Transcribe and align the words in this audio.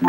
Hallo, 0.00 0.08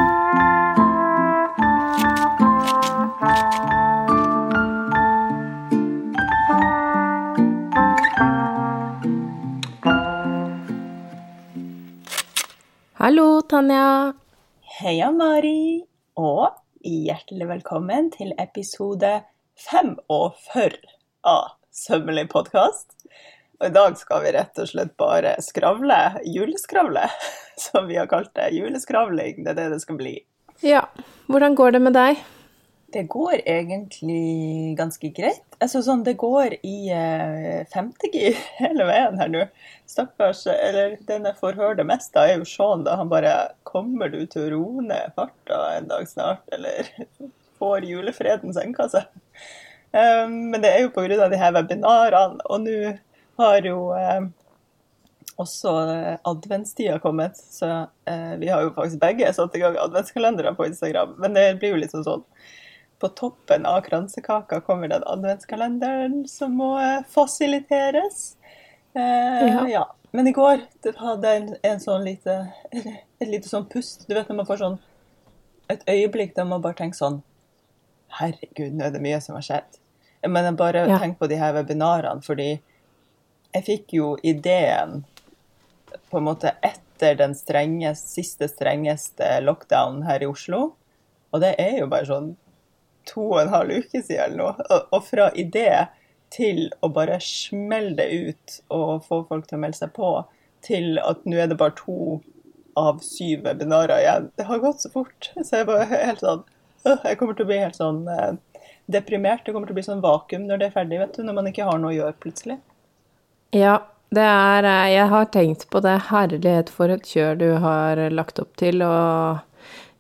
Tanja. 13.42 14.14
Heia, 14.62 15.12
Mari, 15.12 15.84
og 16.16 16.56
hjertelig 16.88 17.50
velkommen 17.50 18.08
til 18.16 18.32
episode 18.40 19.24
45 19.60 20.80
av 21.28 21.52
Sømmelig 21.68 22.30
podkast. 22.32 22.96
Og 23.62 23.68
i 23.70 23.74
dag 23.76 23.94
skal 23.94 24.24
vi 24.24 24.32
rett 24.34 24.58
og 24.58 24.66
slett 24.72 24.96
bare 24.98 25.36
skravle, 25.46 25.98
juleskravle, 26.26 27.04
som 27.70 27.86
vi 27.86 28.00
har 28.00 28.08
kalt 28.10 28.32
det. 28.34 28.48
Juleskravling, 28.58 29.44
det 29.46 29.52
er 29.52 29.60
det 29.60 29.66
det 29.76 29.82
skal 29.84 30.00
bli. 30.00 30.16
Ja, 30.66 30.88
hvordan 31.30 31.54
går 31.54 31.76
det 31.76 31.82
med 31.86 31.94
deg? 31.94 32.24
Det 32.92 33.04
går 33.14 33.44
egentlig 33.46 34.74
ganske 34.80 35.12
greit. 35.14 35.46
Altså 35.62 35.84
sånn, 35.86 36.02
det 36.08 36.16
går 36.20 36.56
i 36.66 36.90
eh, 36.90 37.62
femtegir 37.70 38.34
hele 38.64 38.90
veien 38.90 39.22
her 39.22 39.30
nå. 39.30 39.46
Stakkars 39.86 40.42
Eller 40.50 40.98
den 41.06 41.30
jeg 41.30 41.38
får 41.38 41.62
høre 41.62 41.78
det 41.84 41.86
mest 41.92 42.18
av, 42.18 42.32
er 42.32 42.42
jo 42.42 42.50
Sean, 42.50 42.82
da 42.88 42.98
han 42.98 43.14
bare 43.14 43.54
Kommer 43.68 44.10
du 44.10 44.24
til 44.26 44.48
å 44.48 44.50
roe 44.56 44.88
ned 44.88 45.14
farta 45.14 45.62
en 45.76 45.92
dag 45.94 46.10
snart, 46.10 46.42
eller 46.50 46.90
får 47.62 47.86
julefreden 47.94 48.58
senka 48.58 48.90
seg? 48.90 49.06
Um, 49.94 50.50
men 50.50 50.64
det 50.66 50.74
er 50.74 50.86
jo 50.88 50.92
pga. 50.98 51.30
de 51.30 51.40
her 51.40 51.54
webinarene, 51.54 52.42
og 52.50 52.66
nå 52.66 52.98
har 53.42 53.68
jo 53.68 53.92
eh, 53.98 54.22
også 55.42 55.74
adventstida 56.28 57.00
kommet, 57.04 57.38
så 57.38 57.70
eh, 58.06 58.34
vi 58.42 58.50
har 58.52 58.66
jo 58.66 58.74
faktisk 58.76 59.02
begge 59.02 59.30
satt 59.34 59.56
i 59.58 59.62
gang 59.64 59.78
adventskalendere 59.82 60.54
på 60.58 60.68
Instagram. 60.70 61.16
Men 61.22 61.38
det 61.38 61.48
blir 61.62 61.76
jo 61.76 61.82
litt 61.82 61.96
sånn 61.96 62.08
sånn 62.08 62.26
på 63.02 63.10
toppen 63.18 63.66
av 63.66 63.82
kransekaka 63.82 64.60
kommer 64.62 64.88
den 64.92 65.04
adventskalenderen 65.10 66.28
som 66.30 66.54
må 66.54 66.76
eh, 66.80 67.02
fasiliteres. 67.10 68.36
Eh, 68.94 69.48
ja. 69.48 69.66
ja. 69.70 69.84
Men 70.12 70.28
i 70.28 70.36
går 70.36 70.62
hadde 71.00 71.32
jeg 71.32 71.42
en, 71.42 71.52
en 71.72 71.82
sånn 71.82 72.06
lite, 72.06 72.36
et 72.72 73.28
lite 73.28 73.50
sånn 73.50 73.66
pust. 73.72 74.06
Du 74.06 74.14
vet 74.14 74.30
når 74.30 74.44
man 74.44 74.50
får 74.50 74.62
sånn 74.62 74.80
et 75.72 75.86
øyeblikk 75.90 76.36
der 76.36 76.46
man 76.46 76.62
bare 76.62 76.78
tenker 76.78 77.00
sånn 77.00 77.22
Herregud, 78.12 78.74
nå 78.76 78.84
er 78.84 78.92
det 78.92 79.00
mye 79.00 79.22
som 79.24 79.38
har 79.38 79.46
skjedd. 79.46 79.78
Men 80.28 80.50
jeg 80.50 80.58
bare 80.60 80.84
ja. 80.84 80.98
tenker 81.00 81.24
på 81.24 81.30
de 81.32 81.38
her 81.40 81.54
webinarene, 81.56 82.22
fordi 82.26 82.50
jeg 83.52 83.66
fikk 83.68 83.96
jo 83.98 84.14
ideen 84.24 85.02
på 86.10 86.20
en 86.20 86.28
måte 86.28 86.54
etter 86.64 87.18
den 87.20 87.34
strengeste, 87.36 88.14
siste 88.22 88.48
strengeste 88.52 89.40
lockdownen 89.44 90.06
her 90.08 90.24
i 90.24 90.30
Oslo. 90.30 90.72
Og 91.32 91.44
det 91.44 91.56
er 91.60 91.80
jo 91.82 91.90
bare 91.92 92.08
sånn 92.08 92.30
to 93.10 93.24
og 93.32 93.40
en 93.42 93.54
halv 93.54 93.82
uke 93.82 94.04
siden 94.04 94.26
eller 94.26 94.38
noe. 94.42 94.82
Og, 94.92 95.02
fra 95.08 95.30
idé 95.40 95.88
til 96.32 96.70
å 96.84 96.92
bare 96.94 97.20
smelle 97.24 97.96
det 97.98 98.08
ut 98.12 98.60
og 98.72 99.04
få 99.08 99.24
folk 99.28 99.50
til 99.50 99.60
å 99.60 99.64
melde 99.66 99.82
seg 99.82 99.94
på, 99.96 100.14
til 100.64 101.00
at 101.02 101.26
nå 101.28 101.40
er 101.42 101.50
det 101.52 101.60
bare 101.60 101.76
to 101.80 102.22
av 102.80 103.02
syv 103.04 103.44
webinarer 103.48 104.00
igjen. 104.00 104.30
Det 104.40 104.48
har 104.48 104.64
gått 104.64 104.86
så 104.86 104.92
fort. 104.94 105.32
Så 105.36 105.62
jeg 105.62 105.68
bare 105.68 105.90
helt 105.92 106.24
sånn 106.24 106.46
Jeg 106.82 107.18
kommer 107.20 107.36
til 107.38 107.46
å 107.46 107.50
bli 107.52 107.60
helt 107.62 107.78
sånn 107.78 108.06
eh, 108.10 108.32
deprimert. 108.90 109.44
Det 109.46 109.54
kommer 109.54 109.70
til 109.70 109.76
å 109.76 109.78
bli 109.78 109.86
sånn 109.86 110.02
vakuum 110.02 110.48
når 110.48 110.62
det 110.62 110.70
er 110.70 110.78
ferdig, 110.80 110.98
vet 111.02 111.18
du. 111.18 111.26
Når 111.28 111.36
man 111.38 111.50
ikke 111.52 111.68
har 111.68 111.78
noe 111.82 111.92
å 111.92 111.98
gjøre 111.98 112.16
plutselig. 112.24 112.58
Ja, 113.52 113.78
det 114.16 114.24
er 114.24 114.68
eh, 114.68 114.90
Jeg 114.96 115.08
har 115.12 115.32
tenkt 115.32 115.70
på 115.70 115.82
det. 115.84 115.98
Herlighet 116.10 116.72
for 116.72 116.92
et 116.92 117.08
kjør 117.08 117.40
du 117.40 117.48
har 117.64 118.02
lagt 118.12 118.40
opp 118.40 118.56
til. 118.60 118.84
og 118.86 119.40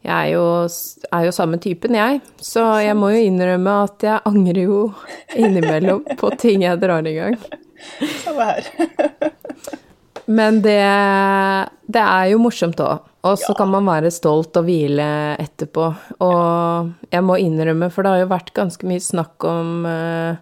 jeg 0.02 0.13
er 0.17 0.31
jo, 0.33 0.45
er 1.13 1.25
jo, 1.27 1.33
samme 1.35 1.59
typen, 1.61 1.93
jeg. 1.93 2.21
Så 2.41 2.63
jeg 2.81 2.97
må 2.97 3.11
jo 3.13 3.21
innrømme 3.21 3.75
at 3.83 4.05
jeg 4.08 4.23
angrer 4.25 4.63
jo 4.63 4.80
innimellom 5.38 6.02
på 6.17 6.31
ting 6.41 6.66
jeg 6.66 6.81
drar 6.81 7.05
i 7.05 7.14
gang. 7.20 7.37
Samme 8.23 8.48
her. 8.49 8.71
Men 10.37 10.61
det, 10.64 10.80
det, 11.92 12.02
er 12.02 12.31
jo 12.31 12.42
morsomt 12.42 12.81
òg. 12.81 13.08
Og 13.27 13.37
så 13.37 13.52
ja. 13.52 13.58
kan 13.59 13.70
man 13.70 13.86
være 13.86 14.09
stolt 14.14 14.58
og 14.58 14.65
hvile 14.65 15.05
etterpå. 15.42 15.92
Og 16.26 17.11
jeg 17.14 17.26
må 17.27 17.37
innrømme, 17.37 17.92
for 17.93 18.02
det 18.02 18.15
har 18.15 18.23
jo 18.23 18.31
vært 18.31 18.53
ganske 18.58 18.87
mye 18.89 19.03
snakk 19.03 19.45
om 19.45 19.86
uh, 19.86 20.39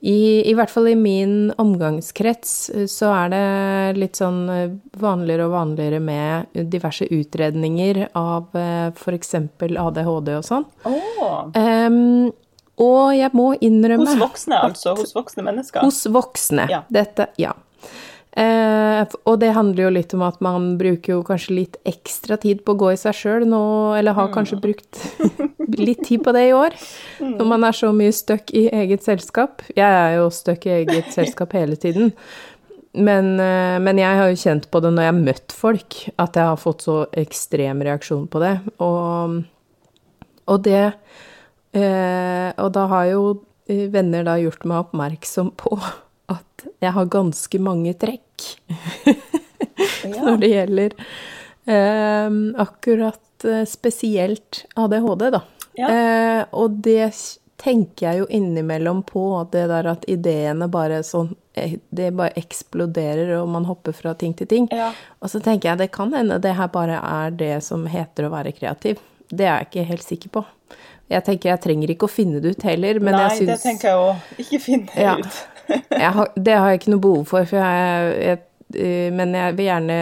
i, 0.00 0.50
I 0.50 0.54
hvert 0.54 0.70
fall 0.70 0.88
i 0.92 0.94
min 0.94 1.52
omgangskrets 1.58 2.70
eh, 2.70 2.86
så 2.90 3.10
er 3.16 3.32
det 3.32 3.98
litt 3.98 4.18
sånn 4.20 4.44
eh, 4.52 4.74
vanligere 5.00 5.48
og 5.48 5.56
vanligere 5.56 5.98
med 6.02 6.60
diverse 6.70 7.08
utredninger 7.10 8.04
av 8.18 8.54
eh, 8.54 8.92
f.eks. 8.94 9.34
ADHD 9.58 10.30
og 10.36 10.44
sånn. 10.46 10.68
Oh. 10.86 11.50
Um, 11.50 12.30
og 12.78 13.16
jeg 13.18 13.34
må 13.34 13.48
innrømme 13.58 14.06
Hos 14.06 14.20
voksne, 14.22 14.60
altså? 14.70 14.94
Hos 15.00 15.16
voksne 15.16 15.42
mennesker? 15.48 15.82
Hos 15.82 16.04
voksne. 16.14 16.68
Ja. 16.70 16.84
Dette, 16.94 17.32
ja. 17.42 17.56
Eh, 18.36 19.14
og 19.24 19.38
det 19.40 19.54
handler 19.56 19.86
jo 19.86 19.92
litt 19.94 20.12
om 20.14 20.22
at 20.26 20.42
man 20.44 20.74
bruker 20.78 21.14
jo 21.16 21.22
kanskje 21.26 21.56
litt 21.56 21.78
ekstra 21.88 22.36
tid 22.40 22.60
på 22.64 22.74
å 22.74 22.80
gå 22.82 22.90
i 22.92 22.98
seg 23.00 23.16
sjøl 23.16 23.46
nå, 23.48 23.62
eller 23.98 24.16
har 24.18 24.28
kanskje 24.34 24.58
mm. 24.58 24.62
brukt 24.66 25.00
litt 25.88 26.04
tid 26.06 26.22
på 26.26 26.34
det 26.36 26.44
i 26.50 26.54
år. 26.56 26.76
Mm. 27.22 27.34
Når 27.38 27.50
man 27.54 27.66
er 27.68 27.78
så 27.78 27.90
mye 27.94 28.14
stuck 28.14 28.52
i 28.52 28.68
eget 28.68 29.06
selskap. 29.06 29.64
Jeg 29.72 29.88
er 29.88 30.18
jo 30.18 30.28
stuck 30.34 30.68
i 30.68 30.76
eget 30.82 31.10
selskap 31.16 31.56
hele 31.56 31.78
tiden. 31.80 32.12
Men, 32.98 33.34
eh, 33.40 33.76
men, 33.82 34.00
jeg 34.00 34.20
har 34.20 34.30
jo 34.30 34.42
kjent 34.42 34.68
på 34.72 34.82
det 34.84 34.92
når 34.94 35.06
jeg 35.06 35.14
har 35.14 35.22
møtt 35.32 35.54
folk, 35.54 36.00
at 36.18 36.38
jeg 36.38 36.50
har 36.52 36.60
fått 36.60 36.84
så 36.88 36.98
ekstrem 37.20 37.84
reaksjon 37.86 38.26
på 38.30 38.42
det. 38.44 38.54
Og, 38.84 39.40
og 40.48 40.64
det 40.66 40.84
eh, 41.76 42.48
Og 42.56 42.72
da 42.74 42.88
har 42.92 43.10
jo 43.12 43.22
venner 43.68 44.24
da 44.24 44.38
gjort 44.40 44.64
meg 44.64 44.86
oppmerksom 44.86 45.52
på 45.60 45.76
at 46.32 46.68
jeg 46.82 46.94
har 46.94 47.10
ganske 47.12 47.60
mange 47.62 47.94
trekk 47.98 48.46
når 50.12 50.40
det 50.42 50.50
gjelder 50.52 50.96
eh, 51.70 52.38
akkurat 52.64 53.46
spesielt 53.70 54.64
ADHD, 54.74 55.28
da. 55.30 55.42
Ja. 55.78 55.88
Eh, 55.88 56.44
og 56.50 56.80
det 56.82 57.12
tenker 57.58 58.06
jeg 58.06 58.22
jo 58.22 58.26
innimellom 58.30 59.02
på, 59.06 59.22
det 59.52 59.66
der 59.70 59.90
at 59.92 60.06
ideene 60.10 60.68
bare 60.70 61.02
sånn 61.06 61.32
eh, 61.58 61.78
Det 61.90 62.10
bare 62.14 62.38
eksploderer, 62.38 63.34
og 63.40 63.48
man 63.50 63.66
hopper 63.66 63.94
fra 63.96 64.14
ting 64.18 64.34
til 64.38 64.50
ting. 64.50 64.68
Ja. 64.74 64.92
Og 65.22 65.30
så 65.32 65.42
tenker 65.42 65.72
jeg 65.72 65.82
det 65.82 65.90
kan 65.94 66.14
hende 66.14 66.38
det 66.42 66.54
her 66.58 66.70
bare 66.74 67.00
er 67.02 67.34
det 67.34 67.56
som 67.66 67.86
heter 67.90 68.28
å 68.28 68.32
være 68.34 68.54
kreativ. 68.56 69.02
Det 69.28 69.46
er 69.46 69.58
jeg 69.58 69.68
ikke 69.68 69.88
helt 69.90 70.06
sikker 70.06 70.34
på. 70.38 70.44
Jeg 71.08 71.24
tenker 71.24 71.50
jeg 71.50 71.62
trenger 71.64 71.90
ikke 71.92 72.06
å 72.06 72.12
finne 72.12 72.40
det 72.44 72.52
ut 72.54 72.66
heller, 72.68 72.98
men 73.00 73.16
Nei, 73.16 73.22
jeg 73.24 73.38
syns 73.38 73.48
Nei, 73.48 73.54
det 73.54 73.64
tenker 73.64 73.88
jeg 73.88 74.02
òg. 74.02 74.26
Ikke 74.44 74.60
finne 74.60 74.92
det 74.92 75.06
ja. 75.06 75.14
ut. 75.16 75.38
Har, 75.68 76.32
det 76.36 76.54
har 76.54 76.70
jeg 76.70 76.80
ikke 76.80 76.94
noe 76.94 77.04
behov 77.04 77.26
for, 77.28 77.48
for 77.48 77.60
jeg, 77.60 78.14
jeg, 78.24 78.40
eh, 78.80 79.10
men 79.14 79.34
jeg 79.36 79.56
vil 79.58 79.68
gjerne 79.68 79.98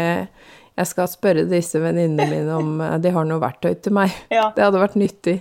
Jeg 0.77 0.89
skal 0.91 1.09
spørre 1.09 1.47
disse 1.49 1.81
venninnene 1.81 2.27
mine 2.31 2.57
om 2.57 2.81
eh, 2.85 2.97
de 3.03 3.13
har 3.15 3.29
noe 3.29 3.43
verktøy 3.43 3.75
til 3.81 3.97
meg. 3.97 4.15
Ja. 4.37 4.51
Det 4.57 4.65
hadde 4.67 4.83
vært 4.83 4.99
nyttig. 5.01 5.39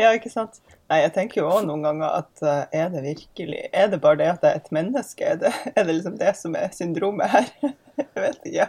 Ja, 0.00 0.12
ikke 0.12 0.32
sant. 0.32 0.60
Nei, 0.90 1.00
jeg 1.02 1.14
tenker 1.16 1.40
jo 1.40 1.48
òg 1.50 1.64
noen 1.66 1.82
ganger 1.82 2.20
at 2.20 2.42
uh, 2.46 2.68
er 2.70 2.92
det 2.92 3.00
virkelig 3.02 3.64
Er 3.74 3.88
det 3.90 3.98
bare 4.04 4.20
det 4.20 4.28
at 4.36 4.44
jeg 4.44 4.52
er 4.52 4.60
et 4.60 4.74
menneske? 4.74 5.30
Er 5.32 5.40
det, 5.40 5.50
er 5.74 5.82
det 5.82 5.96
liksom 5.96 6.18
det 6.20 6.34
som 6.38 6.54
er 6.58 6.70
syndromet 6.74 7.32
her? 7.32 7.48
jeg 8.02 8.22
vet 8.22 8.48
ikke. 8.50 8.68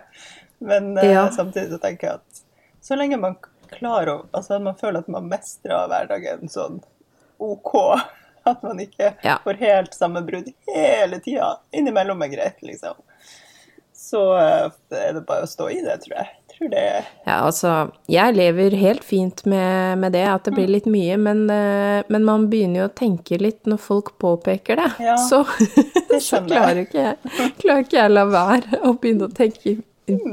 Men 0.66 0.96
ja. 1.04 1.28
samtidig 1.34 1.76
så 1.76 1.82
tenker 1.84 2.10
jeg 2.10 2.22
at 2.22 2.44
så 2.88 2.98
lenge 2.98 3.20
man 3.22 3.36
klarer 3.70 4.14
å 4.14 4.20
Altså 4.38 4.58
man 4.64 4.78
føler 4.80 5.04
at 5.04 5.12
man 5.12 5.28
mestrer 5.30 5.90
hverdagen 5.92 6.50
sånn 6.50 6.80
OK 7.44 7.74
at 8.54 8.66
man 8.66 8.82
ikke 8.84 9.14
ja. 9.24 9.38
får 9.44 9.62
helt 9.62 9.98
samme 9.98 10.24
brudd 10.28 10.50
hele 10.74 11.22
tida. 11.24 11.54
Innimellom 11.76 12.26
er 12.26 12.34
greit, 12.34 12.62
liksom. 12.66 13.00
Så 13.98 14.38
eh, 14.38 14.68
er 14.98 15.16
det 15.18 15.26
bare 15.28 15.48
å 15.48 15.50
stå 15.50 15.70
i 15.74 15.82
det, 15.84 15.98
tror 16.06 16.20
jeg. 16.20 16.34
Tror 16.58 16.70
det 16.72 16.84
ja, 16.88 17.36
altså, 17.36 17.72
jeg 18.10 18.34
lever 18.34 18.74
helt 18.80 19.04
fint 19.06 19.44
med, 19.46 20.00
med 20.02 20.16
det, 20.16 20.24
at 20.26 20.48
det 20.48 20.54
blir 20.56 20.66
mm. 20.66 20.74
litt 20.74 20.88
mye, 20.90 21.18
men, 21.22 21.44
eh, 21.54 22.00
men, 22.08 22.26
man 22.26 22.48
begynner 22.50 22.82
jo 22.82 22.88
å 22.88 22.96
tenke 22.98 23.38
litt 23.42 23.68
når 23.70 23.82
folk 23.84 24.16
påpeker 24.22 24.80
det. 24.80 24.88
Ja, 25.06 25.18
så, 25.30 25.44
så 26.24 26.42
klarer 26.48 26.86
ikke 26.86 27.04
jeg 27.04 27.52
klarer 27.62 27.86
ikke 27.86 28.00
jeg 28.00 28.16
la 28.16 28.26
være 28.32 28.82
å 28.82 28.96
begynne 28.98 29.30
å 29.30 29.38
tenke 29.38 29.78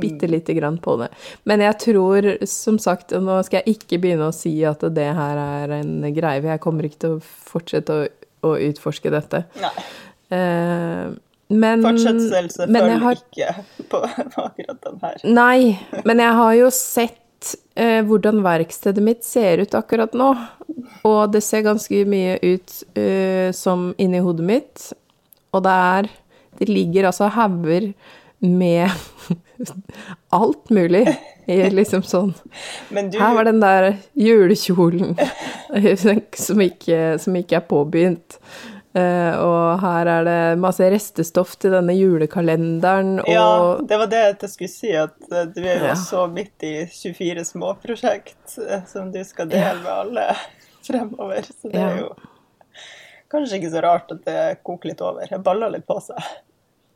bitte 0.00 0.29
lite 0.31 0.55
grann 0.55 0.79
på 0.79 0.97
det. 1.00 1.11
Men 1.50 1.65
jeg 1.65 1.79
tror, 1.87 2.31
som 2.50 2.79
sagt, 2.82 3.12
og 3.17 3.26
nå 3.26 3.41
skal 3.47 3.62
jeg 3.62 3.79
ikke 3.79 4.00
begynne 4.05 4.31
å 4.31 4.37
si 4.37 4.56
at 4.69 4.85
det 4.94 5.11
her 5.17 5.41
er 5.43 5.76
en 5.81 5.99
greie, 6.15 6.41
for 6.41 6.53
jeg 6.53 6.65
kommer 6.65 6.88
ikke 6.88 7.03
til 7.05 7.19
å 7.19 7.23
fortsette 7.50 7.99
å, 7.99 8.09
å 8.50 8.56
utforske 8.71 9.12
dette. 9.15 9.44
Nei. 9.62 9.76
Uh, 10.35 11.15
men 11.53 11.82
Fortsettelse 11.85 12.67
følger 12.67 13.03
har, 13.03 13.21
ikke 13.21 13.50
på, 13.91 14.00
på, 14.00 14.47
akkurat 14.47 14.81
den 14.87 14.99
her. 15.03 15.21
Nei, 15.29 15.76
men 16.09 16.23
jeg 16.23 16.37
har 16.38 16.55
jo 16.56 16.71
sett 16.73 17.50
eh, 17.76 18.00
hvordan 18.06 18.41
verkstedet 18.44 19.05
mitt 19.05 19.26
ser 19.26 19.62
ut 19.62 19.76
akkurat 19.76 20.17
nå. 20.17 20.32
Og 21.05 21.21
det 21.35 21.44
ser 21.44 21.67
ganske 21.67 22.05
mye 22.09 22.38
ut 22.41 22.76
eh, 22.99 23.50
som 23.56 23.91
inni 24.00 24.23
hodet 24.25 24.49
mitt. 24.49 24.91
Og 25.55 25.65
det 25.67 25.79
er 25.94 26.12
Det 26.55 26.69
ligger 26.69 27.09
altså 27.09 27.26
hauger 27.35 27.88
med 28.38 28.87
alt 30.38 30.70
mulig 30.74 31.04
liksom 31.46 32.02
sånn 32.02 32.30
du, 32.90 33.18
Her 33.20 33.34
var 33.36 33.44
den 33.44 33.60
der 33.62 33.90
julekjolen 34.18 35.16
som 36.46 36.62
ikke, 36.64 37.00
som 37.20 37.36
ikke 37.36 37.58
er 37.60 37.66
påbegynt. 37.68 38.38
Uh, 38.94 39.34
og 39.42 39.80
her 39.82 40.06
er 40.06 40.26
det 40.28 40.40
masse 40.62 40.86
restestoff 40.86 41.56
til 41.58 41.72
denne 41.74 41.96
julekalenderen 41.98 43.16
og 43.24 43.30
Ja, 43.32 43.48
det 43.82 43.96
var 43.98 44.10
det 44.12 44.20
jeg 44.22 44.50
skulle 44.52 44.70
si, 44.70 44.92
at 44.94 45.16
eh, 45.32 45.48
du 45.50 45.58
er 45.64 45.80
jo 45.80 45.88
Ja. 45.88 45.96
så 45.98 46.20
midt 46.30 46.62
i 46.62 46.86
24 46.86 47.42
småprosjekt 47.48 48.54
eh, 48.62 48.84
som 48.86 49.10
du 49.10 49.18
skal 49.26 49.50
dele 49.50 49.80
med 49.82 49.90
alle 49.90 50.28
fremover. 50.86 51.42
Så 51.42 51.72
det 51.74 51.82
er 51.82 51.98
jo 52.04 52.12
kanskje 53.34 53.58
ikke 53.58 53.72
så 53.74 53.82
rart 53.82 54.14
at 54.14 54.22
det 54.28 54.38
koker 54.62 54.92
litt 54.92 55.02
over. 55.02 55.26
Jeg 55.26 55.42
baller 55.42 55.74
litt 55.74 55.88
på 55.90 55.98
seg. 55.98 56.30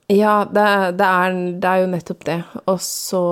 Ja, 0.09 0.47
det, 0.49 0.65
det, 0.97 1.05
er, 1.05 1.35
det 1.61 1.69
er 1.69 1.83
jo 1.83 1.89
nettopp 1.93 2.23
det. 2.25 2.39
Og 2.71 2.79
så, 2.81 3.23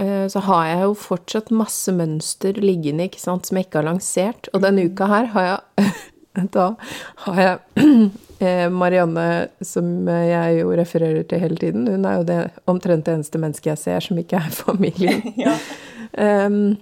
eh, 0.00 0.24
så 0.32 0.40
har 0.46 0.62
jeg 0.70 0.78
jo 0.86 0.94
fortsatt 0.96 1.50
masse 1.52 1.92
mønster 1.92 2.56
liggende, 2.62 3.04
ikke 3.10 3.20
sant, 3.20 3.44
som 3.48 3.58
jeg 3.60 3.66
ikke 3.68 3.82
har 3.82 3.88
lansert. 3.90 4.48
Og 4.56 4.64
denne 4.64 4.86
uka 4.88 5.08
her 5.12 5.28
har 5.34 5.48
jeg 5.50 5.90
Da 6.52 6.66
har 7.24 7.38
jeg 7.40 7.84
eh, 8.44 8.66
Marianne, 8.72 9.26
som 9.64 9.86
jeg 10.08 10.58
jo 10.62 10.72
refererer 10.76 11.22
til 11.28 11.40
hele 11.40 11.56
tiden, 11.60 11.86
hun 11.88 12.04
er 12.08 12.18
jo 12.18 12.26
det 12.28 12.40
omtrent 12.68 13.06
det 13.08 13.14
eneste 13.18 13.40
mennesket 13.40 13.70
jeg 13.74 13.80
ser 13.84 14.04
som 14.08 14.20
ikke 14.20 14.40
er 14.40 14.56
familien. 14.64 15.22
Ja. 15.46 15.54
um, 16.46 16.76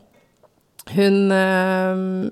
hun 0.94 1.20
s- 1.32 2.31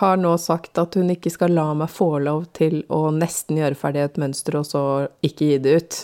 har 0.00 0.16
nå 0.18 0.32
sagt 0.42 0.78
at 0.82 0.96
hun 0.98 1.12
ikke 1.14 1.30
skal 1.30 1.54
la 1.54 1.68
meg 1.78 1.90
få 1.94 2.16
lov 2.24 2.48
til 2.58 2.80
å 2.92 3.06
nesten 3.14 3.60
gjøre 3.60 3.78
ferdig 3.78 4.02
et 4.02 4.18
mønster, 4.18 4.56
og 4.58 4.66
så 4.66 4.82
ikke 5.26 5.50
gi 5.52 5.58
det 5.62 5.76
ut. 5.78 5.98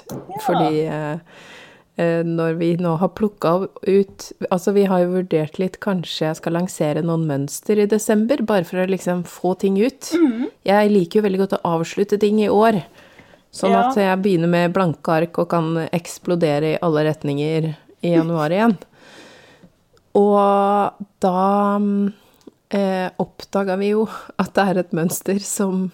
Fordi 0.45 0.85
eh, 0.87 1.19
eh, 1.99 2.23
når 2.27 2.55
vi 2.61 2.71
nå 2.79 2.95
har 3.03 3.11
plukka 3.19 3.55
ut 3.83 4.29
Altså, 4.51 4.73
vi 4.77 4.85
har 4.87 5.03
jo 5.03 5.17
vurdert 5.17 5.59
litt, 5.59 5.81
kanskje 5.83 6.29
jeg 6.29 6.39
skal 6.39 6.57
lansere 6.61 7.03
noen 7.03 7.27
mønster 7.27 7.83
i 7.83 7.89
desember, 7.91 8.45
bare 8.47 8.65
for 8.69 8.85
å 8.85 8.89
liksom 8.91 9.25
få 9.27 9.57
ting 9.59 9.81
ut. 9.83 10.13
Jeg 10.69 10.93
liker 10.95 11.19
jo 11.21 11.27
veldig 11.27 11.43
godt 11.43 11.59
å 11.59 11.65
avslutte 11.81 12.21
ting 12.23 12.39
i 12.45 12.49
år. 12.53 12.85
Sånn 13.53 13.75
Ja. 13.75 13.89
at 13.91 13.97
jeg 14.01 14.23
begynner 14.25 14.49
med 14.49 14.73
blanke 14.73 15.13
ark 15.13 15.39
og 15.43 15.51
kan 15.51 15.75
eksplodere 15.93 16.71
i 16.71 16.79
alle 16.81 17.03
retninger 17.11 17.75
i 18.03 18.15
januar 18.15 18.49
igjen. 18.55 18.79
Og 20.17 20.93
da 21.21 21.89
eh, 22.75 23.09
oppdaga 23.23 23.77
vi 23.81 23.93
jo 23.93 24.07
at 24.41 24.55
det 24.57 24.65
er 24.69 24.81
et 24.83 24.95
mønster 24.97 25.39
som 25.45 25.91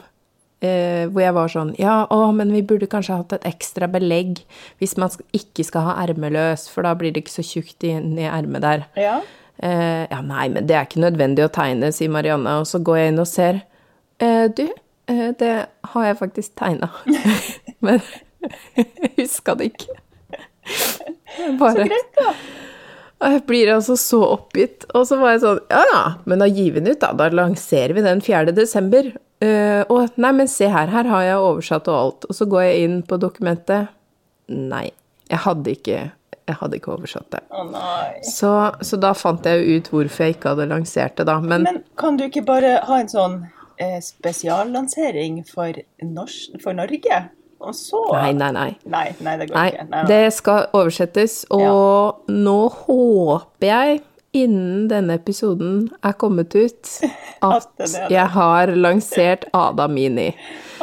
eh, 0.62 1.06
Hvor 1.10 1.22
jeg 1.22 1.34
var 1.36 1.52
sånn 1.52 1.72
Ja, 1.80 1.96
å, 2.10 2.30
men 2.34 2.52
vi 2.54 2.64
burde 2.66 2.88
kanskje 2.90 3.20
hatt 3.20 3.34
et 3.36 3.48
ekstra 3.48 3.90
belegg 3.90 4.42
hvis 4.80 4.96
man 5.00 5.12
ikke 5.36 5.66
skal 5.66 5.90
ha 5.90 5.96
ermeløs, 6.04 6.68
for 6.72 6.86
da 6.86 6.94
blir 6.98 7.14
det 7.14 7.24
ikke 7.24 7.38
så 7.38 7.46
tjukt 7.46 7.86
inn 7.86 8.14
i 8.18 8.28
ermet 8.30 8.64
der. 8.64 8.88
ja. 8.98 9.18
Eh, 9.58 10.04
ja, 10.06 10.20
nei, 10.22 10.44
men 10.54 10.68
det 10.70 10.76
er 10.78 10.84
ikke 10.86 11.00
nødvendig 11.02 11.42
å 11.42 11.50
tegne, 11.50 11.88
sier 11.90 12.12
Marianne, 12.14 12.60
og 12.60 12.68
så 12.70 12.78
går 12.78 13.00
jeg 13.00 13.10
inn 13.10 13.18
og 13.18 13.26
ser. 13.26 13.56
Eh, 14.22 14.44
du, 14.54 14.68
eh, 15.10 15.24
det 15.40 15.54
har 15.92 16.04
jeg 16.06 16.18
faktisk 16.20 16.52
tegna. 16.60 16.92
men 17.84 17.98
jeg 18.78 19.10
huska 19.16 19.56
det 19.58 19.72
ikke. 19.72 19.98
Bare. 20.68 21.56
Bare, 21.58 21.88
Greit, 21.90 22.14
da. 22.18 22.34
Og 23.18 23.32
jeg 23.34 23.42
blir 23.48 23.70
altså 23.74 23.96
så 23.98 24.20
oppgitt. 24.36 24.86
Og 24.94 25.06
så 25.08 25.18
var 25.18 25.34
jeg 25.34 25.42
sånn, 25.42 25.62
ja 25.72 25.80
ja, 25.90 26.02
men 26.30 26.42
da 26.42 26.46
gir 26.46 26.76
vi 26.76 26.82
den 26.82 26.92
ut, 26.92 27.00
da. 27.02 27.10
Da 27.18 27.26
lanserer 27.34 27.96
vi 27.96 28.04
den 28.06 28.22
4. 28.22 28.54
desember. 28.54 29.10
Uh, 29.42 29.82
og 29.90 30.14
nei, 30.18 30.30
men 30.34 30.50
se 30.50 30.66
her, 30.70 30.90
her 30.90 31.06
har 31.10 31.24
jeg 31.26 31.42
oversatt 31.42 31.90
og 31.90 31.98
alt. 31.98 32.28
Og 32.30 32.38
så 32.38 32.46
går 32.50 32.68
jeg 32.68 32.86
inn 32.86 33.00
på 33.06 33.18
dokumentet. 33.22 33.90
Nei, 34.54 34.86
jeg 35.28 35.42
hadde 35.44 35.74
ikke, 35.74 35.98
jeg 36.48 36.58
hadde 36.62 36.78
ikke 36.78 36.94
oversatt 36.94 37.28
det. 37.34 37.42
Oh. 37.50 37.74
Så, 38.26 38.52
så 38.86 39.00
da 39.02 39.12
fant 39.18 39.46
jeg 39.46 39.60
jo 39.64 39.78
ut 39.78 39.90
hvorfor 39.92 40.28
jeg 40.28 40.38
ikke 40.38 40.54
hadde 40.54 40.70
lansert 40.70 41.18
det, 41.18 41.26
da. 41.28 41.40
Men, 41.42 41.66
Men 41.66 41.82
kan 41.98 42.20
du 42.20 42.28
ikke 42.28 42.46
bare 42.46 42.78
ha 42.86 43.00
en 43.02 43.10
sånn 43.10 43.40
eh, 43.82 43.98
spesiallansering 44.04 45.42
for, 45.50 45.82
for 46.62 46.78
Norge? 46.78 47.24
Og 47.58 47.74
så 47.74 48.00
nei, 48.14 48.32
nei, 48.38 48.52
nei. 48.54 48.68
Nei, 48.86 49.08
nei, 49.24 49.34
det 49.40 49.48
går 49.48 49.56
Nei, 49.56 49.66
ikke. 49.72 49.86
Nei, 49.90 50.04
det 50.06 50.20
skal 50.36 50.68
oversettes, 50.78 51.40
og 51.50 52.30
nå 52.30 52.58
håper 52.84 53.66
jeg, 53.66 54.00
innen 54.38 54.86
denne 54.90 55.16
episoden 55.18 55.88
er 56.04 56.14
kommet 56.20 56.54
ut, 56.54 56.90
at 57.50 57.70
At 57.82 58.10
jeg 58.12 58.26
har 58.36 58.74
lansert 58.76 59.48
Ada 59.56 59.88
Mini. 59.90 60.30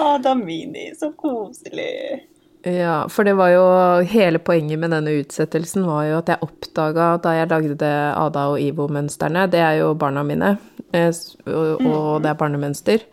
Ada 0.01 0.35
Mini, 0.35 0.89
så 0.99 1.13
koselig. 1.15 2.25
Ja, 2.65 3.05
for 3.13 3.27
det 3.27 3.35
var 3.37 3.51
jo 3.53 3.65
Hele 4.09 4.39
poenget 4.41 4.79
med 4.81 4.89
denne 4.89 5.11
utsettelsen 5.19 5.83
var 5.85 6.07
jo 6.07 6.15
at 6.17 6.31
jeg 6.33 6.41
oppdaga 6.41 7.11
da 7.21 7.35
jeg 7.37 7.49
lagde 7.51 7.75
det 7.77 7.95
Ada 8.17 8.47
og 8.55 8.61
Ivo-mønstrene, 8.61 9.45
det 9.53 9.61
er 9.61 9.75
jo 9.83 9.91
barna 9.93 10.23
mine, 10.25 10.55
eh, 10.91 11.11
og, 11.45 11.85
og 11.85 12.07
det 12.25 12.31
er 12.31 12.39
barnemønster, 12.39 13.05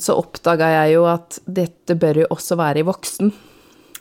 så 0.00 0.16
oppdaga 0.20 0.68
jeg 0.72 0.94
jo 0.96 1.04
at 1.10 1.38
dette 1.46 1.94
bør 2.00 2.22
jo 2.22 2.26
også 2.34 2.56
være 2.60 2.80
i 2.82 2.86
voksen. 2.88 3.32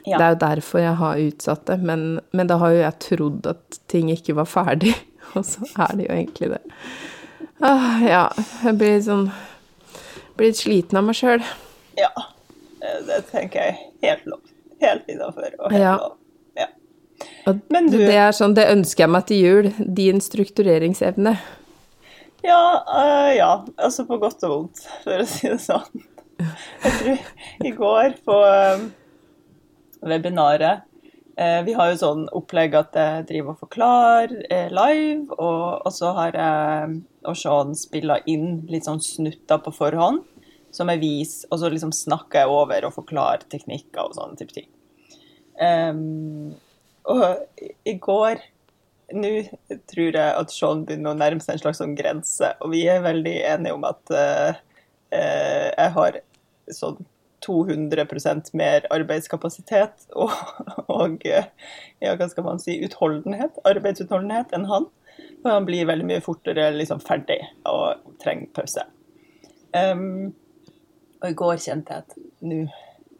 Ja. 0.07 0.17
Det 0.17 0.25
er 0.25 0.33
jo 0.33 0.39
derfor 0.45 0.79
jeg 0.79 0.95
har 1.01 1.19
utsatt 1.27 1.65
det, 1.67 1.79
men, 1.85 2.05
men 2.33 2.47
da 2.47 2.57
har 2.61 2.71
jo 2.73 2.79
jeg 2.81 2.99
trodd 3.05 3.49
at 3.51 3.79
ting 3.91 4.09
ikke 4.13 4.33
var 4.39 4.47
ferdig, 4.49 4.93
og 5.35 5.43
så 5.45 5.67
er 5.75 5.95
det 5.99 6.07
jo 6.07 6.15
egentlig 6.15 6.51
det. 6.55 6.61
Ah, 7.61 7.99
ja, 8.07 8.23
jeg 8.63 8.77
blir 8.79 9.01
sånn 9.03 9.25
Blir 10.39 10.53
litt 10.53 10.61
sliten 10.61 10.95
av 10.95 11.03
meg 11.03 11.17
sjøl. 11.19 11.41
Ja. 11.99 12.07
Det 12.79 13.17
tenker 13.27 13.59
jeg 13.59 13.73
helt 14.05 14.25
lov. 14.31 14.39
Helt 14.79 15.09
innafor 15.11 15.49
og 15.59 15.73
helt 15.73 15.81
Ja. 15.83 15.95
lov. 15.99 16.13
Ja. 16.55 16.67
Og 17.51 17.59
Men 17.69 17.89
du- 17.91 17.97
det 17.97 18.15
er 18.15 18.31
sånn, 18.31 18.53
det 18.55 18.69
ønsker 18.71 19.03
jeg 19.03 19.09
meg 19.11 19.25
til 19.27 19.41
jul. 19.43 19.67
Din 19.99 20.21
struktureringsevne. 20.23 21.33
Ja, 22.41 22.85
eh, 23.01 23.37
ja. 23.37 23.51
Altså 23.75 24.05
på 24.07 24.17
godt 24.21 24.43
og 24.47 24.53
vondt, 24.53 24.85
for 25.03 25.23
å 25.23 25.27
si 25.27 25.49
det 25.49 25.59
sånn. 25.63 26.05
Jeg 26.39 26.93
tror 26.99 27.65
i 27.67 27.71
går 27.75 28.13
på 28.23 28.35
eh, 28.47 28.83
webinaret 30.07 30.85
eh, 31.35 31.57
Vi 31.67 31.73
har 31.75 31.89
jo 31.91 31.97
sånn 31.99 32.21
opplegg 32.31 32.77
at 32.79 32.95
jeg 32.95 33.25
driver 33.27 33.57
og 33.57 33.65
forklarer 33.65 34.71
live, 34.71 35.35
og, 35.35 35.83
og 35.83 35.91
så 35.91 36.13
har 36.15 36.37
jeg 36.39 37.01
og 37.27 37.35
Sean 37.35 37.75
spilla 37.75 38.21
inn 38.31 38.63
litt 38.71 38.87
sånn 38.87 39.01
snutter 39.03 39.59
på 39.63 39.73
forhånd, 39.75 40.23
som 40.71 40.91
jeg 40.93 41.01
viser, 41.01 41.49
og 41.51 41.59
så 41.59 41.71
liksom 41.73 41.91
snakker 41.95 42.45
jeg 42.45 42.53
over 42.53 42.87
og 42.87 42.95
forklarer 42.95 43.43
teknikker 43.51 44.05
og 44.05 44.15
sånne 44.15 44.39
type 44.39 44.55
ting. 44.55 44.69
Um, 45.59 46.53
og 47.09 47.25
i 47.83 47.97
går 47.99 48.39
nå 49.15 49.31
tror 49.89 50.09
jeg 50.09 50.39
at 50.41 50.53
Sean 50.53 50.85
begynner 50.87 51.13
å 51.13 51.19
nærme 51.19 51.43
seg 51.43 51.57
en 51.57 51.63
slags 51.63 51.81
sånn 51.81 51.95
grense, 51.97 52.51
og 52.59 52.73
vi 52.73 52.83
er 52.91 53.05
veldig 53.05 53.37
enige 53.53 53.77
om 53.77 53.87
at 53.87 54.13
uh, 54.13 54.59
jeg 55.13 55.95
har 55.95 56.19
sånn 56.73 56.99
200% 57.45 58.53
mer 58.59 58.85
arbeidskapasitet 58.93 60.09
og, 60.21 60.33
og 60.91 61.23
eh, 61.27 61.49
ja, 62.03 62.15
hva 62.19 62.27
skal 62.31 62.45
man 62.45 62.61
si, 62.61 62.79
utholdenhet, 62.85 63.59
arbeidsutholdenhet 63.69 64.53
enn 64.55 64.67
han. 64.69 64.89
For 65.39 65.55
han 65.55 65.67
blir 65.67 65.87
veldig 65.87 66.07
mye 66.07 66.23
fortere 66.23 66.69
liksom 66.75 67.01
ferdig 67.03 67.39
og 67.67 68.15
trenger 68.19 68.51
pause. 68.55 68.83
Um, 69.75 70.33
og 71.19 71.31
i 71.31 71.37
går 71.37 71.59
kjente 71.63 71.95
jeg 71.95 72.05
at 72.05 72.15
nå 72.43 72.61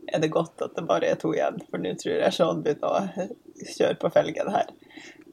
er 0.10 0.24
det 0.24 0.32
godt 0.34 0.64
at 0.66 0.74
det 0.76 0.88
bare 0.90 1.12
er 1.12 1.20
to 1.22 1.32
igjen, 1.36 1.60
for 1.70 1.82
nå 1.82 1.94
tror 2.00 2.16
jeg 2.16 2.36
Sean 2.36 2.64
begynner 2.66 2.96
å 2.98 3.28
kjøre 3.76 4.00
på 4.02 4.12
felgen 4.16 4.50
her. 4.52 4.72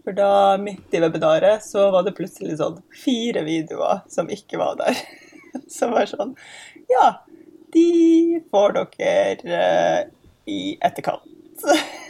For 0.06 0.14
da, 0.14 0.54
midt 0.62 0.94
i 0.94 1.00
webinaret, 1.02 1.64
så 1.66 1.88
var 1.90 2.04
det 2.06 2.14
plutselig 2.14 2.60
sånn 2.60 2.76
fire 2.94 3.42
videoer 3.42 4.04
som 4.06 4.28
ikke 4.30 4.60
var 4.60 4.78
der. 4.78 5.00
Som 5.72 5.94
var 5.96 6.04
sånn 6.06 6.34
Ja, 6.86 7.24
de 7.72 8.42
får 8.52 8.74
dere 8.76 9.56
eh, 9.56 10.02
i 10.46 10.60
etterkant. 10.84 11.26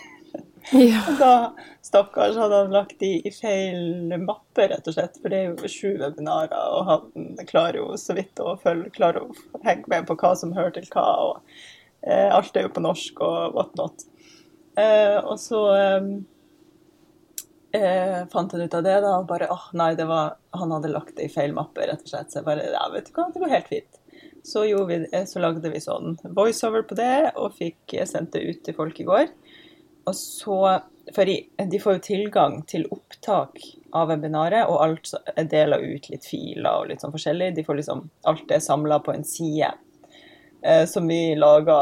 Ja. 0.74 0.98
Og 1.06 1.20
da, 1.20 1.32
stakkars, 1.86 2.34
hadde 2.34 2.56
han 2.58 2.72
lagt 2.74 2.96
de 2.98 3.20
i 3.22 3.30
feil 3.30 4.10
mappe, 4.18 4.64
rett 4.66 4.88
og 4.90 4.96
slett. 4.96 5.14
For 5.22 5.30
det 5.30 5.38
er 5.38 5.52
jo 5.52 5.70
sju 5.70 5.92
webinarer, 6.00 6.56
og 6.74 6.88
han 6.88 7.44
klarer 7.46 7.78
jo 7.78 7.92
så 8.02 8.16
vidt 8.18 8.42
å 8.42 8.56
følge, 8.58 8.90
klarer 8.96 9.28
å 9.28 9.60
henge 9.62 9.86
med 9.92 10.08
på 10.08 10.16
hva 10.18 10.32
som 10.34 10.56
hører 10.56 10.74
til 10.74 10.88
hva. 10.90 11.06
og 11.28 11.54
eh, 12.02 12.34
Alt 12.34 12.58
er 12.58 12.66
jo 12.66 12.72
på 12.74 12.82
norsk 12.82 13.22
og 13.22 13.54
whatnot. 13.54 14.08
Eh, 14.74 15.20
og 15.22 15.38
så 15.38 15.62
eh, 15.76 16.10
eh, 17.78 18.24
fant 18.32 18.52
han 18.52 18.62
ut 18.64 18.74
av 18.74 18.82
det, 18.86 18.96
da, 19.04 19.12
og 19.20 19.28
bare 19.30 19.48
åh, 19.52 19.68
nei, 19.78 19.92
det 19.98 20.06
var, 20.08 20.36
han 20.56 20.72
hadde 20.74 20.90
lagt 20.92 21.14
det 21.18 21.28
i 21.28 21.32
feil 21.32 21.54
mappe, 21.56 21.84
rett 21.86 22.02
og 22.04 22.10
slett. 22.10 22.32
Så 22.32 22.40
jeg 22.40 22.48
bare 22.48 22.66
ja, 22.72 22.82
vet 22.92 23.08
du 23.10 23.14
hva, 23.16 23.28
det 23.34 23.42
går 23.42 23.54
helt 23.54 23.70
fint. 23.72 24.00
Så, 24.46 24.62
vi, 24.86 24.98
det- 25.04 25.24
så 25.30 25.42
lagde 25.42 25.70
vi 25.72 25.80
sånn 25.82 26.16
voiceover 26.36 26.84
på 26.86 26.98
det, 26.98 27.32
og 27.36 27.56
fikk 27.58 27.96
sendt 28.06 28.32
det 28.36 28.44
ut 28.46 28.60
til 28.66 28.76
folk 28.78 29.00
i 29.02 29.06
går. 29.08 29.32
Og 30.06 30.14
så, 30.14 30.58
for 31.14 31.26
De 31.72 31.80
får 31.82 31.96
jo 31.96 32.04
tilgang 32.04 32.60
til 32.70 32.86
opptak 32.94 33.58
av 33.96 34.08
webinaret, 34.12 34.68
og 34.70 34.78
alt 34.84 35.10
er 35.36 35.48
dela 35.50 35.78
ut 35.82 36.06
litt 36.12 36.26
filer 36.28 36.82
og 36.82 36.88
litt 36.90 37.02
sånn 37.02 37.14
forskjellig. 37.14 37.54
De 37.56 37.64
får 37.66 37.80
liksom, 37.80 38.04
Alt 38.30 38.50
er 38.54 38.62
samla 38.62 39.00
på 39.02 39.14
en 39.14 39.24
side 39.26 39.72
eh, 40.62 40.84
som 40.86 41.08
vi 41.10 41.34
laga 41.38 41.80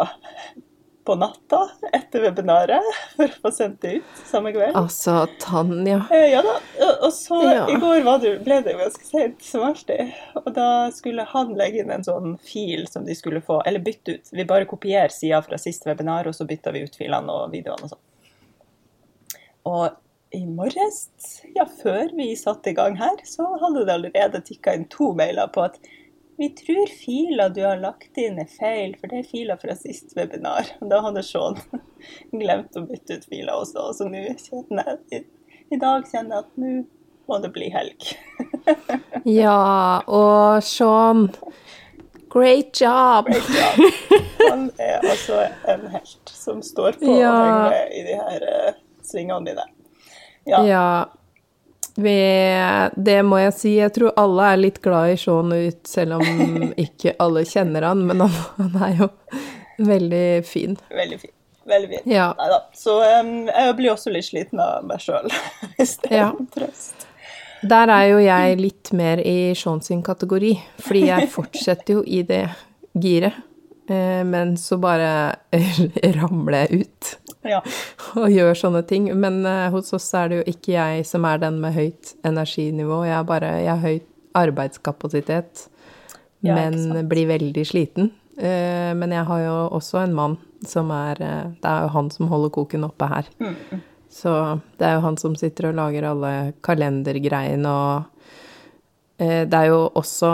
på 1.05 1.15
natta 1.21 1.59
etter 1.93 2.23
webinaret 2.25 2.87
for 3.17 3.27
å 3.29 3.41
få 3.43 3.51
sendt 3.53 3.81
det 3.85 3.97
ut 3.99 4.21
samme 4.25 4.53
kveld. 4.55 4.73
Altså, 4.79 5.27
Tanja. 5.43 5.99
Eh, 6.11 6.31
Ja 6.33 6.41
da. 6.43 6.55
og- 7.03 7.13
så 7.13 7.43
Ja. 7.43 7.67
i 7.69 7.75
går 7.81 8.03
var 8.05 8.19
det, 8.19 8.39
ble 8.45 8.61
det 8.63 8.73
jo 8.73 8.79
ganske 8.79 9.05
sent, 9.05 9.43
som 9.43 9.61
alltid. 9.63 10.13
Og 10.41 10.53
da 10.55 10.91
skulle 10.91 11.25
han 11.25 11.55
legge 11.55 11.81
inn 11.85 11.91
en 11.91 12.03
sånn 12.05 12.39
fil 12.41 12.87
som 12.89 13.05
de 13.05 13.15
skulle 13.15 13.43
få, 13.45 13.61
eller 13.67 13.81
bytte 13.81 14.15
ut. 14.15 14.31
Vi 14.33 14.45
bare 14.45 14.65
kopierer 14.65 15.13
sida 15.13 15.43
fra 15.43 15.59
sist 15.59 15.85
webinar, 15.85 16.27
og 16.27 16.33
så 16.35 16.47
bytter 16.49 16.73
vi 16.73 16.83
ut 16.85 16.97
filene 16.97 17.29
og 17.31 17.53
videoene 17.53 17.83
og 17.85 17.91
sånn. 17.91 18.03
Og 19.67 19.93
i 20.35 20.45
morges, 20.47 21.09
ja, 21.55 21.65
før 21.65 22.11
vi 22.17 22.35
satte 22.35 22.73
i 22.73 22.77
gang 22.77 22.97
her, 22.97 23.17
så 23.25 23.47
hadde 23.61 23.85
det 23.87 23.95
allerede 23.95 24.41
tikka 24.45 24.75
inn 24.75 24.85
to 24.91 25.13
mailer 25.15 25.47
på 25.55 25.65
at 25.65 25.79
vi 26.37 26.49
tror 26.59 26.87
fila 26.91 27.49
du 27.49 27.61
har 27.65 27.77
lagt 27.83 28.19
inn 28.19 28.39
er 28.43 28.49
feil, 28.51 28.97
for 29.01 29.11
det 29.13 29.21
er 29.23 29.29
fila 29.31 29.57
fra 29.61 29.77
sist 29.79 30.17
webinar. 30.17 30.67
Da 30.91 31.01
hadde 31.05 31.23
Sean 31.27 31.59
glemt 32.33 32.77
å 32.77 32.85
bytte 32.89 33.21
ut 33.21 33.29
fila 33.31 33.59
også, 33.61 33.89
så 33.99 34.09
nå 34.11 34.25
kjenner 34.43 34.91
jeg 35.11 35.23
i, 35.23 35.25
i 35.75 35.81
dag 35.81 36.07
kjenner 36.11 36.41
jeg 36.41 36.45
at 36.45 36.59
nå 36.61 36.73
må 37.31 37.39
det 37.41 37.53
bli 37.55 37.71
helg. 37.73 38.11
Ja, 39.25 40.03
og 40.05 40.59
Sean 40.67 41.29
Great 42.35 42.75
job! 42.81 43.31
Great 43.31 43.49
job. 43.55 44.19
Han 44.51 44.67
er 44.83 44.99
altså 45.07 45.39
en 45.71 45.87
helt 45.93 46.33
som 46.35 46.59
står 46.67 46.99
på 47.01 47.15
Ja. 47.21 47.71
i 47.89 48.03
de 48.05 48.17
her 48.19 48.45
eh, 48.51 48.75
svingene 49.07 49.47
dine. 49.47 49.65
Ja. 50.51 50.61
Ja. 50.67 50.87
Vi, 51.97 52.15
det 52.97 53.21
må 53.23 53.39
jeg 53.39 53.53
si. 53.55 53.77
Jeg 53.79 53.93
tror 53.95 54.17
alle 54.19 54.49
er 54.53 54.61
litt 54.65 54.81
glad 54.83 55.13
i 55.13 55.19
Sean 55.21 55.53
ut, 55.55 55.81
selv 55.87 56.17
om 56.19 56.73
ikke 56.87 57.15
alle 57.23 57.45
kjenner 57.47 57.87
han, 57.91 58.03
men 58.09 58.25
han, 58.25 58.35
han 58.59 58.77
er 58.89 58.97
jo 59.05 59.09
veldig 59.87 60.27
fin. 60.49 60.75
Veldig 60.91 61.21
fin. 61.23 61.31
Veldig 61.71 61.89
fin. 61.95 62.03
Ja. 62.13 62.27
Neida. 62.37 62.59
Så 62.77 62.99
um, 63.01 63.33
jeg 63.49 63.77
blir 63.79 63.93
også 63.95 64.11
litt 64.13 64.27
sliten 64.27 64.61
av 64.61 64.83
meg 64.85 65.01
sjøl, 65.01 65.31
hvis 65.79 65.97
det 66.03 66.11
er 66.13 66.19
Ja. 66.25 66.31
trøst. 66.59 67.07
Der 67.65 67.89
er 67.89 68.03
jo 68.11 68.19
jeg 68.21 68.59
litt 68.61 68.91
mer 68.93 69.23
i 69.25 69.55
Sean 69.57 69.81
sin 69.81 70.03
kategori, 70.05 70.51
fordi 70.85 71.07
jeg 71.09 71.31
fortsetter 71.39 72.01
jo 72.01 72.03
i 72.05 72.21
det 72.29 72.43
giret. 73.01 73.39
Eh, 73.89 74.21
Men 74.29 74.57
så 74.61 74.77
bare 74.81 75.37
ramler 76.19 76.67
jeg 76.67 76.85
ut 76.85 77.15
Ja. 77.55 77.61
og 78.17 78.33
gjør 78.33 78.57
sånne 78.57 78.81
ting. 78.89 79.11
Men 79.21 79.43
uh, 79.45 79.69
hos 79.75 79.93
oss 79.97 80.07
er 80.17 80.31
det 80.31 80.41
jo 80.41 80.45
ikke 80.55 80.75
jeg 80.75 81.05
som 81.09 81.27
er 81.29 81.43
den 81.43 81.61
med 81.61 81.77
høyt 81.77 82.15
energinivå. 82.25 83.03
Jeg, 83.05 83.27
bare, 83.29 83.51
jeg 83.61 83.73
har 83.73 83.83
høyt 83.85 84.11
arbeidskapasitet, 84.35 85.69
Ja, 86.45 86.57
men 86.59 87.07
blir 87.09 87.29
veldig 87.31 87.63
sliten. 87.65 88.11
Uh, 88.37 88.93
Men 88.99 89.13
jeg 89.15 89.25
har 89.29 89.41
jo 89.45 89.55
også 89.79 90.03
en 90.03 90.17
mann 90.17 90.35
som 90.67 90.89
er 90.91 91.21
uh, 91.23 91.53
Det 91.63 91.71
er 91.71 91.85
jo 91.85 91.93
han 91.95 92.11
som 92.11 92.29
holder 92.33 92.51
koken 92.53 92.89
oppe 92.89 93.07
her. 93.09 93.29
Mm. 93.39 93.85
Så 94.11 94.33
det 94.81 94.89
er 94.89 94.97
jo 94.99 95.05
han 95.07 95.17
som 95.21 95.37
sitter 95.39 95.71
og 95.71 95.79
lager 95.79 96.09
alle 96.11 96.33
kalendergreiene 96.63 97.71
og 97.71 98.11
Det 99.19 99.55
er 99.55 99.69
jo 99.71 99.79
også 99.95 100.31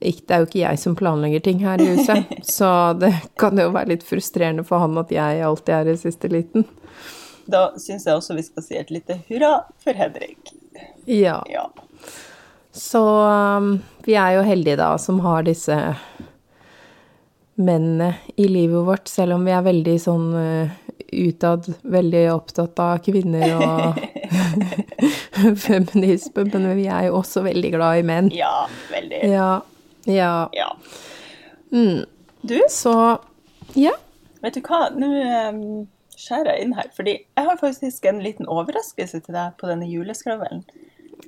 Det 0.00 0.30
er 0.30 0.42
jo 0.42 0.48
ikke 0.48 0.62
jeg 0.62 0.80
som 0.80 0.94
planlegger 0.98 1.42
ting 1.44 1.62
her 1.64 1.80
i 1.82 1.88
huset, 1.94 2.30
så 2.58 2.70
det 2.98 3.12
kan 3.40 3.58
jo 3.58 3.70
være 3.74 3.94
litt 3.94 4.06
frustrerende 4.06 4.64
for 4.66 4.84
han 4.84 4.98
at 5.00 5.12
jeg 5.14 5.42
alltid 5.44 5.74
er 5.74 5.92
i 5.92 5.98
siste 5.98 6.30
liten. 6.32 6.66
Da 7.48 7.70
syns 7.80 8.06
jeg 8.06 8.18
også 8.18 8.36
vi 8.36 8.44
skal 8.44 8.64
si 8.64 8.78
et 8.78 8.90
lite 8.92 9.18
hurra 9.28 9.52
for 9.82 9.96
Henrik. 9.96 10.52
Ja. 11.08 11.40
Ja. 11.48 11.66
Så 12.72 13.00
um, 13.00 13.78
vi 14.04 14.14
er 14.20 14.36
jo 14.36 14.44
heldige 14.46 14.78
da 14.78 14.92
som 15.00 15.22
har 15.24 15.46
disse 15.48 15.78
mennene 17.58 18.12
i 18.38 18.46
livet 18.46 18.84
vårt, 18.86 19.08
selv 19.10 19.34
om 19.34 19.48
vi 19.48 19.54
er 19.56 19.64
veldig 19.66 19.96
sånn 19.98 20.28
uh, 20.36 20.76
utad, 21.08 21.66
veldig 21.82 22.26
opptatt 22.36 22.78
av 22.84 23.00
kvinner 23.02 23.56
og 23.56 23.98
feminisme, 25.66 26.44
men 26.52 26.68
vi 26.76 26.86
er 26.86 27.08
jo 27.08 27.18
også 27.22 27.42
veldig 27.46 27.72
glad 27.74 28.02
i 28.02 28.06
menn. 28.06 28.30
ja, 28.34 28.68
veldig. 28.92 29.24
Ja. 29.32 29.50
Ja. 30.08 30.48
Ja. 30.56 30.70
Mm. 31.72 32.04
Du, 32.48 32.56
Så 32.72 32.92
ja. 33.76 33.92
vet 34.42 34.54
du 34.56 34.60
hva? 34.64 34.88
Nå 34.94 35.08
um, 35.50 35.62
skjærer 36.18 36.54
jeg 36.54 36.64
inn 36.66 36.76
her, 36.78 36.88
fordi 36.96 37.16
jeg 37.36 37.44
har 37.48 37.58
faktisk 37.60 38.06
en 38.08 38.22
liten 38.24 38.48
overraskelse 38.48 39.20
til 39.26 39.34
deg 39.36 39.56
på 39.60 39.68
denne 39.70 39.88
juleskravelen. 39.90 40.62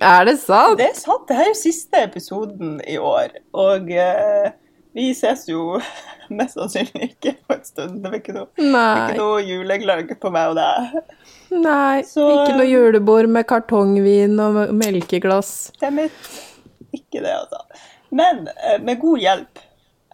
Er 0.01 0.25
det 0.25 0.37
sant? 0.41 0.79
Det 0.79 0.87
er 0.89 0.97
sant. 0.97 1.27
Det 1.29 1.37
er 1.37 1.49
jo 1.51 1.57
siste 1.59 2.01
episoden 2.07 2.79
i 2.89 2.95
år. 2.97 3.35
Og 3.53 3.91
uh, 3.91 4.49
vi 4.97 5.11
ses 5.15 5.43
jo 5.51 5.77
mest 6.39 6.55
sannsynlig 6.57 7.11
ikke 7.11 7.35
på 7.45 7.57
en 7.59 7.65
stund. 7.67 7.99
Det 8.01 8.09
blir 8.13 8.21
ikke 8.23 8.37
noe, 8.39 8.47
ikke 8.57 9.19
noe 9.19 9.43
julegløgg 9.45 10.15
på 10.23 10.31
meg 10.33 10.53
og 10.53 10.57
deg. 10.61 10.97
Nei. 11.51 12.01
Så- 12.07 12.29
Ikke 12.31 12.55
noe 12.57 12.69
julebord 12.71 13.27
med 13.29 13.45
kartongvin 13.51 14.39
og 14.41 14.61
melkeglass. 14.79 15.73
Det 15.79 15.91
er 15.91 15.97
mitt. 15.99 16.31
Ikke 16.95 17.21
det, 17.23 17.31
altså. 17.35 17.61
Men 18.11 18.47
eh, 18.47 18.81
med 18.83 18.99
god 18.99 19.19
hjelp 19.19 19.59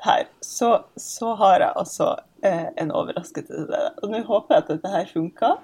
her, 0.06 0.28
så, 0.42 0.84
så 0.96 1.34
har 1.36 1.60
jeg 1.60 1.74
altså 1.76 2.12
eh, 2.46 2.68
en 2.78 2.92
overraskelse 2.94 3.54
til 3.54 3.66
deg. 3.72 3.98
Og 4.04 4.14
nå 4.14 4.22
håper 4.28 4.56
jeg 4.56 4.64
at 4.64 4.70
dette 4.76 4.92
her 4.94 5.10
funker. 5.10 5.56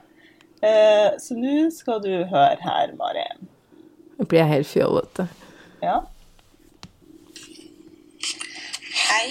Eh, 0.65 1.09
så 1.21 1.37
nå 1.37 1.69
skal 1.75 2.01
du 2.01 2.09
høre 2.31 2.57
her, 2.63 2.95
Mari. 2.97 3.27
Nå 4.17 4.25
blir 4.25 4.41
jeg 4.41 4.53
helt 4.53 4.69
fjollete. 4.71 5.27
Ja. 5.83 5.99
Hei, 9.03 9.27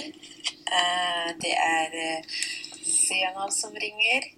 eh, 0.79 1.29
det 1.43 1.55
er 1.57 1.99
eh, 2.07 2.39
som 3.51 3.75
ringer. 3.75 4.29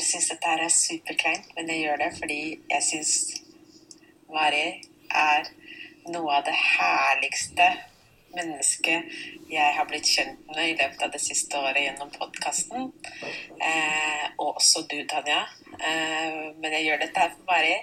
Jeg 0.00 0.06
syns 0.06 0.30
dette 0.32 0.48
her 0.48 0.64
er 0.64 0.72
superkleint, 0.72 1.46
men 1.56 1.70
jeg 1.70 1.84
gjør 1.84 2.02
det 2.02 2.10
fordi 2.16 2.40
jeg 2.70 2.84
syns 2.86 3.14
Mari 4.32 4.80
er 5.10 5.50
noe 6.10 6.38
av 6.38 6.46
det 6.46 6.56
herligste 6.56 7.66
mennesket 8.36 9.14
jeg 9.50 9.74
har 9.76 9.86
blitt 9.88 10.06
kjent 10.06 10.38
med 10.54 10.70
i 10.70 10.76
løpet 10.78 11.02
av 11.02 11.10
det 11.14 11.20
siste 11.22 11.58
året 11.58 11.82
gjennom 11.82 12.12
podkasten. 12.14 12.92
Eh, 13.58 14.26
og 14.36 14.60
også 14.60 14.84
du, 14.90 14.98
Tanja. 15.10 15.42
Eh, 15.74 16.54
men 16.60 16.76
jeg 16.76 16.86
gjør 16.86 17.02
dette 17.02 17.24
her 17.24 17.32
for 17.34 17.50
Mari. 17.50 17.74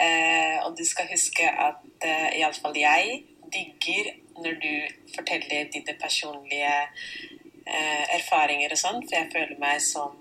Eh, 0.00 0.56
og 0.64 0.78
du 0.78 0.84
skal 0.88 1.10
huske 1.12 1.48
at 1.66 1.84
eh, 2.00 2.38
iallfall 2.40 2.76
jeg 2.78 3.20
digger 3.52 4.14
når 4.42 4.56
du 4.62 4.72
forteller 5.14 5.68
dine 5.74 5.94
personlige 6.00 6.72
eh, 7.66 8.04
erfaringer 8.16 8.72
og 8.74 8.80
sånn, 8.80 9.04
for 9.04 9.18
jeg 9.18 9.30
føler 9.34 9.60
meg 9.60 9.82
som 9.84 10.16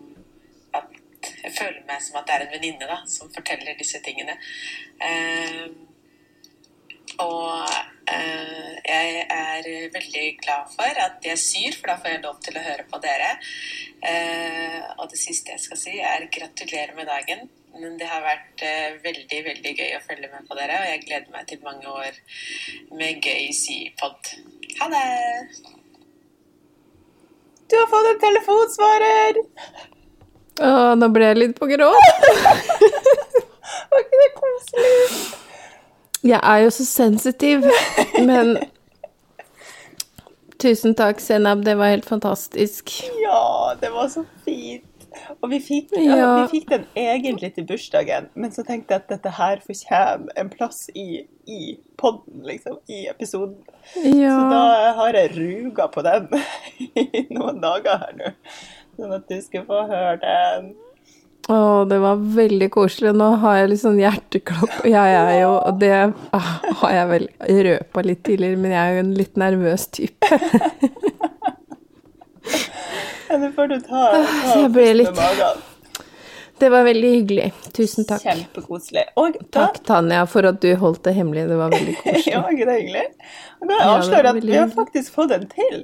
at 0.73 0.99
jeg 1.23 1.55
føler 1.55 1.81
meg 1.87 2.03
som 2.03 2.19
at 2.19 2.27
det 2.27 2.35
er 2.35 2.45
en 2.45 2.53
venninne 2.53 2.99
som 3.09 3.31
forteller 3.31 3.79
disse 3.79 4.01
tingene. 4.03 4.35
Eh, 4.99 5.65
og 7.21 7.67
eh, 8.09 8.73
jeg 8.85 9.25
er 9.29 9.67
veldig 9.93 10.25
glad 10.41 10.69
for 10.73 11.01
at 11.05 11.25
jeg 11.25 11.39
syr, 11.41 11.75
for 11.77 11.91
da 11.91 11.97
får 12.01 12.15
jeg 12.15 12.23
lov 12.23 12.39
til 12.45 12.57
å 12.57 12.63
høre 12.65 12.85
på 12.89 13.01
dere. 13.03 13.35
Eh, 14.01 14.79
og 14.97 15.11
det 15.11 15.19
siste 15.21 15.53
jeg 15.53 15.61
skal 15.63 15.79
si, 15.79 15.97
er 15.99 16.29
gratulerer 16.33 16.95
med 16.97 17.09
dagen. 17.11 17.45
Men 17.73 17.95
det 17.97 18.09
har 18.09 18.21
vært 18.25 18.65
eh, 18.65 18.97
veldig, 19.03 19.39
veldig 19.47 19.75
gøy 19.77 19.95
å 19.97 20.03
følge 20.05 20.29
med 20.29 20.49
på 20.49 20.57
dere, 20.57 20.81
og 20.81 20.89
jeg 20.91 21.05
gleder 21.07 21.31
meg 21.33 21.47
til 21.49 21.63
mange 21.65 21.89
år 21.89 22.19
med 22.97 23.23
gøy 23.25 23.49
sypod. 23.57 24.33
Ha 24.81 24.89
det! 24.93 25.07
Du 27.69 27.79
har 27.79 27.89
fått 27.89 28.11
en 28.11 28.21
telefonsvarer! 28.21 29.41
Å, 30.61 30.73
nå 30.99 31.09
ble 31.09 31.31
jeg 31.31 31.39
litt 31.39 31.55
på 31.57 31.69
gråt. 31.71 32.19
Var 33.89 34.05
ikke 34.05 34.21
det 34.21 34.29
koselig? 34.37 35.42
Jeg 36.23 36.39
er 36.39 36.63
jo 36.63 36.69
så 36.71 36.85
sensitiv, 36.87 37.65
men 38.29 38.57
Tusen 40.63 40.93
takk, 40.95 41.19
Senab. 41.19 41.65
Det 41.65 41.75
var 41.75 41.91
helt 41.91 42.05
fantastisk. 42.07 42.91
Ja, 43.19 43.73
det 43.81 43.89
var 43.91 44.07
så 44.07 44.23
fint. 44.45 44.85
Og 45.41 45.49
vi 45.51 45.59
fikk, 45.61 45.91
ja. 45.97 46.15
Ja. 46.17 46.29
vi 46.41 46.59
fikk 46.59 46.69
den 46.71 46.85
egentlig 46.97 47.51
til 47.55 47.65
bursdagen, 47.67 48.29
men 48.33 48.53
så 48.55 48.63
tenkte 48.65 48.95
jeg 48.95 49.03
at 49.03 49.11
dette 49.11 49.33
her 49.37 49.59
fortjener 49.65 50.31
en 50.39 50.49
plass 50.49 50.87
i, 50.95 51.25
i 51.45 51.75
podden, 51.99 52.45
liksom, 52.47 52.79
i 52.89 53.03
episoden. 53.11 53.59
Ja. 54.05 54.31
Så 54.33 54.47
da 54.53 54.63
har 55.01 55.19
jeg 55.19 55.35
ruga 55.35 55.89
på 55.93 56.05
den 56.07 56.31
i 57.03 57.27
noen 57.35 57.61
dager 57.63 57.99
her 58.05 58.17
nå. 58.21 58.33
Sånn 58.97 59.13
at 59.19 59.29
du 59.29 59.37
skal 59.43 59.67
få 59.67 59.83
høre 59.89 60.17
den. 60.23 60.73
Å, 61.51 61.55
det 61.89 61.97
var 61.99 62.15
veldig 62.37 62.69
koselig. 62.71 63.11
Nå 63.19 63.25
har 63.41 63.57
jeg 63.59 63.71
litt 63.73 63.81
sånn 63.81 63.97
hjerteklapp. 63.99 64.77
og 64.79 64.87
Jeg 64.87 65.15
er 65.19 65.33
jo 65.41 65.49
Og 65.59 65.79
det 65.81 65.89
ah, 66.37 66.51
har 66.83 66.93
jeg 66.95 67.09
vel 67.09 67.25
røpa 67.67 68.03
litt 68.07 68.21
tidligere, 68.23 68.61
men 68.63 68.71
jeg 68.71 68.79
er 68.83 68.95
jo 68.95 69.01
en 69.03 69.13
litt 69.17 69.35
nervøs 69.41 69.87
type. 69.91 70.29
Ja, 73.29 73.37
det 73.41 73.51
får 73.55 73.67
du 73.71 73.77
ta, 73.81 74.01
ta 74.13 74.55
jeg 74.61 74.71
ble 74.75 74.87
litt- 75.01 75.21
Det 76.59 76.69
var 76.71 76.83
veldig 76.85 77.09
hyggelig. 77.15 77.47
Tusen 77.75 78.05
takk. 78.07 78.21
Kjempekoselig. 78.23 79.03
Og 79.19 79.35
Takk, 79.51 79.79
Tanja, 79.83 80.21
for 80.29 80.45
at 80.47 80.61
du 80.63 80.69
holdt 80.79 81.01
det 81.03 81.15
hemmelig. 81.17 81.47
Det 81.49 81.57
var 81.59 81.73
veldig 81.73 81.95
koselig. 82.03 82.31
Ja, 82.31 82.43
ikke 82.47 82.67
det 82.69 82.75
hyggelig? 82.77 83.05
Da 83.67 83.79
avslører 83.97 84.29
jeg 84.29 84.37
at 84.37 84.47
vi 84.47 84.55
har 84.61 84.71
faktisk 84.75 85.15
fått 85.17 85.33
en 85.35 85.47
til. 85.51 85.83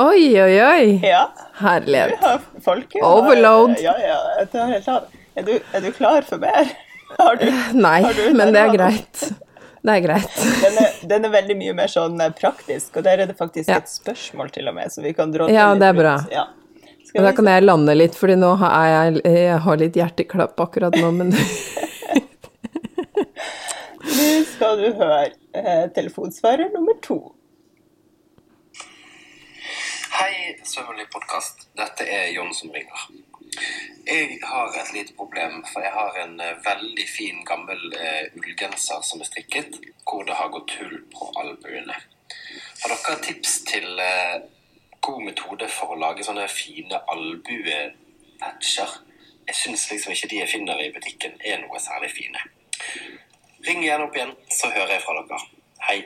Oi, 0.00 0.40
oi, 0.42 0.54
oi. 0.64 1.00
Ja. 1.04 1.26
Herlighet. 1.60 2.18
Har- 2.24 2.84
Overload. 3.02 3.76
Ja, 3.82 3.94
ja. 4.00 4.18
Av. 4.94 5.04
Er 5.36 5.42
du, 5.46 5.52
er 5.74 5.80
du 5.84 5.90
klar 5.92 6.22
for 6.26 6.38
mer? 6.42 6.70
Har 7.18 7.36
du, 7.36 7.46
Nei, 7.76 8.00
du 8.16 8.22
men 8.38 8.52
det 8.54 8.60
er 8.62 8.72
greit. 8.74 9.24
Det 9.82 9.92
er 9.96 10.00
greit. 10.04 10.38
Den 10.62 10.78
er, 10.84 10.94
den 11.08 11.24
er 11.28 11.32
veldig 11.34 11.56
mye 11.56 11.74
mer 11.76 11.88
sånn 11.90 12.20
eh, 12.20 12.30
praktisk, 12.36 12.96
og 13.00 13.04
der 13.06 13.22
er 13.24 13.30
det 13.30 13.36
faktisk 13.38 13.68
Ja. 13.72 13.76
et 13.80 13.88
spørsmål 13.92 14.50
til 14.54 14.68
og 14.68 14.74
med, 14.76 14.92
så 14.92 15.02
vi 15.04 15.12
kan 15.16 15.32
dra 15.32 15.48
Ja, 15.52 15.70
det 15.74 15.86
er 15.90 15.96
bra. 15.96 16.14
Ja. 16.32 16.46
Og 17.16 17.24
da 17.26 17.32
kan 17.34 17.48
jeg 17.50 17.64
lande 17.64 17.94
litt, 17.96 18.14
fordi 18.14 18.36
nå 18.38 18.52
har 18.60 18.86
jeg, 18.92 19.22
jeg 19.24 19.58
har 19.64 19.76
litt 19.80 19.96
hjerteklapp 19.98 20.60
akkurat 20.62 20.94
nå, 21.00 21.10
men 21.16 21.32
Nå 24.10 24.28
skal 24.48 24.78
du 24.80 24.86
høre 24.96 25.30
eh, 25.56 25.86
telefonsvarer 25.96 26.70
nummer 26.74 26.96
to. 27.04 27.18
Hei, 30.10 30.58
Søvnlig 30.64 31.04
podkast. 31.12 31.68
Dette 31.78 32.02
er 32.02 32.32
Jon 32.34 32.50
som 32.54 32.72
ringer. 32.74 33.02
Jeg 34.06 34.38
har 34.42 34.74
et 34.80 34.92
lite 34.92 35.14
problem, 35.14 35.60
for 35.72 35.84
jeg 35.86 35.92
har 35.94 36.16
en 36.24 36.40
eh, 36.42 36.56
veldig 36.64 37.04
fin, 37.08 37.44
gammel 37.46 37.78
uh, 37.94 38.24
ullgenser 38.40 39.04
som 39.06 39.22
er 39.22 39.28
strikket, 39.28 39.78
hvor 40.02 40.24
det 40.26 40.34
har 40.34 40.50
gått 40.50 40.74
hull 40.80 40.96
på 41.14 41.28
albuene. 41.42 41.94
Har 42.82 42.94
dere 42.94 43.20
tips 43.22 43.54
til 43.70 43.86
uh, 44.02 44.42
god 45.06 45.22
metode 45.28 45.70
for 45.70 45.94
å 45.94 46.00
lage 46.02 46.26
sånne 46.26 46.48
fine 46.50 46.98
albuepatcher? 47.14 48.98
Jeg 49.46 49.60
syns 49.62 49.86
liksom 49.92 50.16
ikke 50.16 50.32
de 50.34 50.42
jeg 50.42 50.54
finner 50.56 50.82
i 50.82 50.90
butikken, 50.96 51.38
er 51.38 51.62
noe 51.62 51.78
særlig 51.86 52.10
fine. 52.16 52.42
Ring 53.68 53.86
gjerne 53.86 54.10
opp 54.10 54.18
igjen, 54.18 54.34
så 54.50 54.74
hører 54.74 54.96
jeg 54.96 55.06
fra 55.06 55.22
dere. 55.22 55.40
Hei. 55.86 56.02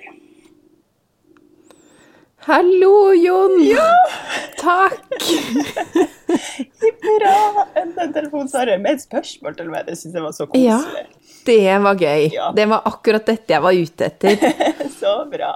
Hallo, 2.45 3.15
Jon! 3.15 3.55
Ja! 3.65 3.89
Takk! 4.61 5.01
Bra! 7.05 7.65
Enda 7.75 8.03
en 8.05 8.13
telefonsvarer 8.13 8.83
med 8.83 8.99
et 8.99 9.05
spørsmål 9.07 9.57
til 9.57 9.71
meg. 9.73 9.87
Det 9.89 9.97
syns 9.97 10.19
jeg 10.19 10.25
var 10.27 10.35
så 10.37 10.45
koselig. 10.51 10.67
Ja, 10.67 11.23
det 11.49 11.79
var 11.87 11.97
gøy. 12.03 12.27
Ja. 12.35 12.51
Det 12.57 12.67
var 12.69 12.85
akkurat 12.91 13.25
dette 13.33 13.57
jeg 13.57 13.65
var 13.65 13.73
ute 13.73 14.11
etter. 14.11 14.45
Så 15.01 15.15
bra. 15.33 15.55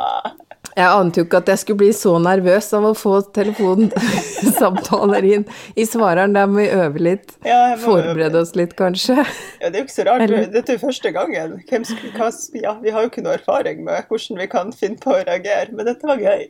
Jeg 0.79 0.87
ante 0.95 1.19
jo 1.19 1.25
ikke 1.27 1.41
at 1.43 1.49
jeg 1.51 1.59
skulle 1.65 1.81
bli 1.81 1.89
så 1.97 2.13
nervøs 2.23 2.69
av 2.79 2.85
å 2.87 2.93
få 2.95 3.17
telefonsamtaler 3.35 5.25
inn 5.27 5.45
i 5.75 5.87
svareren. 5.89 6.37
Der 6.37 6.47
må 6.47 6.61
vi 6.63 6.69
øve 6.71 7.03
litt. 7.03 7.35
Ja, 7.47 7.75
Forberede 7.83 8.39
oss 8.45 8.55
litt, 8.59 8.77
kanskje. 8.79 9.17
Ja, 9.59 9.71
det 9.73 9.75
er 9.75 9.81
jo 9.83 9.87
ikke 9.89 9.97
så 9.97 10.07
rart. 10.07 10.23
Eller- 10.29 10.47
Dette 10.55 10.71
er 10.73 10.79
jo 10.79 10.85
første 10.87 11.13
gangen. 11.17 11.57
Skulle, 11.67 12.13
hva, 12.15 12.31
ja, 12.63 12.77
vi 12.83 12.91
har 12.95 13.03
jo 13.03 13.11
ikke 13.11 13.25
noe 13.27 13.35
erfaring 13.41 13.83
med 13.85 14.07
hvordan 14.09 14.39
vi 14.39 14.47
kan 14.55 14.71
finne 14.73 15.01
på 15.03 15.17
å 15.17 15.25
reagere, 15.27 15.73
men 15.75 15.87
dette 15.91 16.07
var 16.07 16.17
gøy. 16.23 16.47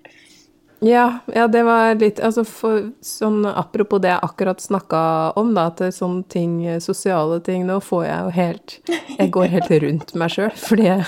Ja, 0.84 1.06
ja, 1.34 1.48
det 1.50 1.64
var 1.66 1.96
litt 1.98 2.20
Altså, 2.22 2.44
for, 2.46 2.92
sånn 3.02 3.40
apropos 3.50 3.98
det 4.04 4.12
jeg 4.12 4.20
akkurat 4.22 4.60
snakka 4.62 5.00
om, 5.40 5.50
da, 5.56 5.64
at 5.72 5.80
sånne 5.96 6.22
ting, 6.30 6.60
sosiale 6.84 7.40
ting, 7.42 7.64
nå 7.66 7.80
får 7.82 8.04
jeg 8.06 8.20
jo 8.20 8.30
helt 8.36 8.76
Jeg 9.18 9.30
går 9.34 9.46
helt 9.56 9.70
rundt 9.82 10.14
meg 10.14 10.30
sjøl, 10.36 10.52
fordi 10.54 10.84
jeg 10.86 11.02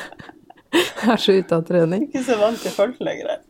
er 1.12 1.20
så 1.20 1.36
ute 1.38 1.56
av 1.56 1.64
trening. 1.68 2.08
Ikke 2.08 2.24
så 2.26 2.36
vant 2.40 2.60
til 2.62 2.74
folk 2.74 3.00
lenger. 3.02 3.40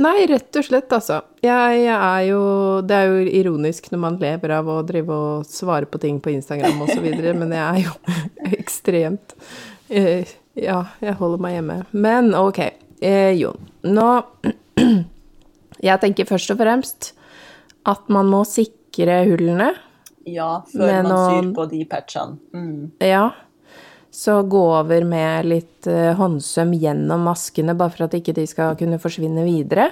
Nei, 0.00 0.24
rett 0.30 0.56
og 0.56 0.64
slett, 0.64 0.92
altså. 0.94 1.18
Jeg, 1.44 1.82
jeg 1.82 1.92
er 1.92 2.22
jo 2.30 2.42
Det 2.86 2.96
er 2.96 3.10
jo 3.10 3.32
ironisk 3.42 3.90
når 3.92 4.00
man 4.00 4.14
lever 4.22 4.54
av 4.56 4.70
å 4.72 4.78
drive 4.88 5.12
og 5.12 5.48
svare 5.48 5.88
på 5.90 6.00
ting 6.00 6.20
på 6.22 6.32
Instagram 6.32 6.80
videre, 7.02 7.34
men 7.40 7.52
jeg 7.52 7.62
er 7.62 7.82
jo 7.84 8.16
ekstremt 8.62 9.36
eh, 9.90 10.28
Ja, 10.56 10.82
jeg 11.00 11.16
holder 11.20 11.44
meg 11.44 11.58
hjemme. 11.58 11.78
Men 11.92 12.32
ok, 12.36 12.60
eh, 13.00 13.32
Jon. 13.38 13.68
Nå 13.84 14.08
Jeg 15.82 15.98
tenker 15.98 16.28
først 16.28 16.52
og 16.54 16.60
fremst 16.60 17.12
at 17.90 18.10
man 18.12 18.28
må 18.30 18.44
sikre 18.46 19.24
hullene. 19.26 19.72
Ja, 20.30 20.60
før 20.70 20.92
man 21.02 21.08
man 21.08 21.22
syr 21.26 21.48
på 21.56 21.64
de 21.72 21.80
patchene. 21.90 22.38
Mm. 22.54 22.92
Ja. 23.02 23.32
Så 24.12 24.42
gå 24.44 24.60
over 24.76 25.06
med 25.08 25.48
litt 25.48 25.88
eh, 25.88 26.12
håndsøm 26.18 26.74
gjennom 26.76 27.24
maskene, 27.24 27.74
bare 27.78 27.94
for 27.94 28.06
at 28.06 28.16
ikke 28.18 28.34
de 28.36 28.44
skal 28.50 28.76
kunne 28.76 29.00
forsvinne 29.00 29.44
videre. 29.46 29.88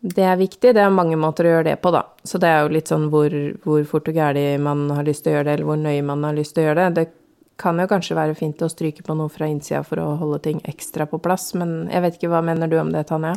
Det 0.00 0.22
er 0.22 0.36
viktig. 0.38 0.74
Det 0.76 0.82
er 0.82 0.92
mange 0.94 1.16
måter 1.18 1.48
å 1.48 1.54
gjøre 1.56 1.70
det 1.72 1.78
på, 1.82 1.90
da. 1.94 2.04
Så 2.22 2.38
det 2.38 2.50
er 2.52 2.60
jo 2.62 2.74
litt 2.76 2.90
sånn 2.92 3.08
hvor, 3.10 3.32
hvor 3.64 3.86
fort 3.88 4.10
og 4.12 4.20
gæli 4.20 4.44
man 4.62 4.84
har 4.94 5.08
lyst 5.08 5.24
til 5.24 5.32
å 5.32 5.38
gjøre 5.38 5.48
det, 5.48 5.56
eller 5.56 5.70
hvor 5.70 5.80
nøye 5.80 6.04
man 6.06 6.26
har 6.28 6.36
lyst 6.36 6.54
til 6.54 6.62
å 6.62 6.68
gjøre 6.68 6.84
det. 6.84 7.00
Det 7.00 7.58
kan 7.58 7.80
jo 7.82 7.88
kanskje 7.90 8.16
være 8.18 8.36
fint 8.38 8.62
å 8.62 8.70
stryke 8.70 9.02
på 9.02 9.16
noe 9.18 9.32
fra 9.32 9.48
innsida 9.50 9.82
for 9.86 9.98
å 9.98 10.12
holde 10.20 10.38
ting 10.44 10.60
ekstra 10.70 11.08
på 11.10 11.18
plass, 11.22 11.50
men 11.58 11.88
jeg 11.90 12.04
vet 12.04 12.18
ikke, 12.18 12.30
hva 12.30 12.42
mener 12.46 12.70
du 12.70 12.76
om 12.78 12.92
det, 12.94 13.08
Tanja? 13.08 13.34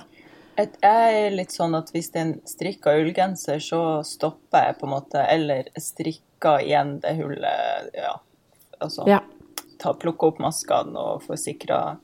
Jeg 0.60 0.76
er 0.86 1.32
litt 1.34 1.56
sånn 1.56 1.74
at 1.80 1.90
hvis 1.96 2.12
det 2.14 2.20
er 2.20 2.28
en 2.28 2.36
strikka 2.46 2.94
ullgenser, 3.00 3.64
så 3.64 4.04
stopper 4.06 4.68
jeg 4.68 4.78
på 4.78 4.86
en 4.86 4.94
måte, 4.94 5.24
eller 5.24 5.72
strikker 5.80 6.62
igjen 6.68 7.00
det 7.02 7.16
hullet, 7.18 7.90
ja. 7.98 8.20
Altså 8.82 9.08
Ja. 9.08 9.20
ta, 9.80 9.94
plukke 9.94 10.28
opp 10.32 10.40
maskene 10.40 10.98
og 10.98 11.22
få 11.24 11.38
sikra 11.38 11.98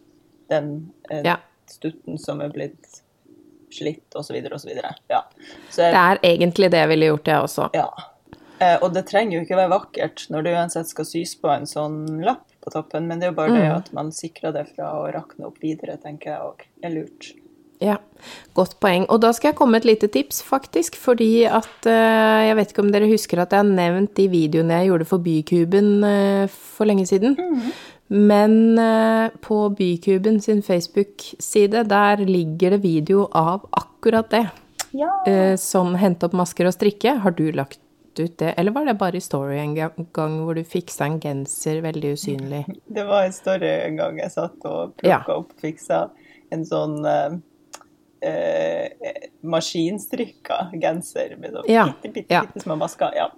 den 0.50 0.92
eh, 1.12 1.22
Ja. 1.26 1.38
stutten 1.68 2.18
som 2.20 2.42
er 2.42 2.50
blitt 2.50 3.02
slitt, 3.70 4.16
osv., 4.16 4.36
osv. 4.54 4.70
Ja. 5.10 5.24
Så 5.70 5.82
jeg, 5.84 5.94
Det 5.94 6.04
er 6.04 6.20
egentlig 6.24 6.72
det 6.72 6.80
jeg 6.80 6.88
ville 6.90 7.06
gjort, 7.12 7.26
jeg 7.28 7.42
også. 7.44 7.70
ja. 7.74 7.90
Eh, 8.60 8.78
og 8.82 8.92
det 8.94 9.04
trenger 9.06 9.38
jo 9.38 9.42
ikke 9.46 9.58
være 9.60 9.70
vakkert 9.70 10.24
når 10.34 10.44
det 10.44 10.54
uansett 10.56 10.88
skal 10.90 11.06
sys 11.06 11.36
på 11.38 11.48
en 11.54 11.68
sånn 11.70 12.24
lapp 12.26 12.48
på 12.63 12.72
toppen, 12.74 13.06
men 13.08 13.20
det 13.20 13.28
er 13.28 13.32
jo 13.32 13.36
bare 13.38 13.54
det 13.54 13.68
at 13.76 13.92
man 13.94 14.10
sikrer 14.12 14.52
det 14.56 14.63
fra 14.76 14.88
å 14.98 15.12
rakne 15.13 15.46
opp 15.46 15.60
videre, 15.62 15.98
tenker 16.02 16.32
jeg 16.32 16.42
òg 16.42 16.63
er 16.84 16.90
lurt. 16.90 17.34
Ja, 17.84 17.98
godt 18.58 18.80
poeng. 18.82 19.04
Og 19.13 19.20
da 19.22 19.30
skal 19.36 19.52
jeg 19.52 19.58
komme 19.60 19.76
med 19.78 19.84
et 19.86 19.92
lite 19.92 20.08
tips, 20.10 20.40
faktisk. 20.46 20.96
Fordi 20.98 21.44
at 21.46 21.86
eh, 21.86 22.48
Jeg 22.48 22.56
vet 22.58 22.72
ikke 22.74 22.82
om 22.86 22.92
dere 22.94 23.10
husker 23.12 23.42
at 23.44 23.54
jeg 23.54 23.62
har 23.62 23.70
nevnt 23.70 24.16
de 24.18 24.26
videoene 24.32 24.80
jeg 24.82 24.90
gjorde 24.90 25.06
for 25.06 25.22
Bykuben 25.22 25.92
eh, 26.08 26.48
for 26.50 26.90
lenge 26.90 27.06
siden. 27.10 27.38
Men 28.10 28.78
eh, 28.80 29.30
på 29.44 29.60
Bykuben 29.78 30.40
sin 30.42 30.63
Facebook-side, 30.63 31.84
der 31.90 32.24
ligger 32.26 32.70
det 32.78 32.82
video 32.84 33.28
av 33.32 33.68
akkurat 33.72 34.30
det. 34.32 34.48
Ja. 34.98 35.12
Som 35.60 35.94
hente 36.00 36.26
opp 36.26 36.34
masker 36.34 36.66
og 36.70 36.74
strikke. 36.74 37.18
Har 37.22 37.36
du 37.36 37.52
lagt 37.52 37.80
ut 38.18 38.38
det, 38.40 38.54
eller 38.58 38.72
var 38.74 38.86
det 38.88 38.96
bare 38.98 39.20
i 39.20 39.22
Story 39.22 39.60
en 39.62 39.76
gang 39.76 40.38
hvor 40.42 40.56
du 40.58 40.63
fiksa 40.66 41.06
en 41.06 41.20
genser 41.22 41.84
veldig 41.84 42.16
usynlig? 42.16 42.63
Det 42.90 43.04
var 43.06 43.28
en 43.28 43.36
story 43.36 43.68
en 43.84 44.00
gang 44.00 44.18
jeg 44.18 44.32
satt 44.34 44.66
og 44.66 44.96
plukka 44.98 45.12
Ja. 45.12 45.20
opp 45.36 45.52
fiksa 45.62 46.00
en 46.50 46.63
sånn 46.66 46.96
eh, 48.21 49.27
maskinstrikka 49.41 50.69
genser 50.82 51.36
med 51.39 51.58
sånn 51.58 51.67
Ja, 51.71 51.89
bitte, 51.91 52.13
bitte, 52.13 52.34
ja. 52.34 52.45
bitte 52.47 52.63
små 52.65 52.77
masker. 52.80 53.13
Ja. 53.17 53.32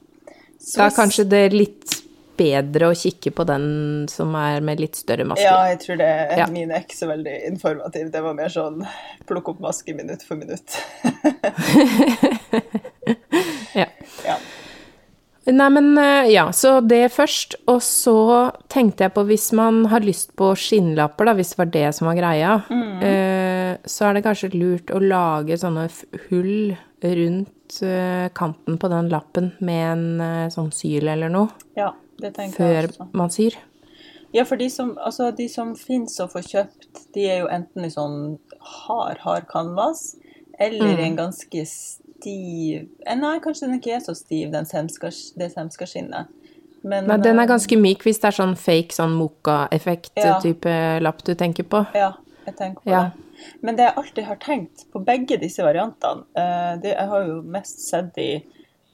Da 0.75 0.85
er 0.89 0.95
kanskje 0.95 1.25
det 1.29 1.43
litt 1.55 1.99
bedre 2.39 2.89
å 2.91 2.95
kikke 2.95 3.33
på 3.35 3.43
den 3.47 3.65
som 4.11 4.31
er 4.39 4.63
med 4.63 4.79
litt 4.79 4.95
større 4.99 5.25
masker. 5.27 5.43
Ja, 5.43 5.67
jeg 5.71 5.81
tror 5.83 5.99
det. 5.99 6.11
Ja. 6.39 6.47
Min 6.51 6.71
er 6.71 6.85
ikke 6.85 6.97
så 6.97 7.09
veldig 7.09 7.35
informativ. 7.49 8.11
Det 8.13 8.21
var 8.23 8.37
mer 8.37 8.51
sånn 8.53 8.85
plukk 9.27 9.53
opp 9.53 9.63
maske 9.63 9.95
minutt 9.97 10.23
for 10.27 10.39
minutt. 10.39 10.79
Ja. 13.73 13.85
Nei, 15.47 15.69
men 15.73 15.97
eh, 15.97 16.27
ja, 16.33 16.51
så 16.53 16.75
det 16.85 17.11
først. 17.15 17.55
Og 17.71 17.79
så 17.81 18.15
tenkte 18.69 19.05
jeg 19.07 19.13
på 19.15 19.23
hvis 19.25 19.47
man 19.57 19.85
har 19.89 20.03
lyst 20.05 20.35
på 20.37 20.51
skinnlapper, 20.59 21.25
da, 21.25 21.33
hvis 21.39 21.53
det 21.55 21.61
var 21.61 21.71
det 21.73 21.85
som 21.97 22.09
var 22.09 22.19
greia, 22.19 22.51
eh, 23.01 23.77
så 23.89 24.09
er 24.09 24.13
det 24.19 24.25
kanskje 24.27 24.51
lurt 24.53 24.91
å 24.93 24.99
lage 25.01 25.57
sånne 25.57 25.87
hull 26.27 26.75
rundt 27.01 27.79
eh, 27.81 28.27
kanten 28.35 28.77
på 28.81 28.89
den 28.91 29.09
lappen 29.09 29.51
med 29.63 29.83
en 29.93 30.05
eh, 30.21 30.49
sånn 30.53 30.69
syl 30.75 31.07
eller 31.07 31.31
noe, 31.33 31.49
ja, 31.79 31.93
det 32.19 32.33
tenker 32.35 32.59
jeg 32.59 32.75
før 32.83 32.89
også. 32.91 33.09
man 33.15 33.33
syr. 33.33 33.55
Ja, 34.35 34.43
for 34.45 34.59
de 34.61 34.67
som, 34.69 34.91
altså, 35.01 35.31
de 35.33 35.47
som 35.49 35.71
finnes 35.79 36.19
å 36.21 36.27
få 36.29 36.43
kjøpt, 36.45 37.07
de 37.15 37.23
er 37.31 37.39
jo 37.41 37.47
enten 37.49 37.87
i 37.87 37.89
sånn 37.93 38.35
hard, 38.59 39.17
hard 39.23 39.47
canvas, 39.49 40.11
eller 40.59 40.97
Mm. 40.99 41.05
en 41.07 41.15
ganske 41.23 41.63
stiv 42.19 42.89
eh, 43.05 43.15
Nei, 43.17 43.39
kanskje 43.43 43.67
den 43.67 43.79
ikke 43.79 43.95
er 43.97 44.03
så 44.03 44.13
stiv, 44.17 44.51
den 44.51 44.65
semska, 44.67 45.09
det 45.39 45.51
semskaskinnet. 45.55 46.27
Men 46.83 47.07
Nei, 47.09 47.17
den 47.19 47.35
eh, 47.39 47.43
er 47.43 47.49
ganske 47.49 47.75
myk 47.79 48.03
hvis 48.07 48.19
det 48.21 48.29
er 48.31 48.37
sånn 48.37 48.55
fake 48.59 48.95
sånn 48.95 49.15
Ja. 49.15 49.19
moka-effekt-type 49.23 50.75
lapp 51.03 51.23
du 51.27 51.33
tenker 51.35 51.63
på. 51.67 51.85
Ja, 51.95 52.13
jeg 52.45 52.55
tenker 52.55 52.83
på 52.83 52.89
Ja. 52.91 53.01
det. 53.09 53.25
Men 53.61 53.75
det 53.75 53.85
jeg 53.87 53.95
alltid 53.95 54.23
har 54.25 54.35
tenkt 54.35 54.85
på 54.91 54.99
begge 55.05 55.37
disse 55.39 55.63
variantene 55.63 56.25
eh, 56.35 56.75
det, 56.83 56.91
Jeg 56.97 57.07
har 57.07 57.25
jo 57.25 57.41
mest 57.41 57.79
sett 57.87 58.17
i, 58.17 58.43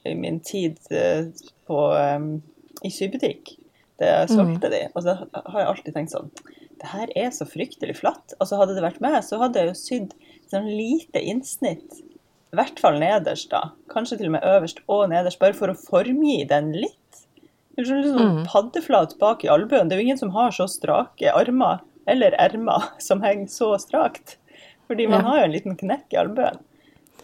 i 0.06 0.14
min 0.14 0.38
tid 0.40 0.78
eh, 0.90 1.26
på, 1.66 1.78
eh, 1.98 2.86
i 2.86 2.90
sybutikk, 2.90 3.56
da 3.98 4.06
jeg 4.20 4.28
solgte 4.36 4.70
de. 4.70 4.84
Og 4.94 5.02
så 5.02 5.16
har 5.32 5.60
jeg 5.60 5.66
alltid 5.68 5.94
tenkt 5.94 6.12
sånn 6.14 6.30
Det 6.78 6.86
her 6.92 7.08
er 7.16 7.30
så 7.30 7.46
fryktelig 7.48 7.96
flatt. 7.98 8.34
Altså 8.38 8.58
Hadde 8.60 8.74
det 8.76 8.82
vært 8.84 9.00
meg, 9.00 9.18
så 9.24 9.38
hadde 9.40 9.58
jeg 9.58 9.68
jo 9.72 9.74
sydd 9.80 10.14
sånn 10.50 10.66
lite 10.68 11.22
innsnitt. 11.24 12.02
I 12.52 12.56
hvert 12.60 12.78
fall 12.80 12.98
nederst, 13.02 13.50
da. 13.50 13.70
Kanskje 13.92 14.18
til 14.20 14.28
og 14.30 14.36
med 14.36 14.44
øverst 14.46 14.78
og 14.88 15.08
nederst, 15.10 15.38
bare 15.42 15.56
for 15.56 15.72
å 15.72 15.76
formgi 15.78 16.44
den 16.48 16.72
litt. 16.72 17.22
Eller 17.76 18.02
liksom 18.04 18.44
paddeflat 18.48 19.18
bak 19.20 19.44
i 19.44 19.50
albuen. 19.52 19.88
Det 19.90 19.96
er 19.96 20.00
jo 20.00 20.06
ingen 20.06 20.18
som 20.20 20.30
har 20.36 20.54
så 20.56 20.64
strake 20.70 21.32
armer, 21.34 21.82
eller 22.08 22.36
ermer, 22.40 22.86
som 23.02 23.20
henger 23.20 23.50
så 23.52 23.74
strakt. 23.82 24.36
Fordi 24.86 25.08
man 25.10 25.24
Ja. 25.24 25.28
har 25.28 25.38
jo 25.40 25.44
en 25.44 25.52
liten 25.52 25.76
knekk 25.76 26.14
i 26.14 26.16
albuen. 26.22 26.58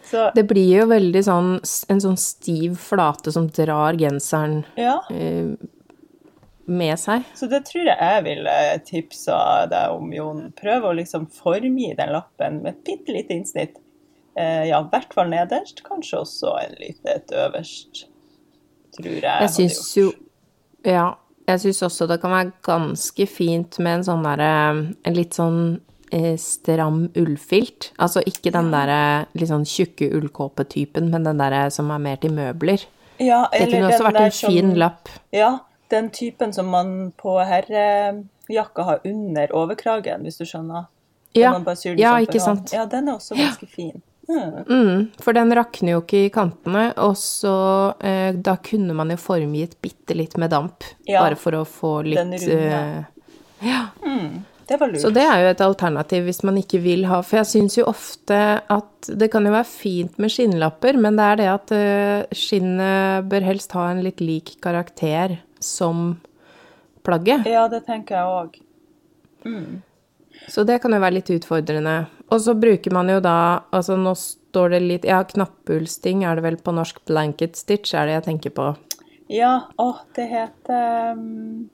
Så 0.04 0.32
Det 0.34 0.44
blir 0.48 0.80
jo 0.80 0.86
veldig 0.90 1.22
sånn 1.24 1.52
en 1.88 2.00
sånn 2.02 2.18
stiv 2.18 2.74
flate 2.76 3.32
som 3.32 3.46
drar 3.48 3.94
genseren 3.96 4.64
ja. 4.76 4.98
eh, 5.10 5.54
med 6.66 6.98
seg. 6.98 7.22
Så 7.38 7.48
det 7.48 7.64
tror 7.68 7.86
jeg 7.86 7.98
jeg 7.98 8.24
ville 8.26 8.56
tipsa 8.84 9.38
deg 9.70 9.94
om, 9.94 10.10
Jon. 10.12 10.52
Prøv 10.58 10.84
å 10.90 10.92
liksom 10.98 11.28
formgi 11.30 11.94
den 11.96 12.12
lappen 12.12 12.60
med 12.62 12.74
et 12.74 12.84
bitte 12.84 13.14
lite 13.14 13.30
innsnitt. 13.38 13.78
Eh, 14.36 14.68
ja, 14.70 14.80
i 14.80 14.88
hvert 14.92 15.14
fall 15.14 15.30
nederst. 15.32 15.82
Kanskje 15.84 16.22
også 16.22 16.54
en 16.62 16.76
lite 16.80 17.16
et 17.18 17.34
øverst, 17.36 18.06
tror 18.96 19.18
jeg. 19.18 19.40
Jeg 19.46 19.50
syns 19.58 19.96
jo 19.96 20.12
Ja. 20.84 21.10
Jeg 21.48 21.60
syns 21.60 21.82
også 21.82 22.06
det 22.06 22.20
kan 22.22 22.30
være 22.30 22.52
ganske 22.62 23.26
fint 23.26 23.78
med 23.82 23.98
en 23.98 24.04
sånn 24.06 24.22
derre 24.22 24.50
En 25.04 25.14
litt 25.16 25.34
sånn 25.34 25.80
eh, 26.12 26.36
stram 26.38 27.08
ullfilt. 27.18 27.90
Altså 27.98 28.22
ikke 28.26 28.52
den 28.54 28.70
derre 28.72 29.26
litt 29.34 29.50
sånn 29.50 29.66
tjukke 29.66 30.10
ullkåpetypen, 30.18 31.10
men 31.10 31.24
den 31.24 31.40
derre 31.42 31.66
som 31.74 31.90
er 31.90 31.98
mer 31.98 32.16
til 32.22 32.32
møbler. 32.36 32.86
ja, 33.18 33.48
Det 33.52 33.70
kunne 33.70 33.90
også 33.90 34.04
vært 34.04 34.20
en 34.20 34.30
en 34.30 34.30
fin 34.30 34.74
lapp. 34.78 35.08
Ja, 35.32 35.58
den 35.90 36.10
typen 36.10 36.52
som 36.52 36.66
man 36.66 37.12
på 37.18 37.38
herrejakka 37.44 38.82
har 38.82 39.00
under 39.04 39.52
overkragen, 39.52 40.22
hvis 40.22 40.38
du 40.38 40.44
skjønner. 40.44 40.86
Ja, 41.34 41.52
ja 41.96 42.16
ikke 42.20 42.40
sant. 42.40 42.72
Ja, 42.72 42.84
den 42.86 43.08
er 43.08 43.16
også 43.16 43.34
ganske 43.36 43.66
fin. 43.66 44.02
Mm. 44.32 44.54
Mm, 44.68 45.02
for 45.20 45.36
den 45.36 45.52
rakner 45.54 45.92
jo 45.96 46.00
ikke 46.02 46.22
i 46.26 46.30
kantene, 46.32 46.86
og 47.04 47.12
så 47.20 47.52
eh, 48.00 48.32
Da 48.32 48.54
kunne 48.64 48.94
man 48.96 49.12
jo 49.12 49.18
formgitt 49.20 49.74
bitte 49.84 50.16
litt 50.16 50.38
med 50.40 50.50
damp, 50.54 50.86
Ja, 51.08 51.20
bare 51.26 51.36
for 51.36 51.58
å 51.58 51.66
få 51.68 51.92
litt 52.06 52.16
den 52.16 52.32
Ja. 53.62 53.82
Mm, 54.02 54.42
Det 54.66 54.78
var 54.80 54.88
lurt. 54.88 55.02
Så 55.02 55.10
det 55.12 55.22
er 55.26 55.42
jo 55.42 55.50
et 55.52 55.60
alternativ 55.66 56.24
hvis 56.24 56.42
man 56.46 56.56
ikke 56.56 56.80
vil 56.82 57.04
ha 57.10 57.20
For 57.26 57.42
jeg 57.42 57.50
syns 57.50 57.76
jo 57.78 57.84
ofte 57.90 58.40
at 58.62 59.10
det 59.10 59.30
kan 59.32 59.44
jo 59.44 59.52
være 59.52 59.68
fint 59.68 60.18
med 60.22 60.30
skinnlapper, 60.30 60.96
men 60.96 61.18
det 61.18 61.28
er 61.28 61.36
det 61.42 61.48
at 61.52 61.72
eh, 61.76 62.26
skinnet 62.32 63.28
bør 63.28 63.42
helst 63.52 63.72
ha 63.76 63.90
en 63.90 64.02
litt 64.06 64.22
lik 64.22 64.56
karakter 64.62 65.40
som 65.60 66.20
plagget. 67.02 67.46
Ja, 67.50 67.66
det 67.68 67.84
tenker 67.86 68.14
jeg 68.16 68.26
òg. 68.26 68.60
Så 70.48 70.64
det 70.66 70.78
kan 70.82 70.92
jo 70.94 71.00
være 71.02 71.18
litt 71.18 71.30
utfordrende. 71.32 71.96
Og 72.32 72.40
så 72.40 72.54
bruker 72.56 72.94
man 72.94 73.10
jo 73.12 73.20
da 73.22 73.36
Altså 73.74 73.96
nå 74.00 74.14
står 74.18 74.74
det 74.74 74.80
litt 74.84 75.06
Ja, 75.08 75.22
knapphullsting 75.28 76.24
er 76.26 76.38
det 76.38 76.46
vel 76.46 76.58
på 76.60 76.74
norsk. 76.74 77.02
Blanket 77.08 77.58
stitch 77.60 77.94
er 77.94 78.08
det 78.08 78.18
jeg 78.18 78.26
tenker 78.30 78.56
på. 78.56 78.72
Ja, 79.32 79.54
å, 79.80 79.94
det 80.16 80.26
heter 80.28 81.16
um, 81.16 81.70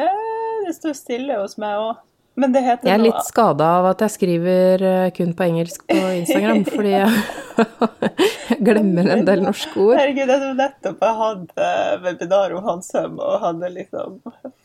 øh, 0.00 0.64
Det 0.64 0.74
står 0.78 0.96
stille 0.96 1.38
hos 1.42 1.58
meg 1.60 1.76
òg. 1.80 2.02
Men 2.40 2.50
det 2.50 2.64
heter 2.64 2.88
Jeg 2.88 2.96
er 2.96 3.02
noe 3.02 3.10
litt 3.12 3.28
skada 3.28 3.66
av 3.78 3.84
at 3.92 4.00
jeg 4.02 4.14
skriver 4.16 4.82
kun 5.14 5.36
på 5.38 5.44
engelsk 5.44 5.84
på 5.86 6.00
Instagram, 6.20 6.64
fordi 6.66 6.96
jeg, 6.96 8.58
glemmer 8.64 9.12
en 9.14 9.22
del 9.28 9.44
norske 9.44 9.78
ord. 9.78 9.94
Herregud, 10.00 10.32
jeg 10.32 10.42
tror 10.42 10.56
nettopp 10.58 11.04
jeg 11.06 11.18
hadde 11.20 11.68
webinar 12.08 12.56
om 12.56 12.66
Hansøm 12.66 13.20
og 13.22 13.38
hadde 13.44 13.70
liksom 13.76 14.18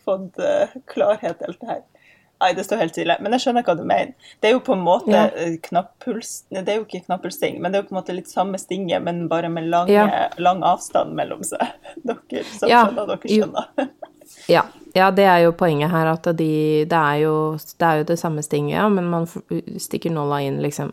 fått 0.08 0.42
klarhet 0.90 1.44
i 1.44 1.52
alt 1.52 1.62
det 1.62 1.70
her. 1.76 1.86
Nei, 2.40 2.54
det 2.56 2.64
står 2.64 2.78
helt 2.80 2.94
stille. 2.96 3.16
Men 3.20 3.34
jeg 3.36 3.42
skjønner 3.44 3.66
hva 3.68 3.74
du 3.76 3.84
mener. 3.84 4.14
Det 4.40 4.48
er 4.50 4.54
jo 4.54 4.62
på 4.64 4.74
en 4.78 4.84
måte 4.86 5.12
Ja. 5.12 5.26
eh, 5.36 5.58
knappuls... 5.66 6.46
Det 6.50 6.64
er 6.70 6.78
jo 6.80 6.86
ikke 6.86 7.02
knappulssting, 7.06 7.58
men 7.62 7.72
det 7.72 7.80
er 7.80 7.84
jo 7.84 7.90
på 7.90 7.96
en 7.96 8.02
måte 8.02 8.16
litt 8.16 8.30
samme 8.32 8.58
stinget, 8.62 9.04
men 9.04 9.28
bare 9.28 9.50
med 9.52 9.68
lang, 9.70 9.90
Ja. 9.92 10.30
lang 10.38 10.64
avstand 10.64 11.14
mellom 11.20 11.44
seg. 11.44 11.60
Dere 12.06 12.44
som 12.48 12.70
Ja, 12.72 12.86
skjønner, 12.88 13.08
dere 13.08 13.20
skjønner. 13.28 13.68
Ja, 14.48 14.62
ja, 14.94 15.10
det 15.12 15.24
er 15.26 15.40
jo 15.44 15.52
poenget 15.58 15.90
her, 15.90 16.06
at 16.14 16.24
de, 16.38 16.86
det, 16.86 16.94
er 16.94 17.16
jo, 17.24 17.58
det 17.58 17.86
er 17.88 17.98
jo 17.98 18.04
det 18.12 18.20
samme 18.22 18.44
stinget, 18.46 18.76
ja, 18.78 18.88
men 18.90 19.08
man 19.10 19.26
stikker 19.82 20.14
nåla 20.14 20.38
inn 20.46 20.60
liksom 20.62 20.92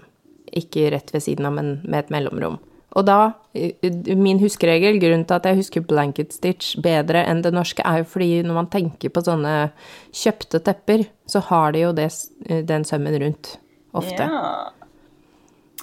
ikke 0.57 0.87
rett 0.95 1.13
ved 1.13 1.21
siden 1.23 1.45
av, 1.45 1.53
men 1.53 1.81
med 1.85 1.99
et 2.07 2.11
mellomrom. 2.11 2.57
Og 2.97 3.05
da, 3.05 3.33
eh, 3.55 3.73
min 4.17 4.39
huskeregel, 4.41 4.97
grunnen 5.03 5.27
til 5.29 5.37
at 5.37 5.45
jeg 5.51 5.59
husker 5.61 5.85
blanket 5.85 6.33
stitch 6.33 6.79
bedre 6.81 7.27
enn 7.29 7.43
det 7.45 7.53
norske, 7.53 7.85
er 7.85 8.01
jo 8.01 8.09
fordi 8.09 8.43
når 8.47 8.55
man 8.63 8.71
tenker 8.73 9.13
på 9.13 9.23
sånne 9.27 9.71
kjøpte 10.17 10.63
tepper, 10.65 11.05
så 11.29 11.43
har 11.51 11.73
de 11.77 11.85
jo 11.85 11.93
det, 11.93 12.09
den 12.67 12.87
sømmen 12.89 13.19
rundt, 13.21 13.57
ofte. 13.93 14.25
Ja. 14.25 14.71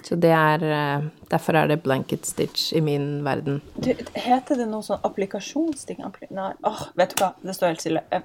Så 0.03 0.17
det 0.19 0.31
er, 0.35 0.63
eh, 0.65 1.03
derfor 1.29 1.55
er 1.55 1.67
det 1.67 1.83
blanket 1.83 2.25
stitch 2.25 2.73
i 2.75 2.81
min 2.81 3.23
verden. 3.23 3.61
Du, 3.79 3.93
heter 4.15 4.57
det 4.59 4.67
noe 4.67 4.81
sånn 4.83 4.99
applikasjonsting? 5.05 6.01
Nei, 6.31 6.49
åh, 6.67 6.81
vet 6.97 7.13
du 7.15 7.21
hva, 7.23 7.33
det 7.43 7.55
står 7.55 7.67
helt 7.71 7.79
stille. 7.85 8.01
Jeg- 8.11 8.23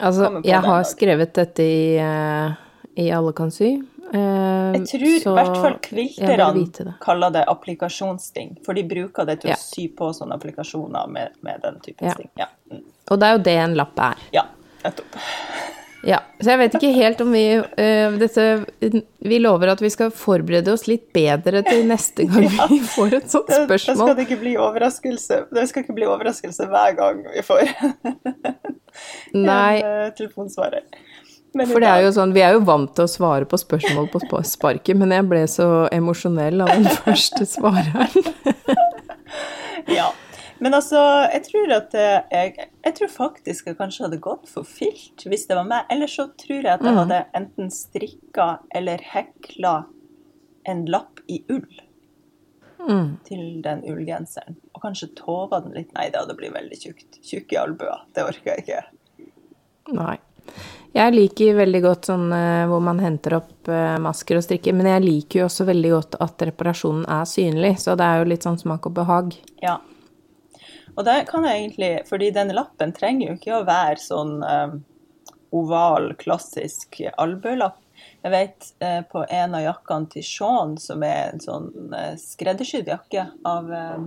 Altså, 0.00 0.42
jeg 0.44 0.62
har 0.62 0.82
dag. 0.84 0.86
skrevet 0.86 1.32
dette 1.34 1.58
i, 1.60 1.96
eh, 1.98 2.54
i 2.96 3.10
Alle 3.10 3.32
kan 3.32 3.50
sy. 3.50 3.82
Eh, 4.14 4.72
Jeg 4.78 4.84
tror 4.90 5.06
i 5.08 5.34
hvert 5.38 5.56
fall 5.62 5.78
kvilterne 5.84 6.66
det. 6.76 6.94
kaller 7.00 7.30
det 7.34 7.44
applikasjonssting, 7.48 8.56
for 8.64 8.74
de 8.74 8.82
bruker 8.88 9.26
det 9.26 9.40
til 9.42 9.50
Ja. 9.50 9.56
å 9.56 9.58
sy 9.62 9.88
på 9.88 10.12
sånne 10.16 10.34
applikasjoner 10.38 11.08
med, 11.08 11.30
med 11.42 11.60
den 11.62 11.80
typen 11.80 12.08
Ja. 12.08 12.14
sting. 12.14 12.30
Ja. 12.36 12.46
Mm. 12.72 12.84
Og 13.10 13.18
det 13.18 13.26
er 13.26 13.32
jo 13.38 13.42
det 13.42 13.56
en 13.58 13.74
lapp 13.74 13.98
er. 13.98 14.16
ja, 14.32 14.46
nettopp. 14.84 15.18
Ja, 16.06 16.20
Så 16.40 16.52
jeg 16.52 16.58
vet 16.60 16.74
ikke 16.78 16.92
helt 16.94 17.20
om 17.20 17.32
vi 17.32 17.58
uh, 17.58 18.12
dette, 18.20 18.66
Vi 19.20 19.38
lover 19.42 19.72
at 19.72 19.80
vi 19.82 19.88
skal 19.90 20.12
forberede 20.14 20.70
oss 20.70 20.86
litt 20.86 21.08
bedre 21.12 21.64
til 21.66 21.82
neste 21.90 22.22
gang 22.30 22.46
vi 22.70 22.78
får 22.86 23.14
et 23.18 23.26
sånt 23.32 23.50
spørsmål. 23.50 23.66
Det, 23.66 23.74
det, 23.84 23.96
skal 23.98 24.14
det 24.14 24.26
ikke 24.28 24.40
bli 24.44 24.52
overraskelse. 24.56 25.40
Det 25.50 25.64
skal 25.68 25.82
ikke 25.82 25.96
bli 25.98 26.06
overraskelse 26.06 26.68
hver 26.70 26.94
gang 27.00 27.24
vi 27.34 27.42
får 27.42 27.64
Nei, 29.34 29.80
en 29.82 30.06
uh, 30.06 30.14
telefonsvarer. 30.14 30.86
I 31.56 31.64
for 31.66 31.80
det 31.80 31.88
er 31.88 32.02
jo 32.04 32.10
sånn 32.12 32.34
Vi 32.36 32.42
er 32.44 32.52
jo 32.52 32.60
vant 32.68 32.90
til 32.94 33.06
å 33.06 33.10
svare 33.10 33.46
på 33.48 33.56
spørsmål 33.58 34.10
på 34.12 34.20
sparket, 34.44 34.96
men 35.00 35.10
jeg 35.14 35.24
ble 35.30 35.42
så 35.48 35.88
emosjonell 35.94 36.60
av 36.60 36.68
den 36.74 36.88
første 37.04 37.46
svareren. 37.48 38.34
Ja. 39.88 40.10
Men 40.58 40.74
altså, 40.74 40.98
jeg 41.32 41.44
tror 41.46 41.70
at 41.76 41.94
eh, 41.94 42.16
jeg, 42.34 42.68
jeg 42.84 42.94
tror 42.98 43.10
faktisk 43.14 43.68
jeg 43.70 43.76
kanskje 43.78 44.04
hadde 44.08 44.18
gått 44.20 44.48
for 44.50 44.66
filt 44.66 45.22
hvis 45.30 45.46
det 45.48 45.54
var 45.56 45.68
meg. 45.70 45.86
Eller 45.94 46.10
så 46.10 46.26
tror 46.40 46.58
jeg 46.66 46.72
at 46.74 46.82
Mm. 46.82 46.88
jeg 46.90 46.96
hadde 46.98 47.20
enten 47.40 47.70
strikka 47.72 48.48
eller 48.74 48.98
hekla 49.14 49.74
en 50.68 50.84
lapp 50.90 51.22
i 51.28 51.40
ull 51.48 51.68
Mm. 52.78 53.16
til 53.26 53.62
den 53.62 53.80
ullgenseren. 53.90 54.54
Og 54.74 54.82
kanskje 54.84 55.08
tova 55.18 55.58
den 55.64 55.72
litt. 55.74 55.90
Nei, 55.96 56.08
det 56.10 56.20
hadde 56.20 56.36
blitt 56.38 56.52
veldig 56.54 56.76
tjukt. 56.78 57.16
Tjukke 57.26 57.58
albuer. 57.58 58.04
Det 58.14 58.22
orker 58.22 58.52
jeg 58.54 58.66
ikke. 58.66 58.82
Nei. 59.96 60.18
Jeg 60.96 61.14
liker 61.14 61.58
veldig 61.58 61.80
godt 61.84 62.08
sånn 62.08 62.30
eh, 62.32 62.64
hvor 62.70 62.80
man 62.82 63.00
henter 63.02 63.36
opp 63.38 63.68
eh, 63.70 63.98
masker 64.02 64.40
og 64.40 64.44
strikker, 64.46 64.74
men 64.74 64.88
jeg 64.88 65.04
liker 65.04 65.42
jo 65.42 65.46
også 65.46 65.66
veldig 65.68 65.90
godt 65.92 66.18
at 66.24 66.44
reparasjonen 66.48 67.04
er 67.18 67.28
synlig, 67.28 67.74
så 67.82 67.94
det 67.98 68.06
er 68.06 68.22
jo 68.22 68.28
litt 68.32 68.46
sånn 68.46 68.58
smak 68.60 68.88
og 68.88 68.96
behag. 68.96 69.36
Ja. 69.62 69.78
Og 70.98 71.04
det 71.06 71.20
kan 71.28 71.44
jeg 71.46 71.60
egentlig 71.60 71.90
Fordi 72.08 72.32
denne 72.34 72.56
lappen 72.56 72.90
trenger 72.90 73.28
jo 73.28 73.34
ikke 73.36 73.58
å 73.60 73.66
være 73.68 74.00
sånn 74.02 74.40
eh, 74.42 74.78
oval, 75.54 76.10
klassisk 76.20 76.98
albuelapp. 77.16 77.78
Jeg 78.22 78.32
vet 78.34 78.66
på 79.10 79.22
en 79.30 79.54
av 79.54 79.62
jakkene 79.62 80.10
til 80.12 80.24
Sean, 80.26 80.74
som 80.82 81.02
er 81.06 81.32
en 81.32 81.42
sånn 81.42 81.70
eh, 81.94 82.14
skreddersydd 82.20 82.90
jakke 82.90 83.28
av 83.46 83.70
eh, 83.72 84.02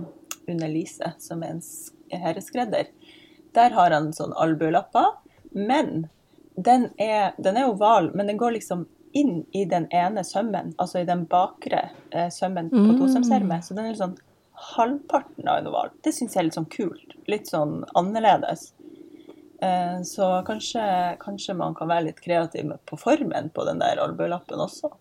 Unne 0.52 0.68
Lise, 0.70 1.14
som 1.22 1.42
er 1.42 1.56
en 1.56 1.62
herreskredder, 2.22 2.90
der 3.56 3.74
har 3.76 3.94
han 3.94 4.12
sånn 4.16 4.34
albuelapper. 4.36 5.14
Men 5.52 6.06
den 6.56 6.90
er, 7.00 7.32
den 7.38 7.56
er 7.56 7.70
oval, 7.70 8.10
men 8.14 8.26
den 8.28 8.36
går 8.40 8.56
liksom 8.58 8.86
inn 9.12 9.42
i 9.52 9.64
den 9.68 9.86
ene 9.92 10.24
sømmen, 10.24 10.74
altså 10.80 11.02
i 11.02 11.04
den 11.08 11.26
bakre 11.28 11.90
eh, 12.10 12.28
sømmen 12.32 12.70
på 12.72 12.94
tosømsermet. 13.00 13.64
Så 13.64 13.74
den 13.76 13.90
er 13.90 13.98
sånn 13.98 14.14
halvparten 14.72 15.48
av 15.48 15.58
en 15.60 15.66
oval. 15.68 15.90
Det 16.04 16.14
syns 16.16 16.34
jeg 16.34 16.40
er 16.42 16.48
litt 16.48 16.56
sånn 16.56 16.70
kult. 16.72 17.16
Litt 17.28 17.50
sånn 17.50 17.82
annerledes. 17.98 18.72
Eh, 19.62 20.00
så 20.08 20.30
kanskje, 20.46 20.84
kanskje 21.20 21.54
man 21.54 21.74
kan 21.74 21.88
være 21.92 22.08
litt 22.10 22.20
kreativ 22.24 22.72
på 22.88 22.98
formen 23.00 23.50
på 23.54 23.64
den 23.68 23.82
der 23.82 24.00
albuelappen 24.02 24.64
også. 24.64 24.92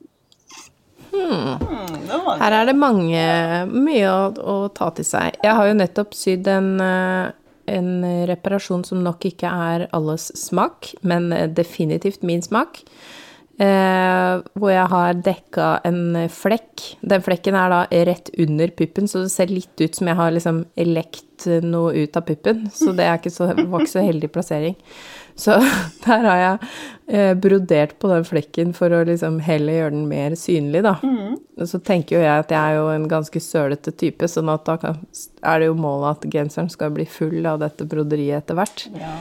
Hmm, 1.11 1.57
Hmm, 1.59 2.37
Her 2.39 2.53
er 2.55 2.65
det 2.69 2.75
mange, 2.79 3.21
mye 3.67 4.07
å, 4.07 4.29
å 4.31 4.55
ta 4.71 4.89
til 4.95 5.03
seg. 5.07 5.35
Jeg 5.43 5.55
har 5.57 5.67
jo 5.67 5.73
nettopp 5.75 6.13
sydd 6.15 6.47
en, 6.47 6.69
eh, 6.79 7.31
en 7.69 8.05
reparasjon 8.29 8.85
som 8.87 9.03
nok 9.03 9.25
ikke 9.29 9.49
er 9.49 9.87
alles 9.93 10.29
smak, 10.39 10.93
men 11.05 11.29
definitivt 11.55 12.25
min 12.27 12.41
smak. 12.45 12.83
Eh, 13.61 14.35
hvor 14.57 14.71
jeg 14.71 14.89
har 14.89 15.17
dekka 15.21 15.65
en 15.85 16.15
flekk. 16.33 16.85
Den 17.05 17.21
flekken 17.21 17.57
er 17.59 17.69
da 17.69 17.81
rett 18.07 18.31
under 18.41 18.71
puppen, 18.73 19.09
så 19.11 19.25
det 19.25 19.33
ser 19.33 19.51
litt 19.53 19.83
ut 19.83 19.97
som 19.97 20.09
jeg 20.09 20.17
har 20.17 20.31
liksom 20.33 20.63
lekt 20.87 21.45
noe 21.65 21.93
ut 21.93 22.17
av 22.17 22.25
puppen. 22.25 22.63
Så 22.73 22.95
det 22.97 23.05
er 23.05 23.19
ikke 23.19 23.33
så, 23.33 23.51
var 23.51 23.83
ikke 23.83 23.93
så 23.93 24.05
heldig 24.07 24.31
plassering. 24.33 24.77
Så 25.37 25.59
der 26.07 26.25
har 26.29 26.41
jeg 26.41 26.71
brodert 27.43 27.97
på 27.99 28.07
den 28.07 28.23
flekken 28.23 28.69
for 28.77 28.93
å 28.95 29.01
liksom 29.07 29.41
heller 29.43 29.75
gjøre 29.75 29.93
den 29.95 30.05
mer 30.07 30.35
synlig, 30.39 30.83
da. 30.85 30.93
Mm. 31.03 31.35
så 31.67 31.79
tenker 31.83 32.15
jo 32.15 32.21
jeg 32.23 32.45
at 32.45 32.53
jeg 32.53 32.59
er 32.61 32.77
jo 32.77 32.85
en 32.93 33.07
ganske 33.11 33.41
sølete 33.43 33.91
type, 33.99 34.29
sånn 34.31 34.51
at 34.53 34.63
da 34.69 34.77
kan, 34.79 35.01
er 35.43 35.59
det 35.59 35.67
jo 35.67 35.75
målet 35.75 36.21
at 36.21 36.29
genseren 36.37 36.71
skal 36.71 36.93
bli 36.95 37.05
full 37.09 37.43
av 37.49 37.59
dette 37.65 37.87
broderiet 37.89 38.45
etter 38.45 38.59
hvert. 38.61 38.85
Ja. 38.95 39.11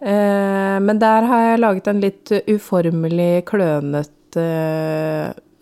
Eh, 0.00 0.76
men 0.82 1.00
der 1.00 1.28
har 1.30 1.46
jeg 1.50 1.62
laget 1.62 1.92
en 1.92 2.02
litt 2.02 2.34
uformelig, 2.50 3.46
klønete 3.48 4.50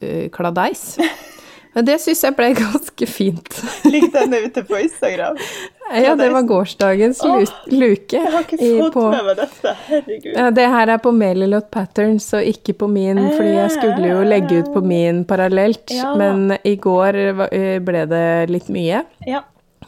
eh, 0.01 0.27
kladeis. 0.35 0.95
Men 1.75 1.89
det 1.89 1.97
syns 2.03 2.23
jeg 2.23 2.37
ble 2.39 2.53
ganske 2.61 3.07
fint. 3.11 3.57
Ligger 3.89 4.13
den 4.21 4.47
ute 4.47 4.63
på 4.67 4.79
Instagram? 4.85 5.41
Ja, 5.93 6.15
det 6.17 6.31
var 6.33 6.43
gårsdagens 6.49 7.19
Åh, 7.25 7.43
luke. 7.69 8.17
Jeg 8.17 8.31
har 8.33 8.43
ikke 8.47 8.57
fått 8.59 8.93
på- 8.95 9.11
med 9.11 9.25
meg 9.27 9.37
dette. 9.37 9.75
Herregud. 9.89 10.31
Ja, 10.37 10.47
det 10.51 10.65
her 10.73 10.89
er 10.95 10.99
på 10.99 11.13
Melilot 11.13 11.71
Patterns 11.71 12.31
og 12.35 12.43
ikke 12.43 12.73
på 12.81 12.89
min, 12.89 13.21
fordi 13.37 13.53
jeg 13.55 13.71
skulle 13.75 14.09
jo 14.09 14.23
legge 14.25 14.63
ut 14.63 14.73
på 14.73 14.81
min 14.85 15.25
parallelt. 15.29 15.91
Ja. 15.93 16.15
Men 16.17 16.57
i 16.65 16.77
går 16.77 17.21
eh, 17.53 17.79
ble 17.85 18.07
det 18.07 18.25
litt 18.51 18.69
mye. 18.73 19.05
Ja. 19.29 19.43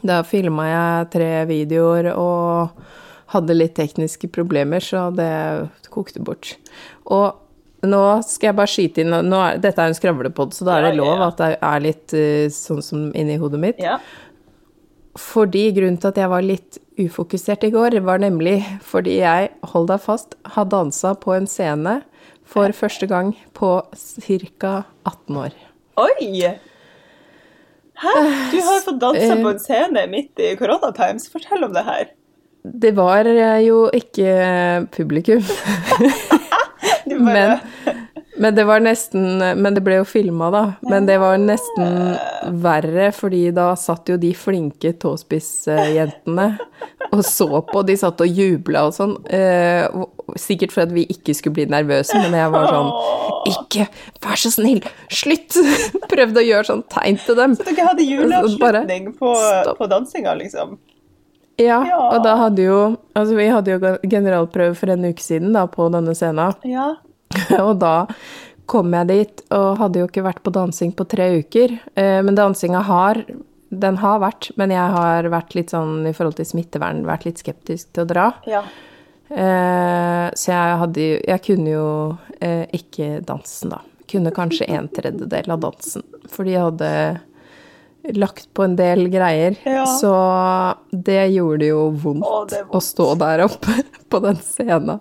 Da 0.05 0.21
filma 0.23 0.67
jeg 0.69 1.09
tre 1.17 1.31
videoer 1.49 2.11
og 2.13 2.69
hadde 3.33 3.55
litt 3.57 3.73
tekniske 3.75 4.29
problemer, 4.31 4.79
så 4.79 5.07
det 5.15 5.31
kokte 5.89 6.21
bort. 6.23 6.53
Og 7.09 7.33
nå 7.87 8.03
skal 8.25 8.49
jeg 8.51 8.55
bare 8.57 8.67
skyte 8.71 9.01
inn 9.03 9.13
er, 9.13 9.57
Dette 9.61 9.81
er 9.81 9.87
en 9.91 9.97
skravlepod, 9.97 10.53
så 10.53 10.65
da 10.65 10.77
er 10.77 10.87
det 10.91 10.97
lov 10.97 11.21
at 11.21 11.37
det 11.41 11.49
er 11.61 11.79
litt 11.83 12.13
eh, 12.13 12.47
sånn 12.53 12.81
som 12.85 13.11
inni 13.17 13.37
hodet 13.41 13.59
mitt. 13.59 13.79
ja. 13.81 13.97
Fordi 15.17 15.71
grunnen 15.73 15.97
til 16.01 16.11
at 16.11 16.19
jeg 16.21 16.29
var 16.29 16.45
litt 16.45 16.77
ufokusert 17.01 17.63
i 17.67 17.71
går, 17.73 17.99
var 18.05 18.21
nemlig 18.21 18.59
fordi 18.85 19.19
jeg, 19.19 19.49
hold 19.73 19.87
deg 19.89 20.01
fast, 20.03 20.35
har 20.53 20.65
dansa 20.69 21.15
på 21.17 21.33
en 21.35 21.47
scene 21.49 21.99
for 22.47 22.71
første 22.77 23.07
gang 23.09 23.33
på 23.57 23.71
ca. 23.91 24.73
18 25.09 25.39
år. 25.41 25.55
Oi! 25.97 26.53
Hæ? 27.97 28.13
Du 28.53 28.59
har 28.61 28.83
fått 28.85 28.99
danse 29.01 29.25
Eh. 29.33 29.41
på 29.41 29.49
en 29.49 29.59
scene 29.59 30.05
midt 30.07 30.37
i 30.39 30.51
Corona 30.55 30.91
Times. 30.93 31.25
Fortell 31.33 31.63
om 31.65 31.73
det 31.73 31.83
her. 31.87 32.05
Det 32.63 32.91
var 32.95 33.25
jo 33.63 33.87
ikke 33.95 34.87
publikum. 34.93 35.41
Men, 37.07 37.59
men 38.39 38.55
det 38.55 38.63
var 38.67 38.79
nesten 38.83 39.37
Men 39.57 39.73
det 39.75 39.81
ble 39.85 39.95
jo 39.99 40.05
filma, 40.07 40.49
da. 40.53 40.61
Men 40.89 41.05
det 41.09 41.17
var 41.21 41.37
nesten 41.41 42.17
verre, 42.63 43.11
fordi 43.15 43.51
da 43.55 43.71
satt 43.75 44.09
jo 44.11 44.17
de 44.21 44.33
flinke 44.37 44.93
tåspissjentene 45.01 46.47
og 47.13 47.21
så 47.23 47.47
på. 47.69 47.81
De 47.87 47.95
satt 47.97 48.19
og 48.21 48.27
jubla 48.27 48.85
og 48.89 48.93
sånn. 48.97 49.15
eh, 49.31 49.87
Sikkert 50.37 50.73
for 50.75 50.83
at 50.83 50.91
vi 50.91 51.05
ikke 51.09 51.33
skulle 51.37 51.55
bli 51.55 51.65
nervøse, 51.71 52.17
men 52.19 52.33
jeg 52.35 52.51
var 52.51 52.67
sånn 52.67 52.89
Ikke, 53.53 53.85
vær 54.25 54.35
så 54.41 54.51
snill, 54.51 54.81
slutt! 55.09 55.55
Prøvde 56.11 56.41
å 56.43 56.45
gjøre 56.47 56.67
sånn 56.67 56.83
tegn 56.91 57.17
til 57.23 57.37
dem. 57.39 57.55
Så 57.55 57.63
dere 57.69 57.87
hadde 57.93 58.03
juleavslutning 58.09 59.13
på, 59.17 59.31
på 59.79 59.87
dansinga, 59.93 60.35
liksom? 60.41 60.77
Ja, 61.57 61.79
Ja. 61.87 61.97
og 62.13 62.19
da 62.21 62.35
hadde 62.37 62.61
jo 62.67 62.79
Altså, 63.17 63.33
vi 63.39 63.47
hadde 63.49 63.71
jo 63.73 63.95
generalprøve 64.05 64.75
for 64.77 64.91
en 64.93 65.07
uke 65.09 65.23
siden, 65.23 65.53
da, 65.55 65.63
på 65.65 65.87
denne 65.89 66.13
scenen. 66.13 66.53
Ja. 66.69 66.91
Og 67.67 67.77
da 67.79 68.07
kom 68.67 68.91
jeg 68.93 69.07
dit, 69.07 69.43
og 69.55 69.77
hadde 69.79 70.01
jo 70.01 70.07
ikke 70.09 70.25
vært 70.25 70.41
på 70.43 70.51
dansing 70.51 70.91
på 70.97 71.05
tre 71.07 71.29
uker. 71.39 71.77
Eh, 71.95 72.21
Men 72.25 72.35
dansinga 72.35 72.81
har 72.83 73.21
Den 73.69 73.97
har 73.99 74.19
vært, 74.23 74.51
men 74.55 74.71
jeg 74.71 74.91
har 74.95 75.23
vært 75.31 75.55
litt 75.55 75.71
sånn 75.75 76.05
i 76.07 76.13
forhold 76.15 76.37
til 76.39 76.45
smittevern, 76.47 77.01
vært 77.07 77.25
litt 77.27 77.41
skeptisk 77.43 77.89
til 77.93 78.05
å 78.05 78.07
dra. 78.07 78.27
ja. 78.47 78.61
Eh, 79.29 80.29
Så 80.35 80.51
jeg 80.53 80.77
hadde 80.79 81.07
Jeg 81.27 81.41
kunne 81.43 81.69
jo 81.73 82.17
eh, 82.39 82.65
ikke 82.71 83.21
dansen, 83.27 83.69
da. 83.75 83.81
Kunne 84.07 84.31
kanskje 84.31 84.69
en 84.71 84.87
tredjedel 84.87 85.51
av 85.51 85.59
dansen. 85.59 86.03
Fordi 86.31 86.53
jeg 86.53 86.63
hadde 86.63 86.91
lagt 88.15 88.47
på 88.55 88.63
en 88.63 88.75
del 88.79 89.07
greier. 89.11 89.57
Ja. 89.67 89.83
Så 89.99 90.11
det 90.91 91.19
gjorde 91.33 91.67
jo 91.69 91.89
vondt, 91.91 92.23
Å, 92.25 92.45
er 92.47 92.63
vondt. 92.63 92.75
å 92.77 92.81
stå 92.83 93.07
der 93.19 93.43
oppe 93.47 93.75
på 94.11 94.21
den 94.23 94.39
scenen. 94.43 94.99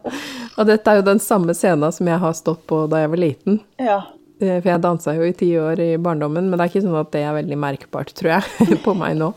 Og 0.57 0.67
dette 0.69 0.91
er 0.91 1.01
jo 1.01 1.07
den 1.07 1.23
samme 1.23 1.55
scenen 1.55 1.93
som 1.95 2.09
jeg 2.11 2.19
har 2.23 2.35
stått 2.39 2.65
på 2.67 2.85
da 2.91 3.05
jeg 3.05 3.13
var 3.15 3.23
liten. 3.23 3.61
Ja. 3.79 4.01
Eh, 4.41 4.59
For 4.61 4.69
jeg 4.73 4.83
dansa 4.85 5.15
jo 5.17 5.25
i 5.29 5.33
ti 5.37 5.53
år 5.61 5.81
i 5.81 5.91
barndommen, 6.03 6.51
men 6.51 6.59
det 6.59 6.67
er 6.67 6.73
ikke 6.75 6.85
sånn 6.85 6.99
at 7.01 7.13
det 7.15 7.23
er 7.25 7.37
veldig 7.39 7.57
merkbart, 7.63 8.13
tror 8.19 8.35
jeg, 8.37 8.79
på 8.87 8.95
meg 8.99 9.17
nå. 9.21 9.31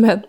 Men, 0.00 0.24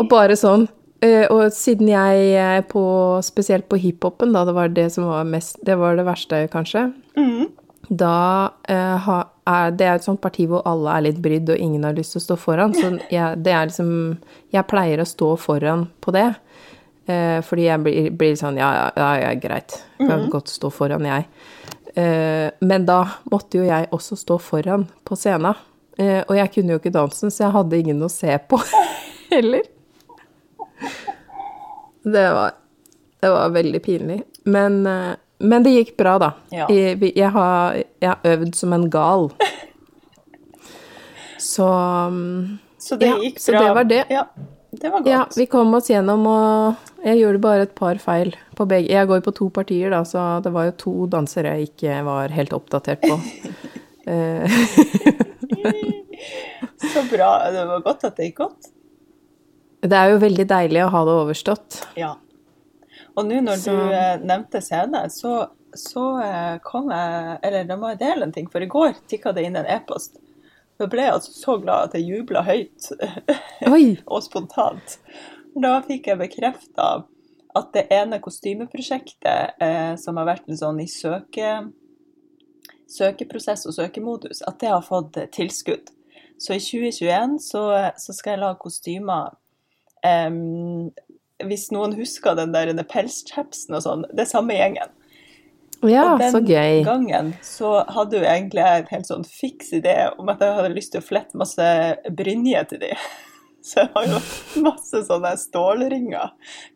og 0.00 0.08
bare 0.10 0.34
sånn 0.36 0.66
eh, 1.04 1.26
Og 1.32 1.46
siden 1.54 1.88
jeg 1.92 2.64
på 2.72 2.82
Spesielt 3.24 3.68
på 3.70 3.78
hiphopen, 3.80 4.32
da, 4.34 4.42
det 4.48 4.54
var 4.56 4.68
det 4.72 4.86
som 4.94 5.06
var 5.08 5.24
mest 5.28 5.56
Det 5.64 5.76
var 5.80 5.96
det 5.98 6.04
verste, 6.08 6.42
kanskje. 6.52 6.88
Da 7.90 8.16
eh, 8.70 9.08
er 9.50 9.72
det 9.74 9.86
er 9.86 9.96
et 9.98 10.04
sånt 10.06 10.20
parti 10.22 10.44
hvor 10.46 10.62
alle 10.68 10.92
er 10.94 11.06
litt 11.08 11.18
brydd, 11.22 11.50
og 11.50 11.58
ingen 11.58 11.86
har 11.88 11.96
lyst 11.96 12.14
til 12.14 12.22
å 12.22 12.26
stå 12.28 12.36
foran. 12.38 12.74
Så 12.76 12.92
jeg, 13.16 13.40
det 13.42 13.54
er 13.54 13.70
liksom 13.70 13.90
Jeg 14.54 14.68
pleier 14.70 15.02
å 15.02 15.08
stå 15.08 15.32
foran 15.40 15.88
på 16.00 16.14
det. 16.14 16.28
Eh, 17.10 17.40
fordi 17.42 17.66
jeg 17.66 17.82
blir, 17.82 18.10
blir 18.14 18.36
sånn 18.38 18.60
Ja, 18.60 18.90
ja, 18.94 19.10
ja, 19.24 19.32
greit. 19.42 19.80
Kan 19.98 20.28
godt 20.30 20.52
stå 20.52 20.70
foran, 20.74 21.08
jeg. 21.08 21.26
Eh, 21.94 22.46
men 22.62 22.86
da 22.86 23.00
måtte 23.32 23.58
jo 23.58 23.66
jeg 23.66 23.90
også 23.90 24.18
stå 24.18 24.38
foran 24.42 24.86
på 25.04 25.18
scenen. 25.18 25.58
Eh, 25.98 26.22
og 26.22 26.36
jeg 26.38 26.52
kunne 26.54 26.76
jo 26.76 26.80
ikke 26.80 26.94
dansen, 26.94 27.32
så 27.34 27.48
jeg 27.48 27.56
hadde 27.56 27.80
ingen 27.82 28.06
å 28.06 28.12
se 28.12 28.38
på 28.48 28.60
heller. 29.32 29.66
Det 32.00 32.28
var, 32.36 32.54
det 33.20 33.32
var 33.34 33.50
veldig 33.58 33.82
pinlig. 33.84 34.22
Men, 34.46 34.78
eh, 34.86 35.18
men 35.40 35.62
det 35.64 35.72
gikk 35.74 35.94
bra, 36.00 36.14
da. 36.20 36.30
Ja. 36.52 36.66
Jeg, 36.72 37.00
jeg, 37.16 37.30
har, 37.34 37.74
jeg 38.00 38.08
har 38.12 38.20
øvd 38.34 38.54
som 38.58 38.72
en 38.76 38.86
gal. 38.92 39.28
Så 41.40 41.66
mm, 42.12 42.58
Så 42.78 42.96
det 43.00 43.06
Ja, 43.10 43.16
gikk 43.22 43.34
bra. 43.38 43.42
så 43.44 43.52
det 43.52 43.74
var 43.74 43.84
det. 43.88 44.02
Ja, 44.12 44.24
det 44.70 44.90
var 44.92 45.00
godt. 45.00 45.08
ja, 45.10 45.22
vi 45.36 45.46
kom 45.50 45.74
oss 45.74 45.88
gjennom, 45.90 46.26
og 46.30 46.74
jeg 47.04 47.18
gjorde 47.22 47.40
bare 47.42 47.62
et 47.66 47.74
par 47.74 47.98
feil 48.02 48.34
på 48.56 48.66
begge. 48.68 48.92
Jeg 48.92 49.06
går 49.08 49.20
på 49.24 49.32
to 49.36 49.48
partier, 49.50 49.90
da, 49.90 50.02
så 50.04 50.40
det 50.44 50.52
var 50.54 50.64
jo 50.68 50.72
to 50.84 50.92
dansere 51.10 51.56
jeg 51.58 51.70
ikke 51.72 52.02
var 52.06 52.28
helt 52.36 52.52
oppdatert 52.56 53.00
på. 53.06 53.20
Eh, 54.10 54.48
Så 56.92 57.02
bra. 57.10 57.26
Det 57.52 57.64
var 57.68 57.82
godt 57.84 58.04
at 58.08 58.16
det 58.16 58.30
gikk 58.30 58.38
godt. 58.40 58.70
det 59.84 59.96
er 59.98 60.08
jo 60.14 60.20
veldig 60.22 60.46
deilig 60.48 60.80
å 60.86 60.88
ha 60.94 61.02
det 61.06 61.16
overstått. 61.20 61.76
Ja. 62.00 62.14
Og 63.16 63.26
nå 63.26 63.40
når 63.42 63.56
Så- 63.58 63.70
du 63.74 63.92
eh, 63.94 64.18
nevnte 64.22 64.60
scene, 64.62 65.04
så, 65.10 65.48
så 65.76 66.04
eh, 66.22 66.58
kom 66.62 66.90
jeg 66.90 67.38
Eller 67.42 67.64
da 67.68 67.76
må 67.76 67.88
jeg 67.92 67.98
dele 68.02 68.22
en 68.28 68.32
ting, 68.32 68.48
for 68.50 68.60
i 68.62 68.68
går 68.70 68.94
tikka 69.10 69.32
det 69.34 69.44
inn 69.48 69.56
en 69.56 69.66
e-post. 69.66 70.16
Da 70.78 70.86
ble 70.88 71.02
jeg 71.04 71.12
altså 71.12 71.32
så 71.36 71.56
glad 71.60 71.90
at 71.90 71.94
jeg 71.98 72.06
jubla 72.08 72.42
høyt 72.46 72.90
og 74.14 74.22
spontant. 74.24 74.98
Da 75.60 75.74
fikk 75.84 76.06
jeg 76.08 76.18
bekrefta 76.22 76.86
at 77.58 77.72
det 77.74 77.88
ene 77.92 78.20
kostymeprosjektet 78.22 79.60
eh, 79.60 79.94
som 79.98 80.16
har 80.16 80.28
vært 80.30 80.46
en 80.48 80.56
sånn 80.56 80.78
i 80.80 80.86
søke, 80.88 81.50
søkeprosess 82.90 83.66
og 83.70 83.74
søkemodus, 83.76 84.42
at 84.46 84.58
det 84.62 84.70
har 84.72 84.82
fått 84.86 85.18
tilskudd. 85.34 85.90
Så 86.40 86.54
i 86.56 86.62
2021 86.62 87.36
så, 87.44 87.64
så 88.00 88.14
skal 88.16 88.34
jeg 88.36 88.42
lage 88.44 88.60
kostymer 88.62 89.34
em, 90.06 90.88
Hvis 91.48 91.70
noen 91.74 91.94
husker 91.98 92.36
den 92.38 92.54
der 92.54 92.72
pelschapsen 92.88 93.76
og 93.78 93.84
sånn, 93.86 94.06
det 94.12 94.26
er 94.26 94.32
samme 94.32 94.56
gjengen. 94.58 94.92
Ja, 95.80 96.12
og 96.12 96.20
den 96.20 96.34
så 96.34 96.40
gøy. 96.44 96.82
gangen 96.84 97.32
så 97.44 97.70
hadde 97.88 98.18
jo 98.20 98.26
egentlig 98.28 98.60
jeg 98.60 98.82
en 98.82 98.90
helt 98.90 99.08
sånn 99.08 99.24
fiks 99.24 99.72
idé 99.78 99.94
om 100.20 100.28
at 100.28 100.42
jeg 100.44 100.58
hadde 100.58 100.74
lyst 100.74 100.92
til 100.92 101.00
å 101.00 101.06
flette 101.06 101.40
masse 101.40 101.68
brynje 102.16 102.64
til 102.72 102.82
de. 102.84 102.92
Så 103.60 103.82
jeg 103.82 103.90
har 103.92 104.06
jo 104.08 104.20
masse 104.64 105.02
sånne 105.04 105.34
stålringer 105.36 106.30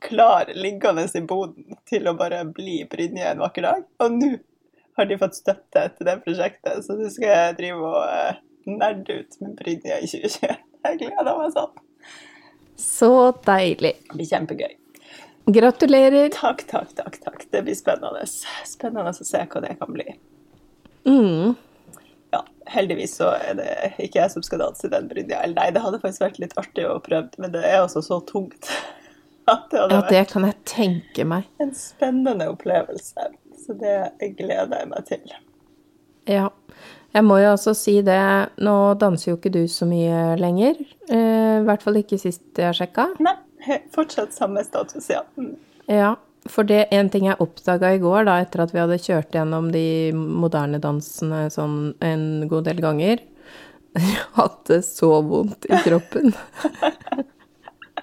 klar 0.04 0.50
liggende 0.52 1.06
i 1.16 1.22
boden 1.24 1.78
til 1.88 2.10
å 2.10 2.12
bare 2.18 2.42
bli 2.44 2.82
brynje 2.92 3.30
en 3.30 3.40
vakker 3.40 3.64
dag. 3.64 3.86
Og 4.04 4.18
nå 4.18 4.28
har 4.98 5.08
de 5.08 5.16
fått 5.20 5.38
støtte 5.38 5.86
til 5.96 6.10
det 6.10 6.18
prosjektet, 6.26 6.84
så 6.84 6.96
nå 6.98 7.08
skal 7.12 7.30
jeg 7.30 7.56
drive 7.62 7.88
og 7.88 8.02
eh, 8.04 8.42
nerde 8.68 9.16
ut 9.20 9.40
med 9.40 9.56
brynje 9.58 9.96
i 9.96 10.10
2021. 10.12 10.60
Jeg 10.84 11.00
gleder 11.00 11.38
meg 11.40 11.54
sånn. 11.54 11.84
Så 12.76 13.32
deilig. 13.46 13.94
Det 14.08 14.16
blir 14.18 14.28
kjempegøy. 14.30 14.72
Gratulerer. 15.54 16.30
Takk, 16.32 16.64
takk, 16.70 16.94
takk. 16.96 17.18
takk. 17.24 17.44
Det 17.50 17.62
blir 17.66 17.76
spennende. 17.76 18.24
Spennende 18.66 19.12
å 19.12 19.26
se 19.28 19.42
hva 19.44 19.60
det 19.64 19.74
kan 19.80 19.92
bli. 19.92 20.06
Mm. 21.04 21.54
ja, 22.32 22.40
heldigvis 22.72 23.12
så 23.20 23.28
er 23.36 23.58
det 23.58 23.72
ikke 24.00 24.22
jeg 24.22 24.32
som 24.32 24.42
skal 24.46 24.62
danse 24.64 24.88
den 24.88 25.08
brynja. 25.10 25.42
Eller 25.44 25.58
nei, 25.58 25.66
det 25.76 25.82
hadde 25.84 26.00
faktisk 26.00 26.24
vært 26.24 26.40
litt 26.40 26.56
artig 26.58 26.86
å 26.88 26.96
prøve, 27.04 27.28
men 27.38 27.52
det 27.52 27.60
er 27.68 27.82
altså 27.82 28.00
så 28.02 28.22
tungt 28.24 28.70
at 29.52 29.68
det 29.70 29.84
Ja, 29.92 30.00
det 30.08 30.22
kan 30.32 30.48
jeg 30.48 30.56
tenke 30.64 31.28
meg. 31.28 31.46
en 31.60 31.74
spennende 31.76 32.48
opplevelse. 32.54 33.28
Så 33.64 33.76
det 33.80 34.32
gleder 34.40 34.80
jeg 34.80 34.88
meg 34.90 35.06
til. 35.08 35.36
Ja. 36.28 36.48
Jeg 37.14 37.22
må 37.22 37.38
jo 37.38 37.52
også 37.54 37.76
si 37.78 38.00
det, 38.02 38.20
nå 38.66 38.74
danser 38.98 39.30
jo 39.30 39.36
ikke 39.38 39.52
du 39.54 39.62
så 39.70 39.86
mye 39.86 40.34
lenger. 40.40 40.80
Eh, 41.06 41.60
I 41.60 41.64
hvert 41.66 41.84
fall 41.84 42.00
ikke 42.00 42.18
sist 42.18 42.58
jeg 42.58 42.74
sjekka. 42.74 43.12
Nei, 43.22 43.36
fortsatt 43.94 44.34
samme 44.34 44.64
status, 44.66 45.06
ja. 45.12 45.22
Mm. 45.38 45.52
Ja, 45.90 46.14
for 46.50 46.66
det 46.66 46.88
en 46.92 47.08
ting 47.12 47.28
jeg 47.28 47.38
oppdaga 47.40 47.92
i 47.94 48.00
går, 48.02 48.24
da, 48.26 48.40
etter 48.42 48.64
at 48.64 48.74
vi 48.74 48.82
hadde 48.82 48.98
kjørt 49.00 49.36
gjennom 49.36 49.70
de 49.74 50.10
moderne 50.14 50.80
dansene 50.82 51.46
sånn 51.54 51.94
en 52.04 52.26
god 52.50 52.66
del 52.68 52.82
ganger, 52.84 53.22
jeg 53.94 54.18
hadde 54.40 54.80
så 54.82 55.14
vondt 55.22 55.70
i 55.70 55.80
kroppen. 55.86 56.34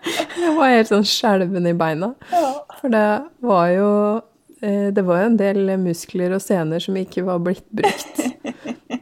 Jeg 0.02 0.56
var 0.58 0.72
helt 0.74 0.90
sånn 0.90 1.04
skjelven 1.06 1.68
i 1.70 1.76
beina. 1.78 2.08
Ja. 2.32 2.48
For 2.80 2.90
det 2.90 3.06
var 3.46 3.68
jo 3.70 3.90
eh, 4.66 4.88
Det 4.90 5.04
var 5.06 5.20
jo 5.22 5.28
en 5.28 5.38
del 5.38 5.76
muskler 5.78 6.34
og 6.34 6.42
sener 6.42 6.82
som 6.82 6.98
ikke 6.98 7.22
var 7.28 7.38
blitt 7.46 7.68
brukt 7.70 8.22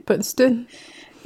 på 0.09 0.17
en 0.17 0.25
stund. 0.25 0.65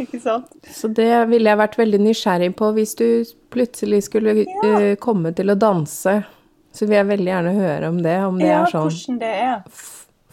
Ikke 0.01 0.19
sant? 0.19 0.53
Så 0.73 0.89
det 0.89 1.09
ville 1.29 1.51
jeg 1.51 1.59
vært 1.59 1.75
veldig 1.77 1.99
nysgjerrig 2.01 2.51
på 2.57 2.71
hvis 2.75 2.95
du 2.99 3.05
plutselig 3.53 4.03
skulle 4.07 4.33
eh, 4.43 4.93
komme 5.01 5.31
til 5.37 5.53
å 5.53 5.57
danse. 5.61 6.15
Så 6.73 6.87
vil 6.89 6.97
jeg 6.97 7.09
veldig 7.11 7.29
gjerne 7.29 7.51
høre 7.59 7.91
om 7.93 7.99
det, 8.01 8.15
om 8.25 8.39
det 8.41 8.47
Ja, 8.49 8.63
er 8.63 8.71
sånn 8.73 8.87
hvordan 8.89 9.19
det 9.21 9.33
er. 9.43 9.83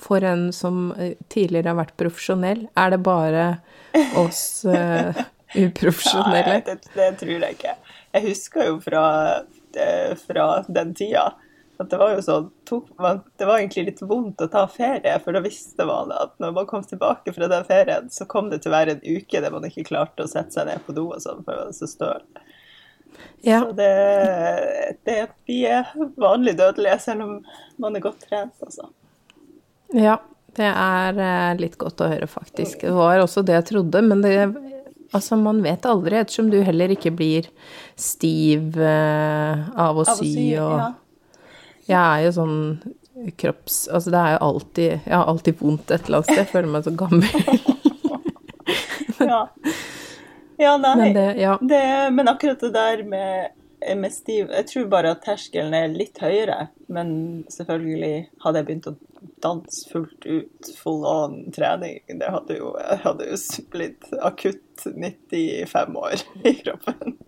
for 0.00 0.24
en 0.24 0.46
som 0.56 0.78
eh, 0.96 1.12
tidligere 1.28 1.74
har 1.74 1.80
vært 1.82 1.96
profesjonell. 2.00 2.62
Er 2.80 2.94
det 2.94 3.00
bare 3.04 3.44
oss 4.16 4.64
uh, 4.70 5.12
uprofesjonelle? 5.58 6.56
Nei, 6.56 6.64
det, 6.70 6.78
det 6.96 7.10
tror 7.20 7.36
jeg 7.36 7.58
ikke. 7.58 7.76
Jeg 8.16 8.26
husker 8.30 8.70
jo 8.70 8.78
fra, 8.82 9.04
det, 9.76 9.90
fra 10.24 10.48
den 10.72 10.94
tida 10.96 11.28
at 11.80 11.88
det 11.88 11.98
var 12.00 12.12
jo 12.12 12.20
sånn 12.24 12.48
Det 13.38 13.46
var 13.48 13.56
egentlig 13.56 13.86
litt 13.86 14.02
vondt 14.04 14.42
å 14.44 14.48
ta 14.52 14.66
ferie, 14.68 15.14
for 15.24 15.36
da 15.36 15.40
visste 15.44 15.86
man 15.88 16.12
at 16.12 16.34
når 16.42 16.54
man 16.58 16.68
kom 16.68 16.84
tilbake 16.84 17.32
fra 17.36 17.48
den 17.50 17.64
ferien, 17.68 18.10
så 18.12 18.26
kom 18.28 18.50
det 18.52 18.62
til 18.62 18.72
å 18.72 18.76
være 18.76 18.96
en 18.96 19.04
uke 19.06 19.40
der 19.40 19.54
man 19.54 19.64
ikke 19.68 19.86
klarte 19.88 20.26
å 20.26 20.30
sette 20.30 20.52
seg 20.56 20.68
ned 20.68 20.84
på 20.84 20.96
do 20.96 21.08
og 21.08 21.22
sånn, 21.24 21.40
for 21.46 21.56
man 21.56 21.70
var 21.70 21.76
så 21.76 21.88
støl. 21.88 22.26
Ja. 23.44 23.62
Så 23.64 23.72
det, 23.76 23.90
det 25.08 25.16
Vi 25.48 25.62
er 25.68 25.88
vanlig 26.20 26.58
dødelige, 26.60 26.98
selv 27.06 27.24
om 27.24 27.38
man 27.80 27.96
er 27.96 28.04
godt 28.04 28.26
trent, 28.28 28.54
altså. 28.66 28.90
Ja, 29.96 30.20
det 30.56 30.68
er 30.68 31.18
eh, 31.24 31.54
litt 31.58 31.78
godt 31.80 32.04
å 32.04 32.10
høre, 32.12 32.28
faktisk. 32.30 32.84
Det 32.84 32.94
var 32.94 33.24
også 33.24 33.42
det 33.46 33.56
jeg 33.56 33.70
trodde, 33.74 34.04
men 34.04 34.26
det 34.26 34.36
Altså, 35.10 35.34
man 35.34 35.58
vet 35.64 35.82
aldri, 35.90 36.20
ettersom 36.20 36.52
du 36.52 36.60
heller 36.62 36.92
ikke 36.94 37.10
blir 37.10 37.48
stiv 37.98 38.76
eh, 38.78 39.62
av 39.74 39.98
å 39.98 40.04
Av 40.06 40.20
sy, 40.20 40.34
og 40.62 40.76
ja. 40.78 40.84
Jeg 41.90 42.00
er 42.00 42.24
jo 42.26 42.32
sånn 42.38 42.58
kropps... 43.40 43.82
Altså, 43.90 44.12
det 44.14 44.20
er 44.20 44.32
jo 44.36 44.40
alltid 44.46 44.90
Jeg 44.92 45.14
har 45.14 45.28
alltid 45.28 45.60
vondt 45.60 45.90
et 45.90 46.06
eller 46.06 46.20
annet 46.20 46.30
sted. 46.30 46.42
Jeg 46.42 46.52
føler 46.54 46.74
meg 46.74 46.88
så 46.88 46.96
gammel. 47.04 47.30
Ja. 49.20 49.48
ja, 50.56 50.76
nei. 50.80 50.94
Men 50.96 51.10
det 51.12 51.24
Ja. 51.36 51.58
Det, 51.60 51.80
men 52.16 52.28
akkurat 52.30 52.62
det 52.64 52.70
der 52.72 53.02
med, 53.04 53.50
med 53.96 54.12
stiv 54.14 54.48
Jeg 54.48 54.66
tror 54.70 54.86
bare 54.88 55.10
at 55.12 55.20
terskelen 55.26 55.76
er 55.76 55.92
litt 55.92 56.16
høyere. 56.24 56.70
Men 56.88 57.10
selvfølgelig, 57.52 58.30
hadde 58.44 58.62
jeg 58.62 58.68
begynt 58.70 58.88
å 58.88 58.94
danse 59.44 59.90
fullt 59.92 60.24
ut, 60.26 60.70
full 60.80 61.04
on 61.04 61.50
trening, 61.52 62.00
det 62.20 62.28
hadde 62.32 62.56
jo, 62.56 62.72
hadde 63.04 63.28
jo 63.28 63.36
blitt 63.72 64.08
akutt 64.24 64.84
95 64.84 66.00
år 66.00 66.24
i 66.48 66.54
kroppen. 66.62 67.18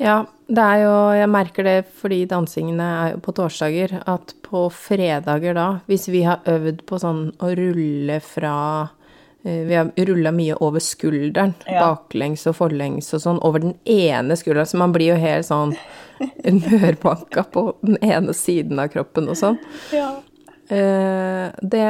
Ja, 0.00 0.22
det 0.48 0.62
er 0.64 0.78
jo 0.80 0.92
Jeg 1.12 1.28
merker 1.28 1.66
det 1.66 1.74
fordi 2.00 2.22
dansingene 2.30 2.86
er 3.02 3.10
jo 3.14 3.18
på 3.26 3.34
torsdager, 3.36 3.98
at 4.08 4.32
på 4.46 4.64
fredager 4.72 5.54
da, 5.58 5.66
hvis 5.90 6.08
vi 6.08 6.22
har 6.24 6.40
øvd 6.48 6.80
på 6.88 6.98
sånn 7.02 7.26
å 7.44 7.50
rulle 7.58 8.16
fra 8.24 8.54
eh, 9.44 9.60
Vi 9.68 9.76
har 9.76 9.92
rulla 10.08 10.32
mye 10.32 10.56
over 10.64 10.80
skulderen, 10.80 11.52
Ja. 11.68 11.84
baklengs 11.84 12.46
og 12.48 12.56
forlengs 12.62 13.12
og 13.14 13.20
sånn, 13.26 13.42
over 13.44 13.60
den 13.60 13.76
ene 13.84 14.36
skulderen, 14.40 14.66
så 14.66 14.80
man 14.80 14.92
blir 14.96 15.12
jo 15.12 15.20
helt 15.20 15.46
sånn 15.46 15.76
mørbanka 16.70 17.44
på 17.52 17.66
den 17.84 18.00
ene 18.02 18.32
siden 18.36 18.80
av 18.80 18.88
kroppen 18.92 19.28
og 19.28 19.36
sånn. 19.36 19.58
Ja. 19.92 20.10
Eh, 20.70 21.46
det 21.62 21.86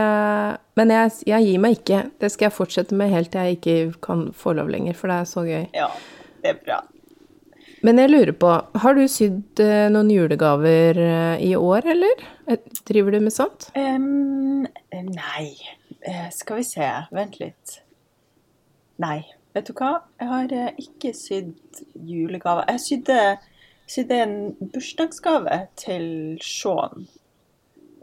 Men 0.77 0.89
jeg, 0.95 1.11
jeg 1.29 1.45
gir 1.47 1.59
meg 1.61 1.79
ikke. 1.79 2.05
Det 2.19 2.31
skal 2.33 2.47
jeg 2.49 2.57
fortsette 2.57 2.97
med 2.97 3.11
helt 3.13 3.31
til 3.31 3.41
jeg 3.45 3.59
ikke 3.61 4.01
kan 4.03 4.31
få 4.33 4.55
lov 4.57 4.71
lenger, 4.73 4.95
for 4.97 5.09
det 5.13 5.19
er 5.21 5.29
så 5.29 5.45
gøy. 5.47 5.67
ja, 5.75 5.91
det 6.43 6.57
er 6.57 6.65
bra. 6.65 6.79
Men 7.81 7.97
jeg 7.97 8.11
lurer 8.11 8.35
på, 8.37 8.49
har 8.83 8.97
du 8.97 9.07
sydd 9.09 9.61
eh, 9.65 9.87
noen 9.93 10.11
julegaver 10.13 10.99
eh, 11.01 11.45
i 11.49 11.55
år, 11.57 11.87
eller? 11.95 12.25
Driver 12.89 13.15
du 13.17 13.23
med 13.25 13.33
sånt? 13.33 13.71
Um, 13.73 14.67
nei, 14.93 15.47
skal 16.35 16.61
vi 16.61 16.65
se. 16.69 16.89
Vent 17.15 17.39
litt. 17.41 17.79
Nei, 19.01 19.23
vet 19.57 19.71
du 19.71 19.73
hva? 19.79 19.95
Jeg 20.21 20.29
har 20.29 20.53
ikke 20.83 21.15
sydd 21.17 21.81
julegaver. 21.95 22.69
Jeg 22.75 22.85
sydde, 22.85 23.23
sydde 23.89 24.21
en 24.27 24.37
bursdagsgave 24.75 25.63
til 25.81 26.05
Sean. 26.45 27.09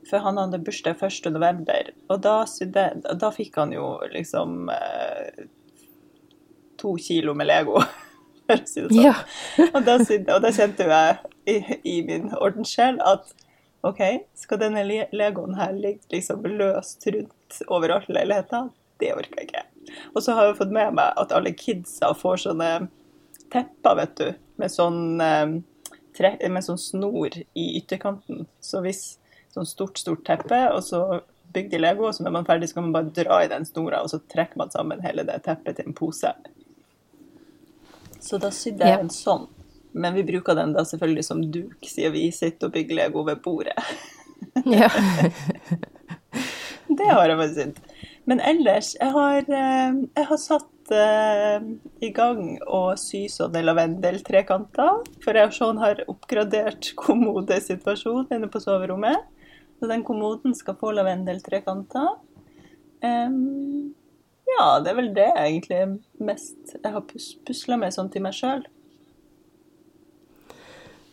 For 0.09 0.23
han 0.23 0.39
hadde 0.41 0.63
bursdag 0.63 0.97
1. 1.03 1.29
november, 1.35 1.93
og 2.07 2.23
da, 2.25 2.39
sydde, 2.49 2.89
da 3.19 3.29
fikk 3.35 3.59
han 3.59 3.75
jo 3.75 3.91
liksom 4.09 4.71
to 6.79 6.97
kilo 7.03 7.37
med 7.37 7.51
Lego. 7.51 7.83
For 8.49 8.63
å 8.63 8.69
si 8.69 8.83
det 8.83 8.91
sånn. 8.91 9.03
Ja. 9.03 9.15
Og 9.73 9.81
da, 9.87 9.97
og 10.35 10.41
da 10.43 10.53
kjente 10.55 10.87
jeg 10.87 11.17
i, 11.47 11.57
i 11.83 11.97
min 12.07 12.31
ordenssjel 12.37 13.01
at 13.05 13.33
OK, 13.87 14.01
skal 14.35 14.59
denne 14.61 14.83
legoen 15.13 15.55
her 15.57 15.75
ligge 15.75 16.09
liksom 16.11 16.45
løst 16.57 17.05
rundt 17.13 17.59
overalt 17.67 18.09
i 18.09 18.17
leiligheten? 18.17 18.71
Det 18.99 19.13
orker 19.13 19.41
jeg 19.41 19.49
ikke. 19.49 19.65
Og 20.15 20.23
så 20.23 20.35
har 20.35 20.49
jeg 20.49 20.57
fått 20.59 20.73
med 20.75 20.95
meg 20.97 21.19
at 21.21 21.33
alle 21.35 21.53
kidsa 21.55 22.11
får 22.17 22.41
sånne 22.47 22.71
tepper, 23.53 23.95
vet 24.01 24.15
du, 24.19 24.27
med 24.59 24.73
sånn, 24.73 25.21
eh, 25.21 26.49
med 26.49 26.65
sånn 26.65 26.81
snor 26.81 27.37
i 27.37 27.67
ytterkanten. 27.79 28.47
Så 28.59 28.81
hvis 28.83 29.05
sånn 29.53 29.69
stort, 29.69 30.01
stort 30.01 30.25
teppe, 30.27 30.59
og 30.73 30.81
så 30.83 31.21
bygd 31.55 31.77
i 31.77 31.79
Lego, 31.79 32.07
og 32.07 32.15
så 32.15 32.25
når 32.25 32.35
man 32.35 32.45
er 32.45 32.51
ferdig, 32.51 32.69
så 32.69 32.79
kan 32.79 32.89
man 32.89 32.97
bare 32.97 33.15
dra 33.15 33.39
i 33.43 33.51
den 33.51 33.65
snora, 33.65 34.01
og 34.03 34.11
så 34.11 34.19
trekker 34.33 34.59
man 34.59 34.73
sammen 34.73 35.03
hele 35.05 35.25
det 35.27 35.39
teppet 35.45 35.79
til 35.79 35.89
en 35.89 35.97
pose. 35.97 36.33
Så 38.23 38.39
da 38.41 38.51
sydde 38.53 38.87
jeg 38.87 39.05
en 39.05 39.13
sånn. 39.13 39.47
Men 39.97 40.13
vi 40.17 40.25
bruker 40.27 40.57
den 40.57 40.73
da 40.75 40.83
selvfølgelig 40.85 41.25
som 41.25 41.41
duk, 41.41 41.77
siden 41.87 42.13
vi 42.13 42.27
sitter 42.35 42.69
og 42.69 42.75
bygger 42.75 43.01
Lego 43.01 43.23
ved 43.27 43.41
bordet. 43.45 43.77
ja. 44.65 44.89
Det 46.87 47.07
har 47.11 47.27
jeg 47.29 47.37
faktisk 47.37 47.61
synd. 47.61 47.79
Men 48.27 48.41
ellers, 48.43 48.93
jeg 48.99 49.11
har, 49.11 49.37
eh, 49.43 49.97
jeg 50.17 50.27
har 50.29 50.39
satt 50.39 50.91
uh, 50.91 51.63
i 52.03 52.09
gang 52.15 52.57
å 52.63 52.81
sy 52.99 53.25
sånne 53.31 53.63
lavendeltrekanter. 53.63 55.03
For 55.23 55.37
jeg 55.37 55.49
og 55.49 55.55
Sean 55.55 55.81
har 55.81 56.03
oppgradert 56.11 56.91
kommodesituasjonen 57.03 58.39
inne 58.39 58.51
på 58.51 58.61
soverommet. 58.63 59.27
Så 59.77 59.89
den 59.91 60.03
kommoden 60.07 60.55
skal 60.57 60.77
få 60.79 60.91
lavendeltrekanter. 60.97 62.15
Em, 63.05 63.93
ja, 64.55 64.65
det 64.83 64.91
er 64.93 64.97
vel 65.01 65.11
det 65.15 65.27
egentlig 65.35 65.81
mest 66.23 66.75
jeg 66.77 66.93
har 66.93 67.03
pus 67.09 67.33
pusla 67.47 67.77
med 67.79 67.93
sånn 67.95 68.09
til 68.13 68.23
meg 68.25 68.33
sjøl. 68.37 68.63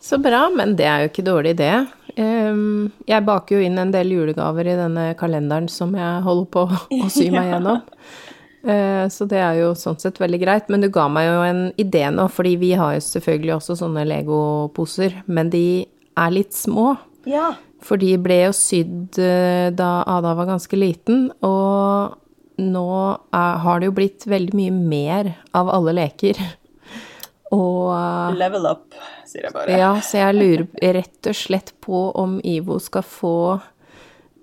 Så 0.05 0.19
bra, 0.21 0.43
men 0.53 0.75
det 0.77 0.85
er 0.85 1.01
jo 1.03 1.09
ikke 1.09 1.25
dårlig 1.25 1.55
idé. 1.55 1.71
Ehm, 2.15 2.91
Jeg 3.09 3.25
baker 3.25 3.57
jo 3.57 3.65
inn 3.65 3.79
en 3.81 3.91
del 3.91 4.11
julegaver 4.13 4.67
i 4.69 4.75
denne 4.77 5.05
kalenderen 5.17 5.67
som 5.71 5.95
jeg 5.97 6.21
holder 6.27 6.49
på 6.53 6.65
å 6.69 7.09
sy 7.15 7.31
meg 7.33 7.49
gjennom. 7.49 7.81
Eh, 8.65 9.07
Så 9.09 9.25
det 9.29 9.41
er 9.41 9.57
jo 9.63 9.71
sånn 9.77 9.97
sett 10.01 10.21
veldig 10.21 10.39
greit. 10.43 10.69
Men 10.69 10.85
du 10.85 10.89
ga 10.93 11.07
meg 11.09 11.25
jo 11.31 11.39
en 11.47 11.63
idé 11.81 12.03
nå, 12.13 12.27
fordi 12.29 12.53
vi 12.61 12.71
har 12.77 12.93
jo 12.99 13.01
selvfølgelig 13.07 13.55
også 13.57 13.79
sånne 13.81 14.05
legoposer, 14.11 15.23
men 15.25 15.49
de 15.49 15.65
er 16.15 16.31
litt 16.37 16.53
små. 16.53 16.93
Ja. 17.25 17.55
For 17.81 17.97
de 17.97 18.13
ble 18.21 18.43
jo 18.45 18.53
sydd 18.53 19.17
eh, 19.21 19.71
da 19.73 20.03
Ada 20.05 20.35
var 20.37 20.53
ganske 20.53 20.77
liten, 20.77 21.31
og 21.41 22.13
nå 22.61 22.89
er, 23.33 23.57
har 23.63 23.79
det 23.81 23.89
jo 23.89 23.95
blitt 23.97 24.27
veldig 24.29 24.55
mye 24.57 24.75
mer 24.75 25.31
av 25.55 25.71
alle 25.73 25.95
leker. 25.97 26.39
Og 27.55 27.93
eh, 27.93 28.35
Level 28.39 28.67
up, 28.67 28.95
sier 29.29 29.47
jeg 29.47 29.55
bare. 29.55 29.77
ja, 29.79 29.93
så 30.03 30.23
jeg 30.23 30.37
lurer 30.37 30.93
rett 30.97 31.29
og 31.29 31.37
slett 31.37 31.73
på 31.83 32.09
om 32.17 32.39
Ivo 32.43 32.79
skal 32.83 33.05
få 33.05 33.37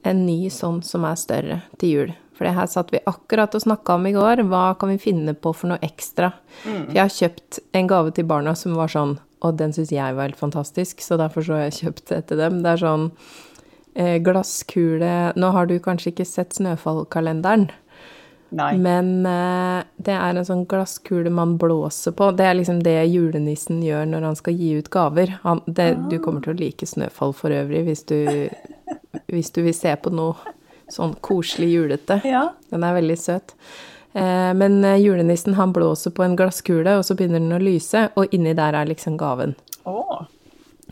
en 0.07 0.25
ny 0.27 0.51
sånn 0.51 0.81
som 0.87 1.05
er 1.07 1.19
større 1.19 1.61
til 1.81 1.95
jul. 1.97 2.15
For 2.33 2.49
det 2.49 2.57
her 2.57 2.71
satt 2.71 2.91
vi 2.91 3.03
akkurat 3.07 3.55
og 3.55 3.63
snakka 3.63 3.99
om 3.99 4.07
i 4.09 4.15
går. 4.17 4.43
Hva 4.51 4.73
kan 4.81 4.91
vi 4.91 5.03
finne 5.03 5.35
på 5.39 5.53
for 5.55 5.71
noe 5.71 5.83
ekstra? 5.85 6.33
For 6.63 6.95
jeg 6.95 7.03
har 7.03 7.13
kjøpt 7.13 7.61
en 7.79 7.91
gave 7.91 8.15
til 8.17 8.27
barna 8.27 8.57
som 8.59 8.75
var 8.79 8.91
sånn, 8.91 9.19
og 9.45 9.59
den 9.61 9.75
syns 9.77 9.93
jeg 9.95 10.17
var 10.17 10.31
helt 10.31 10.41
fantastisk, 10.41 11.05
så 11.05 11.19
derfor 11.21 11.47
så 11.47 11.59
har 11.59 11.69
jeg 11.69 11.79
kjøpt 11.83 12.09
det 12.11 12.21
til 12.31 12.43
dem. 12.43 12.63
Det 12.65 12.73
er 12.73 12.83
sånn 12.83 13.07
eh, 13.95 14.17
glasskule 14.25 15.13
Nå 15.39 15.53
har 15.55 15.71
du 15.71 15.77
kanskje 15.83 16.15
ikke 16.15 16.27
sett 16.27 16.57
Snøfallkalenderen. 16.59 17.69
Nei. 18.53 18.77
Men 18.77 19.27
uh, 19.27 19.81
det 19.97 20.13
er 20.13 20.37
en 20.37 20.45
sånn 20.45 20.67
glasskule 20.69 21.31
man 21.33 21.55
blåser 21.61 22.13
på. 22.17 22.29
Det 22.37 22.45
er 22.45 22.59
liksom 22.59 22.83
det 22.85 22.99
julenissen 23.09 23.81
gjør 23.85 24.11
når 24.11 24.27
han 24.29 24.37
skal 24.37 24.59
gi 24.59 24.75
ut 24.77 24.91
gaver. 24.93 25.39
Han, 25.47 25.63
det, 25.67 25.95
Du 26.11 26.19
kommer 26.21 26.45
til 26.45 26.53
å 26.53 26.61
like 26.61 26.89
Snøfall 26.89 27.33
for 27.37 27.55
øvrig 27.57 27.87
hvis 27.89 28.05
du, 28.11 28.19
hvis 29.33 29.53
du 29.57 29.63
vil 29.65 29.77
se 29.77 29.95
på 29.97 30.13
noe 30.13 30.53
sånn 30.93 31.17
koselig 31.25 31.71
julete. 31.73 32.21
Ja. 32.29 32.51
Den 32.69 32.85
er 32.85 32.99
veldig 32.99 33.19
søt. 33.19 33.57
Uh, 34.13 34.53
men 34.53 34.83
eh, 34.85 35.01
julenissen 35.01 35.57
han 35.57 35.73
blåser 35.73 36.13
på 36.13 36.27
en 36.27 36.37
glasskule, 36.37 36.99
og 36.99 37.07
så 37.09 37.17
begynner 37.17 37.41
den 37.41 37.57
å 37.57 37.63
lyse, 37.63 38.11
og 38.21 38.35
inni 38.37 38.53
der 38.59 38.77
er 38.77 38.91
liksom 38.91 39.17
gaven. 39.17 39.55
Oh. 39.89 40.27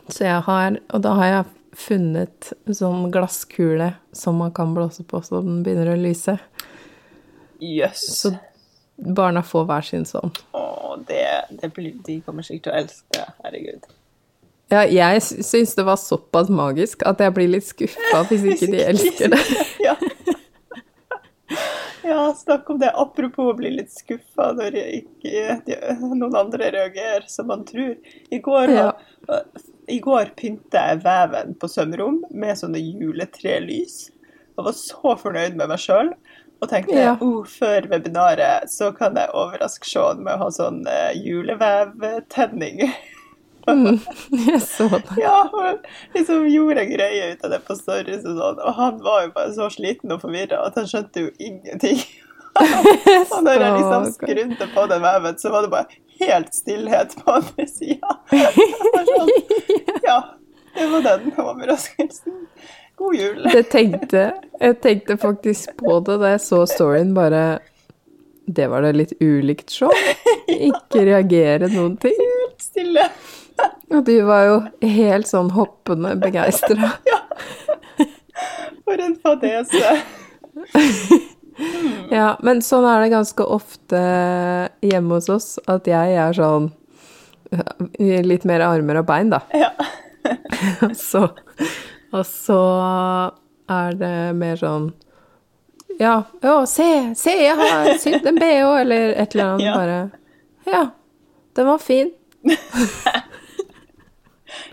Så 0.08 0.24
jeg 0.24 0.40
har, 0.46 0.78
og 0.88 1.04
da 1.04 1.12
har 1.18 1.34
jeg 1.34 1.48
funnet 1.76 2.52
sånn 2.72 3.10
glasskule 3.12 3.92
som 4.16 4.40
man 4.40 4.54
kan 4.56 4.72
blåse 4.74 5.04
på 5.06 5.20
så 5.22 5.42
den 5.44 5.60
begynner 5.66 5.92
å 5.92 6.00
lyse. 6.00 6.38
Jøss. 7.60 8.04
Så 8.22 8.34
barna 9.16 9.42
får 9.46 9.64
hver 9.68 9.84
sin 9.86 10.04
sånn. 10.08 10.32
Å, 10.56 10.96
det, 11.08 11.22
det 11.62 11.70
blir, 11.76 11.94
de 12.06 12.18
kommer 12.26 12.44
sikkert 12.46 12.66
til 12.68 12.72
å 12.72 12.78
elske 12.82 13.16
det. 13.16 13.26
Herregud. 13.44 13.88
Ja, 14.70 14.84
jeg 14.86 15.22
sy- 15.26 15.40
syns 15.42 15.72
det 15.74 15.82
var 15.88 15.96
såpass 15.98 16.48
magisk 16.52 17.00
at 17.08 17.18
jeg 17.24 17.32
blir 17.34 17.48
litt 17.50 17.66
skuffa 17.66 18.20
hvis 18.28 18.44
ikke 18.52 18.68
de 18.70 18.82
elsker 18.92 19.32
det. 19.32 19.40
ja. 19.88 19.96
ja, 22.04 22.34
snakk 22.38 22.70
om 22.70 22.78
det. 22.78 22.90
Apropos 22.94 23.50
å 23.52 23.56
bli 23.58 23.72
litt 23.74 23.90
skuffa 23.92 24.50
når 24.56 24.76
ikke 24.82 25.56
de, 25.66 25.76
noen 26.04 26.36
andre 26.38 26.70
reagerer 26.76 27.26
som 27.30 27.50
man 27.50 27.64
tror. 27.68 27.96
I 28.30 28.38
går, 28.44 28.70
Ja. 28.76 28.92
i 29.90 29.98
går 30.02 30.30
pynta 30.38 30.84
jeg 30.92 31.02
veven 31.04 31.56
på 31.60 31.68
sømrom 31.68 32.22
med 32.30 32.58
sånne 32.60 32.78
juletrelys. 32.82 34.10
Og 34.58 34.66
var 34.68 34.76
så 34.76 35.16
fornøyd 35.18 35.56
med 35.58 35.70
meg 35.72 35.80
sjøl. 35.82 36.12
Og 36.60 36.68
tenkte 36.68 36.96
Ja. 36.96 37.14
oh, 37.24 37.44
før 37.48 37.88
webinaret 37.88 38.68
så 38.72 38.90
kan 38.96 39.16
jeg 39.16 39.32
overraske 39.32 39.88
Sean 39.88 40.20
med 40.24 40.36
å 40.36 40.44
ha 40.44 40.50
sånn 40.52 40.82
uh, 40.88 41.10
julevevtenning. 41.16 42.84
Jeg 43.70 44.60
så 44.64 44.86
det. 44.88 45.16
Ja, 45.20 45.44
og 45.52 45.84
liksom 46.16 46.46
gjorde 46.48 46.80
en 46.82 46.90
greie 46.90 47.32
ut 47.32 47.44
av 47.44 47.52
det 47.52 47.60
på 47.66 47.76
stories 47.78 48.24
og 48.24 48.40
sånn. 48.40 48.58
Og 48.64 48.74
han 48.74 48.98
var 49.04 49.26
jo 49.26 49.32
bare 49.36 49.52
så 49.54 49.68
sliten 49.70 50.14
og 50.14 50.22
forvirra 50.24 50.62
at 50.66 50.78
han 50.80 50.88
skjønte 50.90 51.26
jo 51.26 51.30
ingenting. 51.38 52.00
Og 53.30 53.44
når 53.46 53.62
jeg 53.62 53.74
liksom 53.76 54.06
skrudde 54.16 54.66
på 54.74 54.86
den 54.90 55.02
veven, 55.04 55.36
så 55.38 55.52
var 55.52 55.62
det 55.62 55.70
bare 55.70 56.00
helt 56.18 56.54
stillhet 56.54 57.14
på 57.20 57.36
andre 57.36 57.66
sida. 57.70 58.16
Sånn, 59.10 59.30
ja, 60.02 60.16
det 60.74 60.88
var 60.90 61.06
den 61.06 61.30
overraskelsen. 61.38 62.40
God 63.00 63.16
jul. 63.16 63.42
Det 63.52 63.62
tenkte, 63.72 64.22
jeg 64.60 64.74
tenkte 64.84 65.16
faktisk 65.16 65.72
på 65.80 65.98
det 66.04 66.18
da 66.20 66.34
jeg 66.34 66.42
så 66.44 66.58
storyen, 66.68 67.14
bare 67.16 67.60
Det 68.44 68.66
var 68.68 68.82
det 68.84 68.90
litt 68.98 69.12
ulikt 69.22 69.70
show. 69.72 69.92
Ikke 70.50 71.04
reagere 71.06 71.70
noen 71.72 71.94
ting. 72.02 72.18
Helt 72.18 72.60
stille. 72.60 73.06
Og 73.94 74.04
du 74.04 74.16
var 74.26 74.44
jo 74.48 74.56
helt 74.84 75.28
sånn 75.30 75.52
hoppende 75.54 76.16
begeistra. 76.20 76.90
For 78.84 79.00
en 79.00 79.16
fadese. 79.22 79.94
Ja, 82.10 82.34
men 82.42 82.60
sånn 82.64 82.86
er 82.88 83.04
det 83.04 83.12
ganske 83.14 83.44
ofte 83.44 84.00
hjemme 84.84 85.18
hos 85.18 85.28
oss, 85.32 85.48
at 85.70 85.88
jeg 85.88 86.16
er 86.18 86.36
sånn 86.36 86.70
Litt 87.98 88.44
mer 88.46 88.62
armer 88.62 89.00
og 89.00 89.08
bein, 89.08 89.32
da. 89.32 89.40
Ja. 89.56 89.72
Så, 90.94 91.24
og 92.12 92.24
så 92.26 92.60
er 93.70 93.98
det 94.00 94.14
mer 94.38 94.56
sånn 94.58 94.88
Ja, 96.00 96.22
å, 96.42 96.54
se, 96.66 96.86
se, 97.18 97.34
jeg 97.44 97.56
har 97.58 97.90
sydd 98.02 98.26
en 98.26 98.38
bh, 98.40 98.80
eller 98.80 99.12
et 99.20 99.34
eller 99.36 99.52
annet. 99.52 99.66
Ja. 99.66 99.74
Bare 99.76 99.98
Ja, 100.70 100.82
den 101.58 101.66
var 101.68 101.78
fin. 101.82 102.10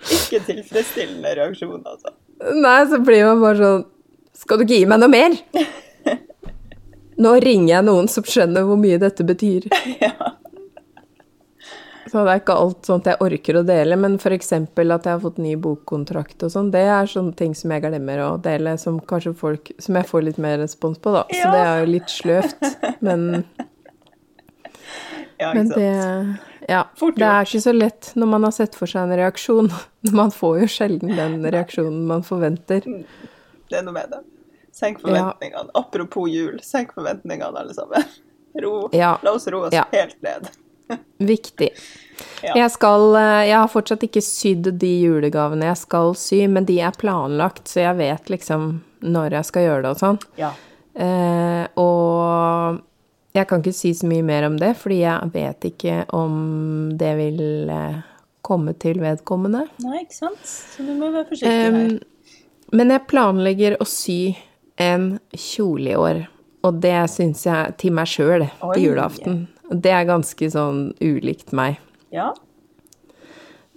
Ikke 0.08 0.40
tilfredsstillende 0.48 1.34
reaksjon, 1.38 1.82
altså. 1.86 2.14
Nei, 2.62 2.80
så 2.90 3.00
blir 3.02 3.26
man 3.28 3.42
bare 3.42 3.58
sånn 3.60 3.86
Skal 4.38 4.60
du 4.60 4.64
ikke 4.68 4.78
gi 4.78 4.88
meg 4.90 5.02
noe 5.02 5.10
mer? 5.12 5.36
Nå 7.24 7.32
ringer 7.42 7.72
jeg 7.74 7.86
noen 7.88 8.08
som 8.12 8.26
skjønner 8.30 8.66
hvor 8.68 8.78
mye 8.80 9.00
dette 9.02 9.26
betyr. 9.28 9.66
Ja. 10.06 10.14
Så 12.12 12.24
det 12.24 12.34
er 12.34 12.42
ikke 12.42 12.56
alt 12.58 12.88
sånt 12.88 13.08
jeg 13.10 13.20
orker 13.24 13.60
å 13.60 13.64
dele, 13.68 13.98
men 14.00 14.16
f.eks. 14.20 14.52
at 14.54 14.78
jeg 14.80 15.12
har 15.12 15.22
fått 15.24 15.38
ny 15.44 15.56
bokkontrakt 15.60 16.44
og 16.48 16.52
sånn, 16.54 16.72
det 16.72 16.84
er 16.88 17.10
sånne 17.12 17.36
ting 17.38 17.56
som 17.58 17.74
jeg 17.76 17.84
glemmer 17.84 18.22
å 18.26 18.30
dele, 18.42 18.78
som 18.82 19.00
kanskje 19.00 19.34
folk 19.38 19.72
Som 19.84 19.96
jeg 20.00 20.08
får 20.10 20.22
litt 20.30 20.38
mer 20.42 20.58
respons 20.62 21.00
på, 21.04 21.12
da. 21.16 21.26
Så 21.32 21.52
det 21.54 21.64
er 21.64 21.82
jo 21.84 21.90
litt 21.92 22.14
sløvt, 22.14 22.70
men, 23.06 23.44
Ja, 25.38 25.54
men 25.54 25.70
det. 25.70 25.90
Ja. 26.68 26.84
Det 27.16 27.26
er 27.28 27.46
ikke 27.46 27.62
så 27.62 27.74
lett 27.76 28.12
når 28.18 28.30
man 28.32 28.48
har 28.48 28.54
sett 28.56 28.76
for 28.76 28.90
seg 28.90 29.06
en 29.06 29.18
reaksjon. 29.20 29.70
Man 30.18 30.32
får 30.34 30.62
jo 30.64 30.68
sjelden 30.72 31.12
den 31.18 31.44
reaksjonen 31.52 32.06
man 32.08 32.24
forventer. 32.24 32.86
Det 33.68 33.76
er 33.76 33.84
noe 33.84 33.94
med 33.96 34.10
det. 34.14 34.22
Senk 34.74 35.02
forventningene. 35.04 35.68
Apropos 35.76 36.30
jul, 36.32 36.58
senk 36.64 36.94
forventningene, 36.96 37.60
alle 37.60 37.76
sammen. 37.76 38.06
Ro. 38.64 38.88
Ja. 38.96 39.18
La 39.26 39.34
oss 39.36 39.48
roe 39.52 39.68
oss 39.68 39.76
Ja. 39.76 39.84
helt 39.92 40.18
ned. 40.24 40.48
Viktig. 41.18 41.70
Ja. 42.42 42.54
Jeg 42.56 42.72
skal 42.74 43.16
eh, 43.18 43.44
Jeg 43.50 43.58
har 43.58 43.70
fortsatt 43.72 44.04
ikke 44.06 44.24
sydd 44.26 44.72
de 44.82 44.92
julegavene 45.04 45.70
jeg 45.70 45.82
skal 45.84 46.14
sy, 46.18 46.44
men 46.50 46.68
de 46.70 46.80
er 46.86 46.98
planlagt, 46.98 47.68
så 47.70 47.84
jeg 47.84 48.00
vet 48.00 48.32
liksom 48.34 48.70
når 49.06 49.38
jeg 49.38 49.50
skal 49.50 49.68
gjøre 49.68 49.84
det 49.86 49.94
og 49.94 50.02
sånn. 50.02 50.20
Ja. 50.40 50.52
Eh, 50.98 51.64
og 51.78 52.80
jeg 53.38 53.50
kan 53.50 53.62
ikke 53.62 53.76
si 53.76 53.94
så 53.94 54.10
mye 54.10 54.26
mer 54.26 54.48
om 54.48 54.58
det, 54.58 54.74
fordi 54.80 55.02
jeg 55.04 55.34
vet 55.34 55.68
ikke 55.70 55.98
om 56.18 56.38
det 56.98 57.14
vil 57.20 57.42
eh, 57.74 58.00
komme 58.46 58.74
til 58.82 59.02
vedkommende. 59.04 59.68
Nei, 59.84 60.04
ikke 60.06 60.18
sant? 60.18 60.42
Så 60.48 60.86
du 60.88 60.94
må 60.98 61.12
være 61.14 61.28
forsiktig 61.30 61.54
her. 61.54 61.82
Eh, 61.98 62.74
men 62.78 62.92
jeg 62.92 63.08
planlegger 63.08 63.78
å 63.80 63.86
sy 63.88 64.36
en 64.82 65.14
kjole 65.32 65.94
i 65.94 66.00
år, 66.00 66.26
og 66.68 66.82
det 66.84 66.98
syns 67.14 67.46
jeg 67.48 67.78
til 67.80 67.94
meg 67.96 68.10
sjøl 68.12 68.48
til 68.50 68.84
julaften. 68.90 69.46
Det 69.72 69.92
er 69.92 70.08
ganske 70.08 70.50
sånn 70.52 70.92
ulikt 71.04 71.52
meg. 71.56 71.82
Ja. 72.14 72.32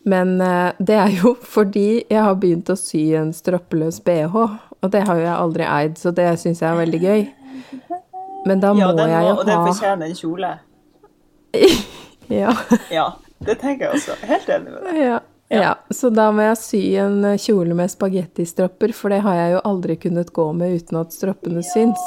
Men 0.03 0.41
eh, 0.41 0.73
det 0.79 0.97
er 0.97 1.15
jo 1.19 1.35
fordi 1.57 2.05
jeg 2.09 2.23
har 2.23 2.37
begynt 2.41 2.71
å 2.73 2.79
sy 2.79 3.11
en 3.19 3.33
stroppeløs 3.37 4.01
bh, 4.07 4.37
og 4.81 4.93
det 4.95 5.05
har 5.07 5.19
jo 5.19 5.27
jeg 5.27 5.37
aldri 5.37 5.67
eid, 5.69 5.99
så 6.01 6.13
det 6.17 6.29
syns 6.41 6.63
jeg 6.63 6.71
er 6.71 6.79
veldig 6.81 7.01
gøy. 7.05 7.25
Men 8.49 8.63
da 8.63 8.71
ja 8.73 8.87
må 8.89 9.05
jeg 9.05 9.27
jo 9.27 9.33
ha 9.35 9.35
og 9.35 9.43
den 9.49 9.67
fortjener 9.67 10.07
en 10.07 10.17
kjole. 10.17 10.53
ja, 12.41 12.55
Ja, 12.89 13.09
det 13.45 13.59
tenker 13.61 13.91
jeg 13.91 13.99
også. 13.99 14.17
Helt 14.25 14.49
enig 14.49 14.73
med 14.73 14.87
deg. 14.87 15.03
ja, 15.03 15.19
ja, 15.51 15.75
så 15.91 16.13
da 16.15 16.29
må 16.33 16.45
jeg 16.47 16.59
sy 16.63 16.81
en 17.03 17.25
eh, 17.27 17.39
kjole 17.43 17.75
med 17.77 17.91
spagettistropper, 17.91 18.95
for 18.97 19.13
det 19.13 19.21
har 19.27 19.37
jeg 19.37 19.55
jo 19.57 19.63
aldri 19.67 19.99
kunnet 19.99 20.31
gå 20.33 20.47
med 20.57 20.79
uten 20.79 21.01
at 21.03 21.13
stroppene 21.13 21.65
syns. 21.67 22.05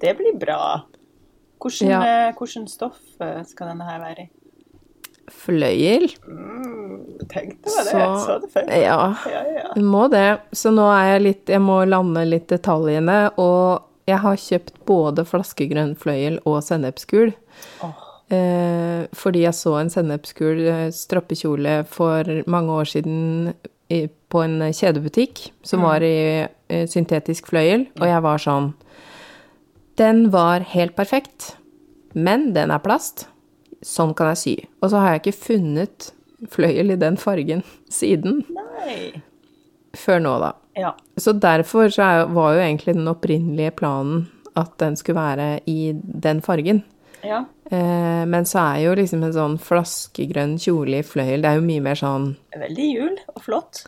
Det 0.00 0.14
blir 0.18 0.38
bra. 0.38 0.86
Hvordan, 1.62 1.88
Ja. 1.88 2.00
eh, 2.28 2.32
hvordan 2.38 2.64
stoff 2.68 2.98
eh, 3.20 3.42
skal 3.46 3.68
denne 3.72 3.86
her 3.86 4.00
være 4.02 4.24
i? 4.24 4.28
Fløyel. 5.32 6.08
Mm, 6.26 7.28
tenkte 7.30 7.70
meg 7.70 7.84
det. 7.86 7.92
Så- 7.92 8.26
Så 8.26 8.40
det 8.42 8.50
før. 8.52 8.68
Ja. 8.68 9.14
Ja, 9.30 9.42
ja. 9.54 9.68
Jeg 9.76 9.84
må 9.84 10.08
det. 10.10 10.40
Så 10.52 10.72
nå 10.74 10.88
er 10.90 11.12
jeg 11.14 11.22
litt 11.22 11.46
Jeg 11.48 11.60
må 11.60 11.84
lande 11.88 12.24
litt 12.28 12.48
detaljene. 12.48 13.30
Og 13.38 13.82
jeg 14.06 14.18
har 14.18 14.36
kjøpt 14.36 14.72
både 14.84 15.24
flaskegrønn 15.24 15.96
fløyel 15.96 16.40
og 16.44 16.62
sennepsgul. 16.62 17.32
Oh. 17.82 17.92
Eh, 18.30 19.06
fordi 19.14 19.42
jeg 19.42 19.52
så 19.54 19.78
en 19.80 19.90
sennepsgul 19.90 20.90
strappekjole 20.90 20.92
stroppekjole 20.92 21.86
for 21.86 22.24
mange 22.46 22.70
år 22.70 22.84
siden 22.86 23.54
i, 23.90 24.08
på 24.30 24.42
en 24.42 24.58
kjedebutikk 24.72 25.50
som 25.62 25.82
var 25.82 26.00
i 26.02 26.48
i 26.72 26.86
syntetisk 26.86 27.48
fløyel, 27.50 27.86
og 28.00 28.06
jeg 28.08 28.22
var 28.22 28.38
sånn 28.38 28.72
Den 30.00 30.30
var 30.32 30.64
helt 30.72 30.96
perfekt, 30.96 31.56
men 32.14 32.52
den 32.56 32.70
er 32.72 32.82
plast. 32.84 33.26
Sånn 33.82 34.14
kan 34.14 34.30
jeg 34.32 34.40
sy. 34.40 34.54
Og 34.80 34.92
så 34.92 35.00
har 35.02 35.14
jeg 35.16 35.22
ikke 35.24 35.38
funnet 35.48 36.10
fløyel 36.52 36.94
i 36.94 36.98
den 37.00 37.16
fargen 37.20 37.62
siden. 37.92 38.42
Nei. 38.54 39.22
Før 39.98 40.22
nå, 40.24 40.36
da. 40.40 40.52
Ja. 40.78 40.94
Så 41.20 41.34
derfor 41.36 41.90
så 41.92 42.06
var 42.32 42.54
jo 42.56 42.62
egentlig 42.64 42.94
den 42.96 43.10
opprinnelige 43.10 43.74
planen 43.76 44.24
at 44.56 44.72
den 44.80 44.96
skulle 44.96 45.20
være 45.20 45.48
i 45.68 45.92
den 45.96 46.40
fargen. 46.44 46.82
ja. 47.24 47.44
Eh, 47.72 48.24
men 48.28 48.44
så 48.44 48.58
er 48.74 48.80
jo 48.82 48.90
liksom 48.98 49.22
en 49.24 49.32
sånn 49.32 49.54
flaskegrønn 49.62 50.58
kjole 50.60 50.98
i 50.98 51.04
fløyel, 51.06 51.40
det 51.40 51.48
er 51.48 51.56
jo 51.56 51.62
mye 51.64 51.80
mer 51.80 51.96
sånn 51.96 52.26
Veldig 52.52 52.88
jul 52.90 53.14
og 53.32 53.38
flott. 53.46 53.78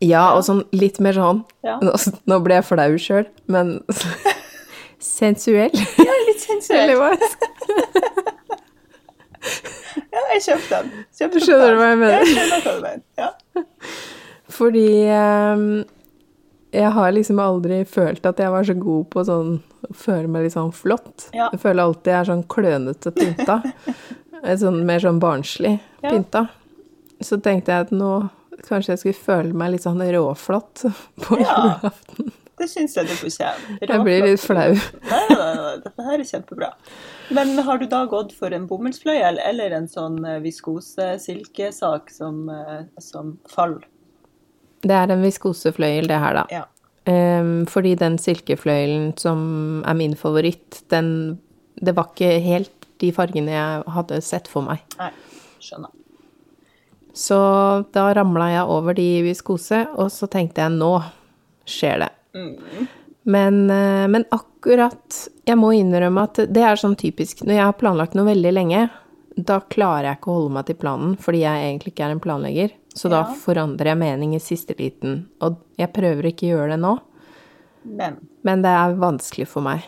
Ja, 0.00 0.22
og 0.38 0.40
sånn 0.46 0.62
litt 0.72 0.96
mer 1.04 1.12
sånn 1.18 1.42
Ja. 1.66 1.74
Nå 2.30 2.38
ble 2.40 2.56
jeg 2.56 2.64
flau 2.70 2.94
sjøl, 3.02 3.26
men 3.52 3.74
sensuell. 5.00 5.70
Ja, 5.98 6.16
litt 6.28 6.40
skal- 6.64 6.94
Ja, 10.10 10.20
jeg 10.34 10.42
kjøpte 10.44 10.78
den. 10.82 10.90
Kjøpte 11.16 11.40
Skjønner 11.44 11.70
du 11.72 11.78
hva 11.80 11.86
jeg 11.90 11.98
mener? 12.00 12.18
Jeg 12.20 12.34
skjønner 12.34 12.60
hva 12.64 12.72
du 12.74 12.82
mener. 12.84 13.02
Ja. 13.18 13.30
Fordi 14.50 14.86
um, 15.16 15.64
jeg 16.76 16.90
har 16.96 17.14
liksom 17.16 17.40
aldri 17.42 17.78
følt 17.88 18.26
at 18.28 18.42
jeg 18.42 18.52
var 18.52 18.66
så 18.68 18.76
god 18.78 19.06
på 19.14 19.24
sånn 19.26 19.52
føle 19.96 20.28
meg 20.30 20.44
litt 20.46 20.54
sånn 20.54 20.72
flott. 20.76 21.28
Ja. 21.34 21.48
Jeg 21.54 21.62
føler 21.62 21.82
alltid 21.86 22.12
jeg 22.12 22.18
er 22.20 22.28
sånn 22.32 22.44
klønete 22.52 23.14
pynta. 23.16 23.60
Sånn 24.40 24.78
mer 24.88 25.02
sånn 25.02 25.18
barnslig 25.20 25.74
Ja. 26.00 26.08
pynta. 26.14 26.46
Så 27.20 27.36
tenkte 27.44 27.74
jeg 27.74 27.84
at 27.84 27.90
nå 27.92 28.12
kanskje 28.64 28.94
jeg 28.94 29.00
skulle 29.02 29.18
føle 29.26 29.52
meg 29.52 29.74
litt 29.74 29.84
sånn 29.84 30.00
råflott 30.00 30.80
på 31.20 31.36
Ja. 31.42 31.56
julaften. 31.60 32.30
Det 32.60 32.68
syns 32.68 32.96
jeg 32.98 33.08
du 33.08 33.14
fortjener. 33.16 33.78
Jeg 33.88 34.02
blir 34.04 34.26
litt 34.26 34.42
flau. 34.42 34.74
Nei, 35.08 35.22
nei, 35.30 35.52
nei, 35.56 35.76
dette 35.84 36.04
her 36.04 36.18
er 36.18 36.26
kjempebra. 36.28 36.68
Men 37.36 37.54
har 37.64 37.80
du 37.80 37.86
da 37.88 38.02
gått 38.10 38.34
for 38.36 38.52
en 38.52 38.66
bomullsfløyel 38.68 39.40
eller 39.40 39.76
en 39.78 39.88
sånn 39.88 40.18
eh, 40.28 40.40
viskose-silkesak 40.44 42.12
som, 42.12 42.42
eh, 42.52 42.82
som 43.00 43.38
fall? 43.48 43.78
Det 44.84 44.96
er 44.96 45.12
en 45.12 45.24
viskosefløyel, 45.24 46.08
det 46.10 46.20
her, 46.20 46.42
da. 46.42 46.44
Ja. 46.52 46.66
Um, 47.08 47.64
fordi 47.64 47.94
den 47.96 48.18
silkefløyelen 48.20 49.14
som 49.18 49.40
er 49.88 49.96
min 49.96 50.12
favoritt, 50.20 50.82
den 50.92 51.40
Det 51.80 51.94
var 51.96 52.10
ikke 52.10 52.42
helt 52.44 52.84
de 53.00 53.08
fargene 53.16 53.54
jeg 53.54 53.84
hadde 53.88 54.20
sett 54.20 54.50
for 54.52 54.66
meg. 54.66 54.82
Nei, 54.98 55.08
skjønner. 55.64 55.94
Så 57.16 57.38
da 57.94 58.10
ramla 58.14 58.50
jeg 58.52 58.68
over 58.68 58.94
de 58.98 59.08
viskose, 59.24 59.86
og 59.96 60.10
så 60.12 60.28
tenkte 60.28 60.60
jeg 60.60 60.76
nå 60.76 60.92
skjer 61.64 62.04
det. 62.04 62.10
Men, 63.24 63.70
eh, 63.70 64.06
men 64.08 64.24
akkurat 64.30 65.28
Jeg 65.46 65.56
må 65.60 65.72
innrømme 65.76 66.22
at 66.22 66.34
det 66.48 66.62
er 66.64 66.76
sånn 66.80 66.96
typisk 66.96 67.42
Når 67.44 67.54
jeg 67.56 67.64
har 67.66 67.72
planlagt 67.80 68.14
noe 68.16 68.24
veldig 68.30 68.52
lenge, 68.54 68.88
da 69.36 69.60
klarer 69.60 70.04
jeg 70.08 70.18
ikke 70.20 70.30
å 70.30 70.36
holde 70.38 70.54
meg 70.54 70.66
til 70.66 70.78
planen 70.80 71.16
fordi 71.20 71.42
jeg 71.44 71.66
egentlig 71.68 71.92
ikke 71.94 72.04
er 72.08 72.14
en 72.16 72.20
planlegger. 72.20 72.72
Så 72.94 73.08
da 73.12 73.20
forandrer 73.44 73.92
jeg 73.92 73.98
mening 74.00 74.34
i 74.34 74.40
siste 74.42 74.74
liten. 74.76 75.26
Og 75.40 75.56
jeg 75.78 75.92
prøver 75.94 76.26
ikke 76.32 76.48
å 76.48 76.50
gjøre 76.56 76.70
det 76.74 76.80
nå, 76.82 76.96
Men 77.84 78.16
men 78.44 78.62
det 78.62 78.68
er 78.74 78.96
vanskelig 79.00 79.46
for 79.48 79.62
meg. 79.62 79.84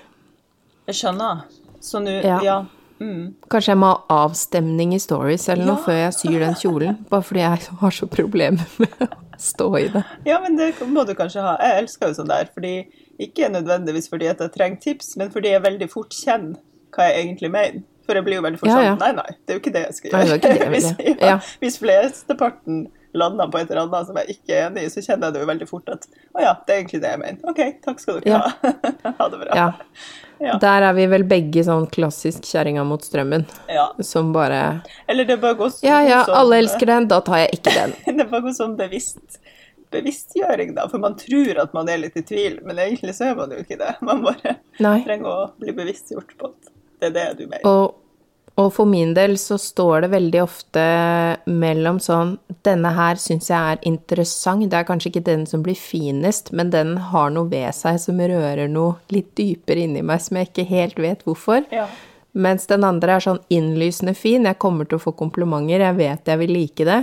jeg 0.86 0.94
skjønner. 0.94 1.42
Så 1.80 2.00
nå 2.00 2.22
Ja. 2.22 2.38
Ja. 2.42 2.64
Mm. 3.00 3.34
Kanskje 3.50 3.72
jeg 3.74 3.78
må 3.82 3.86
ha 3.90 4.26
avstemning 4.28 4.94
i 4.94 4.98
stories 5.02 5.48
eller 5.48 5.64
noe 5.66 5.76
Ja. 5.76 5.82
før 5.84 5.98
jeg 6.04 6.12
syr 6.14 6.38
den 6.38 6.54
kjolen. 6.54 6.96
Bare 7.10 7.22
fordi 7.22 7.40
jeg 7.40 7.76
har 7.80 7.90
så 7.90 8.06
problemer 8.06 8.66
med 8.78 9.08
stå 9.42 9.68
i 9.78 9.86
det. 9.92 10.02
Ja, 10.28 10.38
men 10.42 10.56
det 10.58 10.72
må 10.88 11.04
du 11.08 11.14
kanskje 11.18 11.42
ha. 11.44 11.56
Jeg 11.60 11.82
elsker 11.84 12.10
jo 12.12 12.18
sånn 12.20 12.30
der, 12.30 12.48
fordi 12.54 12.74
ikke 13.22 13.48
nødvendigvis 13.52 14.08
fordi 14.10 14.28
at 14.30 14.40
jeg 14.40 14.52
trenger 14.54 14.80
tips, 14.84 15.16
men 15.20 15.30
fordi 15.34 15.52
jeg 15.54 15.62
veldig 15.64 15.88
fort 15.92 16.14
kjenner 16.16 16.60
hva 16.94 17.08
jeg 17.10 17.24
egentlig 17.26 17.50
mener. 17.54 17.82
For 18.06 18.18
jeg 18.18 18.24
blir 18.26 18.34
jo 18.40 18.42
veldig 18.42 18.58
fort 18.58 18.68
Ja, 18.72 18.74
sånn 18.78 18.84
ja. 18.88 18.94
Nei, 18.98 19.12
nei, 19.14 19.36
det 19.46 19.52
er 19.54 19.58
jo 19.58 19.60
ikke 19.62 19.72
det 19.76 19.82
jeg 19.84 19.94
skal 19.98 20.10
Nei, 20.16 20.22
gjøre. 20.26 20.40
det 20.42 20.50
det 20.50 20.62
jeg 20.64 20.72
hvis, 20.74 20.88
ja, 20.98 21.28
Ja. 21.28 21.36
hvis 21.62 21.76
flesteparten 21.78 22.80
lander 23.14 23.48
på 23.52 23.58
et 23.60 23.70
eller 23.70 23.82
annet 23.82 24.06
som 24.08 24.16
jeg 24.22 24.36
ikke 24.36 24.54
er 24.56 24.66
enig 24.70 24.84
i, 24.86 24.90
så 24.92 25.02
kjenner 25.04 25.28
jeg 25.28 25.34
det 25.36 25.40
jo 25.42 25.48
veldig 25.50 25.68
fort 25.68 25.88
at 25.92 26.06
å 26.32 26.40
ja, 26.44 26.52
det 26.66 26.72
er 26.74 26.78
egentlig 26.80 27.00
det 27.02 27.10
jeg 27.12 27.20
mener. 27.22 27.40
OK, 27.52 27.60
takk 27.84 28.00
skal 28.00 28.20
dere 28.20 28.30
Ja. 28.32 28.38
ha. 28.62 29.12
ha 29.18 29.28
det 29.32 29.40
bra. 29.42 29.56
Ja. 29.58 29.66
Ja. 30.42 30.56
Der 30.58 30.82
er 30.88 30.96
vi 30.96 31.04
vel 31.06 31.22
begge 31.30 31.62
sånn 31.62 31.84
klassisk 31.92 32.42
kjerringa 32.48 32.82
mot 32.88 33.04
strømmen, 33.06 33.44
Ja. 33.70 33.90
som 34.02 34.32
bare 34.34 34.82
Eller 35.06 35.24
det 35.28 35.36
bør 35.40 35.54
gå 35.60 35.68
sånn 35.70 35.86
Ja 35.86 36.00
ja, 36.02 36.24
alle 36.34 36.58
elsker 36.64 36.86
den, 36.90 37.06
da 37.12 37.20
tar 37.20 37.44
jeg 37.44 37.60
ikke 37.60 37.74
den. 37.76 37.92
Det 38.18 38.26
bør 38.32 38.48
gå 38.48 38.54
sånn 38.56 38.74
bevisst 38.80 39.38
bevisstgjøring, 39.92 40.74
da. 40.74 40.86
For 40.88 40.98
man 41.02 41.16
tror 41.20 41.58
at 41.62 41.74
man 41.76 41.88
er 41.92 41.98
litt 42.00 42.16
i 42.16 42.22
tvil, 42.26 42.58
men 42.64 42.78
egentlig 42.80 43.12
så 43.18 43.30
er 43.30 43.34
man 43.38 43.50
jo 43.52 43.60
ikke 43.62 43.76
det. 43.80 43.90
Man 44.00 44.22
bare 44.24 44.56
Nei. 44.80 44.98
trenger 45.04 45.28
å 45.28 45.50
bli 45.60 45.74
bevisstgjort 45.76 46.32
på 46.40 46.48
at 46.48 46.70
det 47.02 47.10
er 47.10 47.14
det 47.18 47.26
du 47.42 47.46
mener. 47.50 47.66
Og, 47.68 47.98
og 48.60 48.68
for 48.74 48.88
min 48.88 49.14
del 49.16 49.38
så 49.40 49.56
står 49.60 50.04
det 50.04 50.10
veldig 50.12 50.40
ofte 50.42 50.82
mellom 51.48 52.00
sånn 52.02 52.34
Denne 52.66 52.90
her 52.94 53.16
syns 53.18 53.48
jeg 53.48 53.58
er 53.58 53.80
interessant. 53.88 54.68
Det 54.70 54.76
er 54.78 54.86
kanskje 54.86 55.08
ikke 55.08 55.24
den 55.26 55.46
som 55.48 55.64
blir 55.64 55.78
finest, 55.78 56.52
men 56.52 56.70
den 56.70 56.94
har 57.10 57.32
noe 57.32 57.48
ved 57.50 57.72
seg 57.74 57.96
som 57.98 58.20
rører 58.20 58.68
noe 58.70 59.00
litt 59.10 59.32
dypere 59.38 59.86
inni 59.86 60.04
meg 60.06 60.20
som 60.22 60.38
jeg 60.38 60.50
ikke 60.50 60.68
helt 60.68 61.00
vet 61.00 61.24
hvorfor. 61.26 61.64
Ja. 61.72 61.88
Mens 62.32 62.68
den 62.68 62.84
andre 62.86 63.16
er 63.16 63.24
sånn 63.24 63.40
innlysende 63.52 64.14
fin. 64.16 64.46
Jeg 64.46 64.60
kommer 64.62 64.86
til 64.88 65.00
å 65.00 65.02
få 65.02 65.14
komplimenter, 65.16 65.82
jeg 65.82 65.98
vet 65.98 66.30
jeg 66.30 66.42
vil 66.44 66.54
like 66.54 66.86
det. 66.88 67.00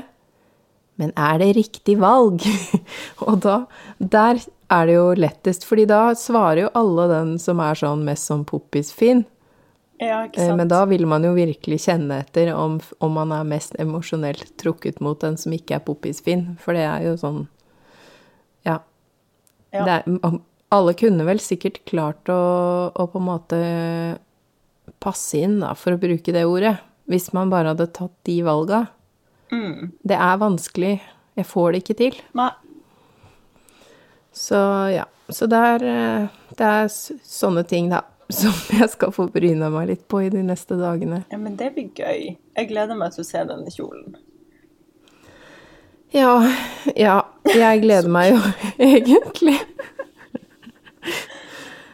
Men 1.01 1.11
er 1.17 1.41
det 1.41 1.49
riktig 1.57 1.97
valg? 1.99 2.45
og 3.25 3.41
da 3.43 3.63
Der 3.97 4.39
er 4.69 4.85
det 4.85 4.95
jo 4.95 5.09
lettest, 5.17 5.65
fordi 5.65 5.89
da 5.89 6.13
svarer 6.15 6.67
jo 6.67 6.73
alle 6.77 7.09
den 7.09 7.35
som 7.41 7.59
er 7.63 7.77
sånn 7.77 8.05
mest 8.05 8.29
sånn 8.29 8.45
poppis-fin. 8.45 9.25
Ja, 9.99 10.27
Eh. 10.31 10.55
Men 10.55 10.67
da 10.67 10.85
vil 10.85 11.05
man 11.05 11.23
jo 11.23 11.33
virkelig 11.35 11.81
kjenne 11.85 12.21
etter 12.23 12.53
om, 12.55 12.79
om 13.03 13.11
man 13.13 13.33
er 13.35 13.47
mest 13.47 13.75
emosjonelt 13.79 14.53
trukket 14.61 15.01
mot 15.03 15.19
den 15.19 15.37
som 15.37 15.53
ikke 15.55 15.75
er 15.75 15.83
poppis-fin. 15.83 16.55
For 16.61 16.77
det 16.77 16.85
er 16.87 17.09
jo 17.09 17.17
sånn 17.19 17.47
Ja. 18.67 18.79
Ja. 19.75 19.99
Er, 19.99 20.39
alle 20.71 20.93
kunne 20.97 21.25
vel 21.25 21.41
sikkert 21.41 21.81
klart 21.89 22.29
å, 22.29 22.39
å 22.93 23.07
på 23.09 23.19
en 23.19 23.27
måte 23.27 23.59
passe 24.99 25.37
inn, 25.37 25.59
da, 25.61 25.73
for 25.77 25.95
å 25.95 26.01
bruke 26.01 26.33
det 26.33 26.45
ordet. 26.45 26.77
Hvis 27.09 27.31
man 27.33 27.51
bare 27.51 27.73
hadde 27.73 27.89
tatt 27.93 28.13
de 28.27 28.39
valga. 28.45 28.85
Mm. 29.51 29.91
Det 30.05 30.17
er 30.17 30.41
vanskelig. 30.41 30.99
Jeg 31.39 31.47
får 31.49 31.71
det 31.71 31.83
ikke 31.83 31.97
til. 32.01 32.19
Nei. 32.37 32.51
Så 34.35 34.59
ja. 34.93 35.07
Så 35.29 35.45
det 35.49 35.57
er, 35.57 35.83
eh, 35.85 36.27
det 36.57 36.65
er 36.65 36.87
sånne 36.89 37.61
ting, 37.69 37.91
da, 37.91 38.01
som 38.29 38.53
jeg 38.79 38.89
skal 38.93 39.11
få 39.15 39.27
bryna 39.33 39.69
meg 39.73 39.87
litt 39.89 40.07
på 40.11 40.21
i 40.25 40.29
de 40.33 40.41
neste 40.45 40.77
dagene. 40.79 41.23
Ja, 41.31 41.37
men 41.41 41.55
det 41.57 41.71
blir 41.75 41.89
gøy. 41.97 42.35
Jeg 42.57 42.69
gleder 42.69 42.97
meg 42.99 43.13
til 43.15 43.23
å 43.25 43.27
se 43.29 43.43
denne 43.49 43.73
kjolen. 43.73 44.17
Ja, 46.13 46.35
ja. 46.97 47.19
Jeg 47.49 47.81
gleder 47.83 48.09
meg 48.09 48.31
jo 48.33 48.39
egentlig. 48.89 49.57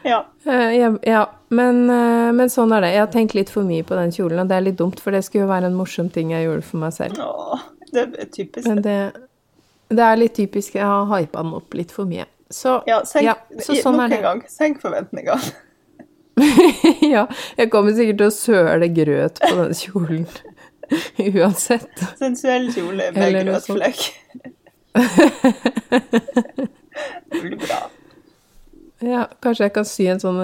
Ja. 0.06 0.20
Uh, 0.46 0.96
ja, 1.02 1.24
men, 1.48 1.90
uh, 1.90 2.30
men 2.36 2.50
sånn 2.52 2.72
er 2.76 2.84
det. 2.84 2.92
Jeg 2.94 3.02
har 3.02 3.10
tenkt 3.12 3.34
litt 3.34 3.50
for 3.50 3.66
mye 3.66 3.84
på 3.86 3.96
den 3.98 4.12
kjolen, 4.14 4.44
og 4.44 4.50
det 4.50 4.58
er 4.58 4.66
litt 4.68 4.78
dumt, 4.78 5.00
for 5.02 5.16
det 5.16 5.24
skulle 5.26 5.46
jo 5.46 5.50
være 5.50 5.70
en 5.72 5.78
morsom 5.78 6.12
ting 6.14 6.30
jeg 6.30 6.46
gjorde 6.46 6.66
for 6.68 6.84
meg 6.84 6.94
selv. 6.94 7.18
Åh, 7.24 7.64
det 7.90 8.04
er 8.06 8.30
typisk. 8.30 8.68
Men 8.68 8.84
det, 8.84 8.96
det 9.90 10.06
er 10.06 10.20
litt 10.20 10.36
typisk. 10.38 10.78
Jeg 10.78 10.86
har 10.86 11.08
hypa 11.10 11.42
den 11.42 11.56
opp 11.58 11.74
litt 11.76 11.94
for 11.96 12.08
mye. 12.08 12.28
Så 12.52 12.78
Ja, 12.86 13.00
senk, 13.08 13.26
ja, 13.26 13.34
så 13.58 13.74
sånn 13.80 13.98
nok 13.98 14.12
det. 14.12 14.20
en 14.20 14.28
gang. 14.28 14.44
Senk 14.52 14.78
forventningene. 14.84 15.54
ja, 17.14 17.26
jeg 17.56 17.70
kommer 17.72 17.94
sikkert 17.96 18.20
til 18.20 18.28
å 18.28 18.34
søle 18.34 18.88
grøt 18.92 19.40
på 19.40 19.54
den 19.56 19.74
kjolen. 19.76 20.26
Uansett. 21.40 22.02
Sensuell 22.20 22.68
kjole 22.74 23.10
med 23.14 23.22
Eller 23.24 23.46
grøtflekk. 23.48 24.02
det 27.32 27.40
blir 27.40 27.56
bra. 27.60 27.80
Ja, 29.04 29.26
kanskje 29.44 29.66
jeg 29.66 29.74
kan 29.74 29.88
sy 29.88 30.06
en 30.08 30.22
sånn 30.22 30.38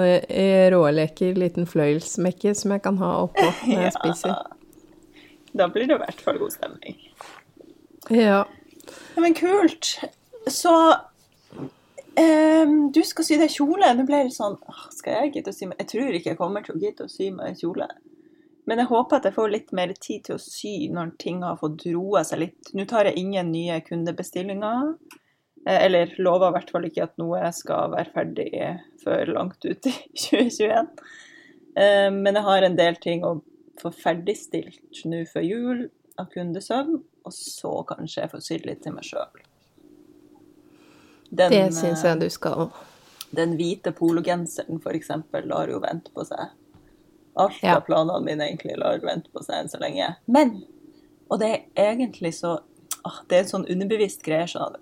råleker 0.74 1.38
liten 1.40 1.68
fløyelsmekke 1.68 2.53
som 2.59 2.74
jeg 2.74 2.82
kan 2.84 2.99
ha 3.01 3.14
oppå 3.24 3.47
når 3.68 3.86
jeg 3.86 3.95
spiser. 3.97 4.34
Da 5.57 5.68
blir 5.72 5.88
det 5.88 5.97
i 5.97 6.03
hvert 6.03 6.20
fall 6.24 6.40
god 6.40 6.53
stemning. 6.57 6.99
Ja. 8.12 8.43
Ja, 9.14 9.20
men 9.20 9.34
kult. 9.36 9.95
Så 10.51 10.72
ehm, 12.20 12.92
du 12.92 13.02
skal 13.06 13.24
sy 13.26 13.36
deg 13.40 13.52
kjole. 13.52 13.88
Nå 13.96 14.06
ble 14.08 14.24
det 14.26 14.34
sånn 14.34 14.58
Skal 14.92 15.14
jeg 15.18 15.32
gidde 15.36 15.52
å 15.52 15.56
sy 15.56 15.68
meg 15.70 15.78
Jeg 15.80 15.90
tror 15.92 16.16
ikke 16.18 16.32
jeg 16.32 16.38
kommer 16.40 16.64
til 16.66 16.76
å 16.76 16.82
gidde 16.82 17.06
å 17.06 17.12
sy 17.12 17.30
meg 17.34 17.58
kjole. 17.60 17.88
Men 18.68 18.78
jeg 18.78 18.90
håper 18.92 19.18
at 19.18 19.24
jeg 19.26 19.34
får 19.34 19.50
litt 19.50 19.72
mer 19.74 19.92
tid 19.98 20.24
til 20.28 20.36
å 20.36 20.42
sy 20.42 20.88
når 20.94 21.16
ting 21.18 21.40
har 21.42 21.58
fått 21.58 21.82
roa 21.90 22.22
seg 22.26 22.44
litt. 22.44 22.70
Nå 22.78 22.84
tar 22.86 23.08
jeg 23.10 23.18
ingen 23.18 23.50
nye 23.50 23.80
kundebestillinger. 23.82 24.92
Eh, 25.66 25.80
Eller 25.86 26.14
lover 26.18 26.52
i 26.52 26.56
hvert 26.58 26.70
fall 26.70 26.86
ikke 26.86 27.08
at 27.08 27.18
noe 27.18 27.50
skal 27.56 27.90
være 27.94 28.14
ferdig 28.14 28.50
før 29.02 29.34
langt 29.34 29.64
ut 29.66 29.90
i 29.90 29.94
2021. 30.28 30.92
Um, 31.72 32.20
Men 32.22 32.36
jeg 32.36 32.46
har 32.46 32.62
en 32.68 32.76
del 32.78 33.00
ting 33.02 33.24
å 33.26 33.40
få 33.80 33.90
ferdigstilt 33.96 35.02
nå 35.08 35.24
før 35.30 35.46
jul 35.46 35.86
av 36.20 36.28
kundesøvn, 36.34 37.00
og 37.24 37.32
så 37.34 37.72
kanskje 37.88 38.20
jeg 38.22 38.30
får 38.34 38.42
sydd 38.46 38.66
litt 38.68 38.82
til 38.84 38.94
meg 38.94 39.06
sjøl. 39.08 39.42
Det 41.32 41.48
syns 41.72 42.02
jeg 42.04 42.20
du 42.20 42.28
skal. 42.30 42.66
Den 43.32 43.54
hvite 43.56 43.92
pologenseren, 43.96 44.80
for 44.84 44.92
eksempel, 44.92 45.46
lar 45.48 45.70
jo 45.72 45.78
vente 45.80 46.12
på 46.12 46.26
seg. 46.28 46.50
Alt 47.40 47.62
Ja. 47.64 47.76
av 47.78 47.86
planene 47.86 48.20
mine 48.26 48.44
egentlig 48.50 48.76
lar 48.76 48.98
vente 49.00 49.30
på 49.32 49.40
seg 49.44 49.62
enn 49.62 49.70
så 49.72 49.80
lenge. 49.80 50.10
Men, 50.28 50.50
og 51.30 51.40
det 51.40 51.48
er 51.74 51.94
egentlig 51.94 52.34
så 52.36 52.58
ah, 53.04 53.22
Det 53.28 53.38
er 53.38 53.40
en 53.46 53.48
sånn 53.54 53.64
underbevisst 53.72 54.22
greie, 54.22 54.44
Sånn. 54.46 54.76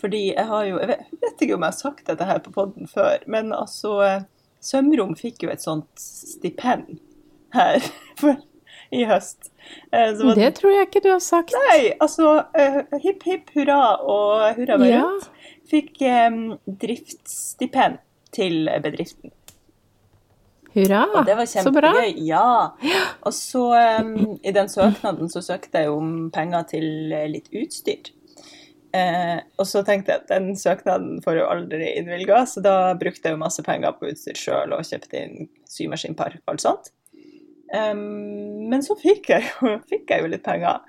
Fordi 0.00 0.20
jeg 0.36 0.46
har 0.46 0.64
jo 0.68 0.78
Jeg 0.78 0.86
vet, 0.92 1.00
jeg 1.10 1.18
vet 1.24 1.42
ikke 1.42 1.54
om 1.58 1.64
jeg 1.66 1.72
har 1.72 1.78
sagt 1.80 2.04
dette 2.06 2.24
her 2.24 2.38
på 2.38 2.52
poden 2.54 2.86
før, 2.86 3.18
men 3.26 3.50
altså 3.52 3.96
eh, 4.06 4.20
Sømrom 4.62 5.16
fikk 5.18 5.42
jo 5.42 5.50
et 5.50 5.60
sånt 5.62 5.88
stipend 5.98 7.00
her 7.54 7.80
for, 8.20 8.36
i 8.94 9.02
høst. 9.04 9.50
Eh, 9.92 10.14
så 10.14 10.34
Det 10.38 10.54
tror 10.54 10.72
jeg 10.76 10.86
ikke 10.88 11.02
du 11.02 11.10
har 11.10 11.20
sagt. 11.22 11.52
Nei, 11.68 11.92
altså 12.00 12.44
eh, 12.54 12.78
hipp 13.02 13.22
hipp 13.26 13.50
hurra 13.56 13.98
og 14.06 14.54
hurra 14.56 14.78
meg 14.78 14.90
Ja. 14.94 15.02
rundt. 15.02 15.28
Fikk 15.68 16.02
eh, 16.06 16.38
driftsstipend 16.84 18.00
til 18.34 18.70
bedriften. 18.84 19.32
Hurra! 20.74 21.06
Og 21.14 21.26
det 21.26 21.36
var 21.38 21.48
Så 21.48 21.72
bra. 21.72 21.92
Ja. 22.16 22.76
Og 23.26 23.34
så 23.34 23.64
um, 24.02 24.38
i 24.44 24.52
den 24.52 24.68
søknaden 24.68 25.30
så 25.32 25.42
søkte 25.44 25.84
jeg 25.84 25.92
om 25.92 26.28
penger 26.34 26.68
til 26.74 27.12
eh, 27.12 27.28
litt 27.32 27.48
utstyr. 27.56 28.12
Eh, 28.96 29.38
og 29.60 29.66
så 29.68 29.82
tenkte 29.84 30.14
jeg 30.14 30.22
at 30.22 30.30
den 30.30 30.52
søknaden 30.56 31.18
får 31.24 31.40
jo 31.40 31.48
aldri 31.52 31.90
innvilga, 31.98 32.44
så 32.48 32.62
da 32.64 32.76
brukte 33.00 33.28
jeg 33.28 33.36
jo 33.36 33.42
masse 33.42 33.64
penger 33.64 33.96
på 33.96 34.08
utstyr 34.12 34.38
sjøl 34.38 34.72
og 34.76 34.86
kjøpte 34.88 35.20
inn 35.20 35.50
symaskinpark 35.68 36.40
og 36.44 36.54
alt 36.54 36.64
sånt. 36.64 36.92
Um, 37.68 38.68
men 38.72 38.80
så 38.84 38.96
fikk 38.96 39.28
jeg, 39.34 39.48
jo, 39.48 39.74
fikk 39.90 40.12
jeg 40.12 40.24
jo 40.24 40.30
litt 40.32 40.44
penger. 40.46 40.84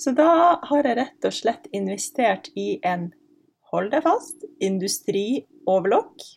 Så 0.00 0.14
da 0.16 0.30
har 0.66 0.88
jeg 0.88 0.98
rett 0.98 1.28
og 1.28 1.36
slett 1.36 1.68
investert 1.74 2.50
i 2.58 2.80
en, 2.86 3.12
hold 3.74 3.92
deg 3.94 4.04
fast, 4.06 4.46
industrioverlock 4.64 6.28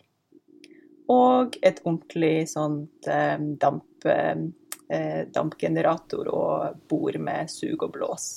og 1.14 1.56
et 1.64 1.80
ordentlig 1.86 2.50
sånt 2.52 3.08
eh, 3.08 3.38
damp, 3.62 4.08
eh, 4.12 5.24
dampgenerator 5.34 6.28
og 6.34 6.82
bord 6.92 7.20
med 7.24 7.52
sug 7.52 7.88
og 7.88 7.94
blås. 7.96 8.28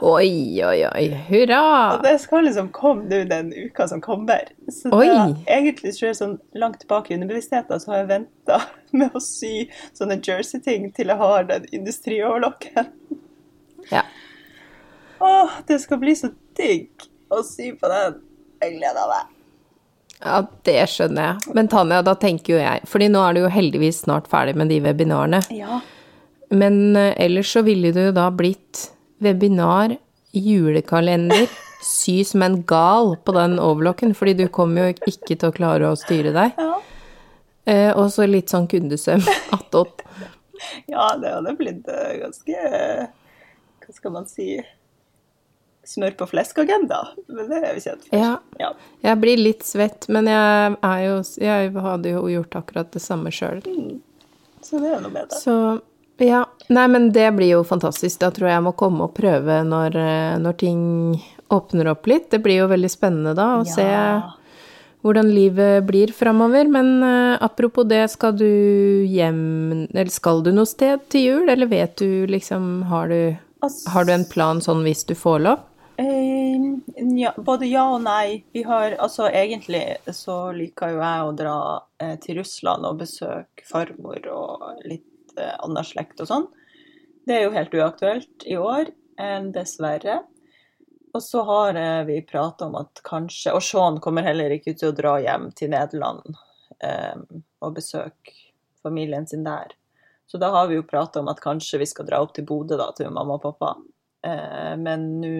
Oi, 0.00 0.62
oi, 0.62 0.84
oi. 0.86 1.06
Hurra! 1.26 1.96
Og 1.96 2.04
det 2.04 2.14
skal 2.22 2.44
liksom 2.46 2.68
komme 2.74 3.08
nå 3.10 3.24
den 3.26 3.48
uka 3.50 3.88
som 3.90 4.02
kommer. 4.04 4.46
Så 4.70 4.92
Oi. 4.94 5.08
det, 5.08 5.42
egentlig 5.50 5.94
tror 5.96 6.06
jeg 6.06 6.18
sånn 6.20 6.36
langt 6.54 6.86
bak 6.90 7.10
i 7.10 7.16
underbevisstheten 7.16 7.82
så 7.82 7.92
har 7.92 8.04
jeg 8.04 8.10
venta 8.12 8.60
med 8.98 9.16
å 9.16 9.22
sy 9.22 9.66
sånne 9.96 10.20
jersey-ting 10.22 10.92
til 10.94 11.10
jeg 11.10 11.22
har 11.22 11.48
den 11.50 11.66
industrioverlocken. 11.74 12.92
Ja. 13.90 14.04
Åh, 15.18 15.58
det 15.66 15.80
skal 15.82 15.98
bli 16.02 16.14
så 16.18 16.30
digg 16.58 17.08
å 17.32 17.42
sy 17.46 17.72
på 17.78 17.90
den. 17.90 18.22
Jeg 18.66 18.96
av 18.96 19.10
meg. 19.12 19.32
Ja, 20.16 20.38
det 20.64 20.78
skjønner 20.88 21.28
jeg. 21.28 21.54
Men 21.58 21.68
Tanja, 21.68 22.00
da 22.04 22.14
tenker 22.16 22.54
jo 22.54 22.60
jeg 22.60 22.86
Fordi 22.88 23.08
nå 23.12 23.20
er 23.20 23.36
du 23.36 23.42
jo 23.42 23.52
heldigvis 23.52 23.98
snart 24.06 24.30
ferdig 24.32 24.56
med 24.56 24.70
de 24.72 24.80
webinarene. 24.84 25.42
Ja. 25.52 25.82
Men 26.50 26.96
eh, 26.96 27.12
ellers 27.26 27.52
så 27.52 27.62
ville 27.66 27.92
det 27.92 28.08
jo 28.08 28.14
da 28.16 28.30
blitt 28.32 28.86
webinar, 29.22 29.96
julekalender, 30.32 31.46
sy 31.84 32.22
som 32.24 32.44
en 32.46 32.60
gal 32.68 33.14
på 33.24 33.34
den 33.36 33.58
overlocken, 33.62 34.14
fordi 34.16 34.36
du 34.40 34.46
kommer 34.52 34.86
jo 34.86 35.10
ikke 35.10 35.36
til 35.36 35.50
å 35.50 35.54
klare 35.54 35.90
å 35.90 35.98
styre 35.98 36.32
deg. 36.36 36.56
Ja. 36.56 36.78
Eh, 37.66 37.90
og 37.98 38.08
så 38.14 38.28
litt 38.30 38.52
sånn 38.52 38.68
kundesøm 38.70 39.24
attåt. 39.56 40.04
ja, 40.86 41.10
det 41.20 41.34
hadde 41.34 41.54
blitt 41.58 41.88
eh, 41.92 42.12
ganske 42.22 42.60
Hva 43.82 43.94
skal 43.94 44.14
man 44.14 44.28
si 44.30 44.54
Smør 45.86 46.16
på 46.18 46.26
flesk-agenda. 46.26 47.00
Men 47.30 47.50
det 47.50 47.60
er 47.62 47.76
jo 47.76 47.82
kjent 47.84 48.06
for. 48.08 48.18
Ja. 48.18 48.32
Ja. 48.58 48.72
Jeg 49.06 49.20
blir 49.22 49.38
litt 49.38 49.62
svett, 49.66 50.08
men 50.10 50.26
jeg 50.26 51.04
jo 51.06 51.18
Jeg 51.42 51.72
hadde 51.84 52.14
jo 52.16 52.24
gjort 52.32 52.56
akkurat 52.58 52.90
det 52.90 53.02
samme 53.04 53.30
sjøl. 53.30 53.60
Så 54.66 54.80
det 54.82 54.96
er 54.96 55.04
noe 55.04 55.12
med 55.14 55.30
det. 55.30 55.38
Så 55.38 55.54
ja. 56.18 56.44
Nei, 56.72 56.86
men 56.88 57.10
det 57.12 57.28
blir 57.36 57.52
jo 57.58 57.62
fantastisk. 57.64 58.18
Da 58.22 58.32
tror 58.34 58.48
jeg 58.48 58.56
jeg 58.56 58.64
må 58.66 58.72
komme 58.74 59.06
og 59.06 59.14
prøve 59.14 59.60
når, 59.68 59.96
eh, 60.00 60.38
når 60.42 60.56
ting 60.58 60.80
åpner 61.52 61.92
opp 61.92 62.08
litt. 62.10 62.30
Det 62.32 62.40
blir 62.42 62.62
jo 62.64 62.70
veldig 62.72 62.90
spennende 62.90 63.34
da 63.36 63.52
å 63.60 63.66
Ja. 63.66 63.72
se 63.76 63.86
hvordan 65.06 65.28
livet 65.30 65.86
blir 65.86 66.10
framover. 66.12 66.66
Men 66.68 67.02
uh, 67.02 67.38
apropos 67.40 67.86
det, 67.86 68.10
skal 68.10 68.32
du 68.32 69.04
hjem 69.06 69.86
Eller 69.92 70.10
skal 70.10 70.42
du 70.42 70.50
noe 70.52 70.66
sted 70.66 71.00
til 71.12 71.20
jul, 71.20 71.48
eller 71.48 71.66
vet 71.70 71.96
du 71.96 72.26
liksom 72.26 72.82
Har 72.90 73.08
du, 73.08 73.36
har 73.92 74.04
du 74.04 74.12
en 74.12 74.24
plan 74.24 74.60
sånn 74.60 74.82
hvis 74.82 75.04
du 75.06 75.14
får 75.14 75.38
lov? 75.46 75.58
Eh, 75.98 76.56
ja, 77.16 77.34
både 77.36 77.66
ja 77.66 77.86
og 77.94 78.02
nei. 78.04 78.44
Vi 78.52 78.62
har 78.68 78.98
altså 79.00 79.30
egentlig 79.30 79.96
så 80.12 80.52
liker 80.52 80.92
jo 80.92 81.00
jeg 81.00 81.24
å 81.24 81.34
dra 81.36 81.58
eh, 82.02 82.16
til 82.20 82.42
Russland 82.42 82.84
og 82.84 83.00
besøke 83.00 83.64
farmor 83.64 84.28
og 84.28 84.82
litt 84.84 85.36
eh, 85.40 85.54
annen 85.56 85.86
slekt 85.88 86.20
og 86.20 86.28
sånn. 86.28 86.46
Det 87.26 87.38
er 87.38 87.46
jo 87.46 87.54
helt 87.56 87.74
uaktuelt 87.74 88.44
i 88.44 88.58
år, 88.60 88.92
eh, 89.16 89.40
dessverre. 89.56 90.20
Og 91.16 91.24
så 91.24 91.46
har 91.48 91.80
eh, 91.80 92.02
vi 92.10 92.20
prata 92.28 92.68
om 92.68 92.76
at 92.76 93.00
kanskje 93.06 93.56
Og 93.56 93.64
Sean 93.64 93.96
kommer 94.04 94.26
heller 94.26 94.52
ikke 94.52 94.76
til 94.76 94.92
å 94.92 94.96
dra 94.96 95.16
hjem 95.24 95.50
til 95.56 95.72
Nederland 95.72 96.42
og 97.64 97.70
besøke 97.72 98.34
familien 98.84 99.24
sin 99.26 99.46
der. 99.46 99.70
Så 100.28 100.36
da 100.36 100.50
har 100.52 100.66
vi 100.68 100.76
jo 100.76 100.84
prata 100.84 101.22
om 101.22 101.30
at 101.32 101.40
kanskje 101.40 101.80
vi 101.80 101.86
skal 101.88 102.04
dra 102.04 102.20
opp 102.20 102.34
til 102.36 102.44
Bodø 102.44 102.76
da, 102.76 102.90
til 102.92 103.08
mamma 103.08 103.38
og 103.38 103.46
pappa. 103.46 103.70
Eh, 104.26 104.76
men 104.76 105.04
nå 105.20 105.34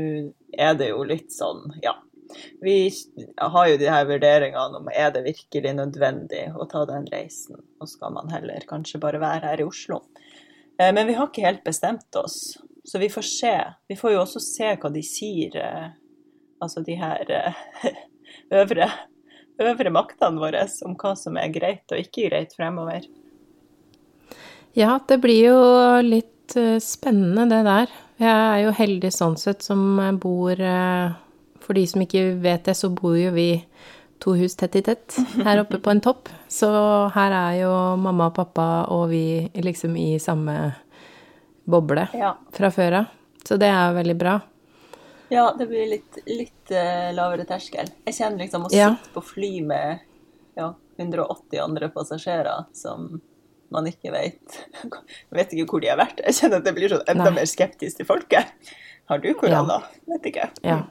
er 0.53 0.77
det 0.79 0.91
jo 0.93 1.03
litt 1.07 1.33
sånn, 1.35 1.65
ja. 1.83 1.97
Vi 2.61 2.91
har 3.39 3.69
jo 3.71 3.79
de 3.81 3.89
her 3.89 4.07
vurderingene 4.09 4.81
om 4.81 4.89
er 4.91 5.13
det 5.15 5.23
virkelig 5.25 5.73
nødvendig 5.79 6.43
å 6.59 6.67
ta 6.71 6.83
den 6.89 7.07
reisen, 7.13 7.61
og 7.81 7.91
skal 7.91 8.15
man 8.17 8.33
heller 8.35 8.67
kanskje 8.69 9.01
bare 9.03 9.23
være 9.23 9.53
her 9.53 9.63
i 9.63 9.67
Oslo. 9.67 10.03
Eh, 10.79 10.93
men 10.93 11.07
vi 11.09 11.17
har 11.19 11.31
ikke 11.31 11.47
helt 11.47 11.65
bestemt 11.67 12.19
oss, 12.19 12.59
så 12.87 13.03
vi 13.03 13.11
får 13.11 13.29
se. 13.31 13.57
Vi 13.89 13.99
får 13.99 14.15
jo 14.15 14.23
også 14.25 14.43
se 14.43 14.73
hva 14.75 14.93
de 14.93 15.05
sier, 15.07 15.59
eh, 15.63 15.89
altså 16.63 16.83
de 16.87 16.99
her 17.01 17.55
øvre, 18.63 18.91
øvre 19.63 19.95
maktene 19.95 20.43
våre, 20.43 20.67
om 20.87 20.99
hva 20.99 21.15
som 21.19 21.39
er 21.41 21.55
greit 21.55 21.95
og 21.95 22.03
ikke 22.03 22.29
greit 22.29 22.55
fremover. 22.59 23.07
Ja, 24.77 24.99
det 25.09 25.23
blir 25.23 25.47
jo 25.47 25.61
litt 26.05 26.36
eh, 26.57 26.79
spennende 26.79 27.49
det 27.51 27.63
der. 27.67 27.89
Jeg 28.23 28.31
er 28.31 28.61
jo 28.65 28.71
heldig 28.79 29.11
sånn 29.13 29.35
sett 29.37 29.63
som 29.67 29.99
bor 30.23 30.53
eh, 30.61 31.11
For 31.61 31.75
de 31.75 31.83
som 31.91 32.01
ikke 32.05 32.37
vet 32.41 32.65
det, 32.69 32.77
så 32.79 32.89
bor 32.95 33.17
jo 33.19 33.33
vi 33.35 33.65
to 34.23 34.33
hus 34.39 34.55
tett 34.57 34.77
i 34.79 34.83
tett 34.87 35.17
her 35.45 35.59
oppe 35.65 35.81
på 35.83 35.91
en 35.91 36.01
topp. 36.01 36.29
Så 36.49 36.69
her 37.13 37.33
er 37.35 37.57
jo 37.65 37.73
mamma 38.01 38.29
og 38.31 38.37
pappa 38.39 38.67
og 38.95 39.09
vi 39.11 39.51
liksom 39.61 39.97
i 39.99 40.19
samme 40.23 40.55
boble 41.67 42.07
Ja. 42.15 42.37
fra 42.55 42.71
før 42.71 43.01
av. 43.01 43.07
Så 43.45 43.59
det 43.59 43.67
er 43.69 43.93
veldig 43.99 44.17
bra. 44.19 44.37
Ja, 45.29 45.49
det 45.59 45.67
blir 45.67 45.89
litt, 45.91 46.19
litt 46.31 46.71
eh, 46.71 47.11
lavere 47.13 47.45
terskel. 47.45 47.89
Jeg 48.07 48.15
kjenner 48.15 48.39
liksom 48.45 48.67
å 48.67 48.73
Ja. 48.73 48.95
sitte 48.95 49.13
på 49.17 49.23
fly 49.35 49.61
med 49.67 49.99
ja, 50.57 50.73
180 50.99 51.59
andre 51.65 51.89
passasjerer 51.91 52.67
som 52.73 53.21
man 53.75 53.89
ikke 53.91 54.13
vet 54.15 54.59
Jeg 54.85 55.39
vet 55.39 55.55
ikke 55.55 55.69
hvor 55.71 55.83
de 55.83 55.91
har 55.91 56.01
vært. 56.01 56.23
Jeg 56.25 56.39
kjenner 56.41 56.63
at 56.63 56.69
jeg 56.71 56.77
blir 56.77 56.93
sånn 56.93 57.07
enda 57.13 57.31
Nei. 57.31 57.39
mer 57.41 57.49
skeptisk 57.51 58.01
til 58.01 58.09
folket. 58.09 58.53
Har 59.11 59.23
du 59.23 59.31
korona? 59.39 59.81
Vet 60.11 60.31
ikke. 60.33 60.51
Ja. 60.67 60.83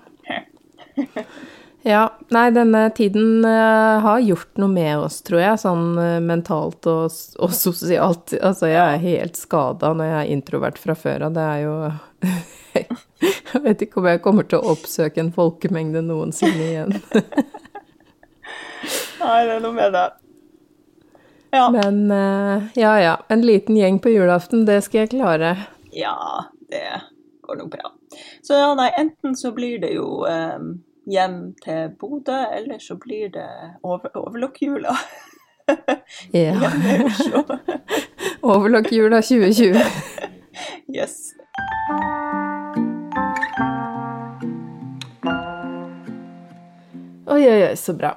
Ja, 1.85 2.07
nei, 2.33 2.47
denne 2.49 2.87
tiden 2.97 3.45
eh, 3.45 3.99
har 4.01 4.23
gjort 4.25 4.57
noe 4.57 4.71
med 4.73 5.03
oss, 5.05 5.19
tror 5.21 5.37
jeg, 5.37 5.59
sånn 5.61 5.99
eh, 6.01 6.15
mentalt 6.17 6.81
og, 6.89 7.13
og 7.37 7.51
sosialt. 7.53 8.33
Altså, 8.39 8.71
jeg 8.71 8.81
er 8.81 9.03
helt 9.03 9.37
skada 9.37 9.91
når 9.93 10.09
jeg 10.09 10.17
er 10.17 10.31
introvert 10.33 10.81
fra 10.81 10.95
før 10.97 11.27
av. 11.27 11.35
Det 11.37 11.45
er 11.45 11.61
jo 11.61 11.75
Jeg 13.53 13.61
vet 13.67 13.85
ikke 13.85 14.01
om 14.01 14.09
jeg 14.09 14.23
kommer 14.25 14.49
til 14.49 14.63
å 14.63 14.73
oppsøke 14.73 15.21
en 15.21 15.29
folkemengde 15.35 16.01
noensinne 16.07 16.65
igjen. 16.71 16.97
Nei, 19.21 19.39
det 19.45 19.53
er 19.53 19.61
noe 19.61 19.77
med 19.77 19.93
det. 19.93 20.07
Ja. 21.55 21.69
Men 21.71 22.11
eh, 22.11 22.63
ja, 22.81 22.93
ja. 22.99 23.15
En 23.31 23.41
liten 23.47 23.77
gjeng 23.79 23.99
på 24.03 24.11
julaften, 24.11 24.65
det 24.67 24.81
skal 24.83 25.05
jeg 25.05 25.13
klare. 25.15 25.55
ja, 25.95 26.15
det 26.69 26.83
går 27.47 27.55
nok 27.61 27.71
bra. 27.77 27.91
Så 28.43 28.57
ja, 28.59 28.73
nei, 28.75 28.89
enten 28.99 29.35
så 29.39 29.53
blir 29.55 29.79
det 29.79 29.93
jo 29.95 30.25
eh, 30.27 30.59
hjem 31.07 31.37
til 31.63 31.93
Bodø, 32.01 32.41
eller 32.57 32.79
så 32.83 32.97
blir 32.99 33.29
det 33.33 33.47
over, 33.83 34.11
overlokkjula. 34.17 34.95
Ja. 36.31 36.53
Overlokkjula 38.53 39.21
2020. 39.21 39.79
Yes. 40.95 41.33
Oi, 47.27 47.41
oi, 47.49 47.63
oi, 47.69 47.75
så 47.75 47.93
bra. 47.97 48.13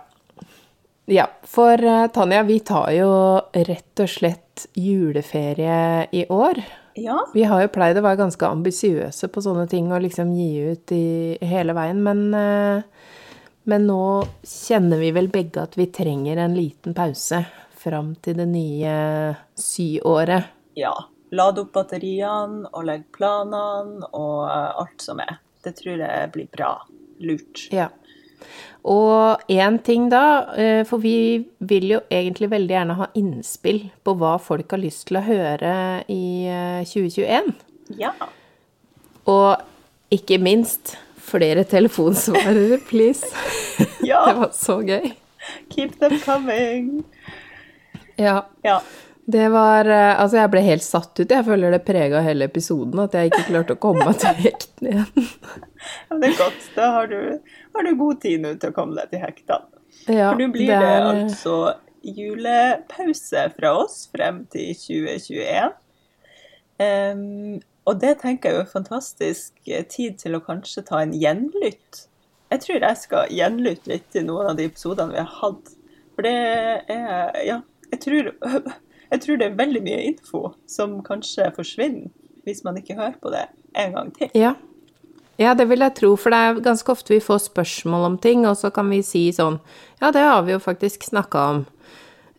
Ja, 1.10 1.30
for 1.42 1.84
eh, 1.84 2.06
Tanja, 2.06 2.42
vi 2.42 2.58
tar 2.60 2.90
jo 2.92 3.12
rett 3.52 4.00
og 4.02 4.10
slett 4.12 4.66
juleferie 4.76 6.04
i 6.12 6.26
år. 6.28 6.60
Ja. 7.00 7.22
Vi 7.32 7.46
har 7.48 7.62
jo 7.62 7.70
pleid 7.72 7.96
å 7.96 8.02
være 8.04 8.18
ganske 8.20 8.50
ambisiøse 8.50 9.30
på 9.32 9.40
sånne 9.40 9.64
ting 9.72 9.88
og 9.88 10.02
liksom 10.04 10.34
gi 10.36 10.50
ut 10.68 10.92
i 10.92 11.38
hele 11.48 11.72
veien, 11.78 12.02
men, 12.04 12.20
eh, 12.36 13.14
men 13.72 13.86
nå 13.88 14.02
kjenner 14.44 15.00
vi 15.00 15.14
vel 15.16 15.30
begge 15.32 15.64
at 15.64 15.78
vi 15.80 15.88
trenger 15.88 16.42
en 16.44 16.58
liten 16.58 16.92
pause 16.98 17.40
fram 17.80 18.12
til 18.20 18.36
det 18.42 18.50
nye 18.52 18.98
syåret. 19.56 20.52
ja. 20.76 20.96
Lade 21.28 21.60
opp 21.60 21.74
batteriene 21.76 22.70
og 22.72 22.86
legge 22.88 23.10
planene 23.12 24.06
og 24.16 24.46
eh, 24.48 24.78
alt 24.80 25.02
som 25.04 25.18
er. 25.20 25.40
Det 25.64 25.74
tror 25.76 26.00
jeg 26.00 26.30
blir 26.32 26.48
bra. 26.52 26.70
Lurt. 27.20 27.66
Ja. 27.72 27.90
Og 28.88 29.50
én 29.52 29.78
ting 29.84 30.08
da, 30.08 30.54
eh, 30.56 30.82
for 30.88 31.02
vi 31.02 31.44
vil 31.58 31.90
jo 31.92 32.00
egentlig 32.10 32.48
veldig 32.54 32.74
gjerne 32.74 32.96
ha 33.00 33.08
innspill 33.18 33.82
på 34.04 34.14
hva 34.16 34.36
folk 34.40 34.70
har 34.72 34.80
lyst 34.80 35.08
til 35.10 35.20
å 35.20 35.24
høre 35.26 35.72
i 36.08 36.48
eh, 36.48 36.86
2021. 36.88 37.52
Ja. 38.00 38.14
Og 39.28 40.14
ikke 40.14 40.38
minst 40.40 40.96
flere 41.28 41.66
telefonsvarere, 41.68 42.80
please. 42.90 43.28
Ja. 44.00 44.24
Det 44.30 44.38
var 44.40 44.54
så 44.56 44.80
gøy. 44.80 45.12
Keep 45.74 45.98
them 46.00 46.16
coming. 46.24 47.04
Ja. 48.16 48.46
Ja. 48.64 48.80
Det 49.28 49.48
var 49.52 49.84
eh, 49.84 50.20
Altså, 50.20 50.38
jeg 50.40 50.50
ble 50.54 50.64
helt 50.64 50.84
satt 50.84 51.12
ut. 51.20 51.28
Jeg 51.28 51.44
føler 51.44 51.74
det 51.74 51.82
prega 51.84 52.22
hele 52.24 52.48
episoden, 52.48 52.96
at 53.04 53.12
jeg 53.12 53.28
ikke 53.28 53.44
klarte 53.50 53.76
å 53.76 53.80
komme 53.82 54.06
meg 54.08 54.16
til 54.22 54.38
hekten 54.40 54.88
igjen. 54.88 55.26
Men 56.08 56.22
Det 56.22 56.30
er 56.30 56.38
godt. 56.38 56.68
Da 56.78 56.86
har 56.94 57.10
du, 57.12 57.18
har 57.78 57.86
du 57.88 57.98
god 58.00 58.20
tid 58.24 58.42
nå 58.44 58.54
til 58.60 58.72
å 58.72 58.76
komme 58.76 58.98
deg 58.98 59.12
til 59.14 59.22
hektene. 59.22 59.84
Ja, 60.08 60.30
For 60.32 60.38
nå 60.40 60.48
blir 60.54 60.68
det, 60.70 60.78
er- 60.78 61.06
altså 61.24 61.54
julepause 62.04 63.46
fra 63.56 63.72
oss 63.82 64.08
frem 64.12 64.44
til 64.52 64.74
2021. 64.76 65.72
Um, 66.78 67.58
og 67.88 67.96
det 68.02 68.18
tenker 68.20 68.52
jeg 68.52 68.58
er 68.60 68.66
en 68.66 68.70
fantastisk 68.70 69.70
tid 69.90 70.18
til 70.20 70.36
å 70.38 70.42
kanskje 70.44 70.84
ta 70.86 71.00
en 71.02 71.14
gjenlytt. 71.16 72.04
Jeg 72.52 72.62
tror 72.64 72.84
jeg 72.84 73.00
skal 73.00 73.32
gjenlytte 73.34 73.90
litt 73.90 74.06
til 74.14 74.28
noen 74.28 74.52
av 74.52 74.58
de 74.60 74.68
episodene 74.68 75.12
vi 75.16 75.20
har 75.22 75.32
hatt. 75.40 75.72
For 76.14 76.26
det 76.26 76.36
er 76.92 77.34
Ja, 77.48 77.58
jeg 77.90 78.00
tror, 78.04 78.30
jeg 79.12 79.20
tror 79.24 79.40
det 79.40 79.48
er 79.50 79.58
veldig 79.58 79.82
mye 79.84 80.04
info 80.12 80.52
som 80.70 81.00
kanskje 81.06 81.50
forsvinner 81.56 82.10
hvis 82.46 82.62
man 82.64 82.78
ikke 82.80 82.96
hører 82.96 83.18
på 83.20 83.32
det 83.34 83.42
en 83.76 83.92
gang 83.96 84.12
til. 84.16 84.30
Ja. 84.38 84.54
Ja, 85.38 85.54
det 85.54 85.68
vil 85.70 85.84
jeg 85.84 85.94
tro, 85.94 86.12
for 86.18 86.34
det 86.34 86.38
er 86.38 86.62
ganske 86.64 86.90
ofte 86.90 87.14
vi 87.14 87.22
får 87.22 87.44
spørsmål 87.46 88.06
om 88.08 88.16
ting, 88.18 88.42
og 88.48 88.56
så 88.58 88.72
kan 88.74 88.88
vi 88.90 89.04
si 89.06 89.28
sånn 89.34 89.60
Ja, 90.00 90.10
det 90.14 90.24
har 90.26 90.42
vi 90.46 90.56
jo 90.56 90.62
faktisk 90.62 91.06
snakka 91.06 91.44
om. 91.52 91.66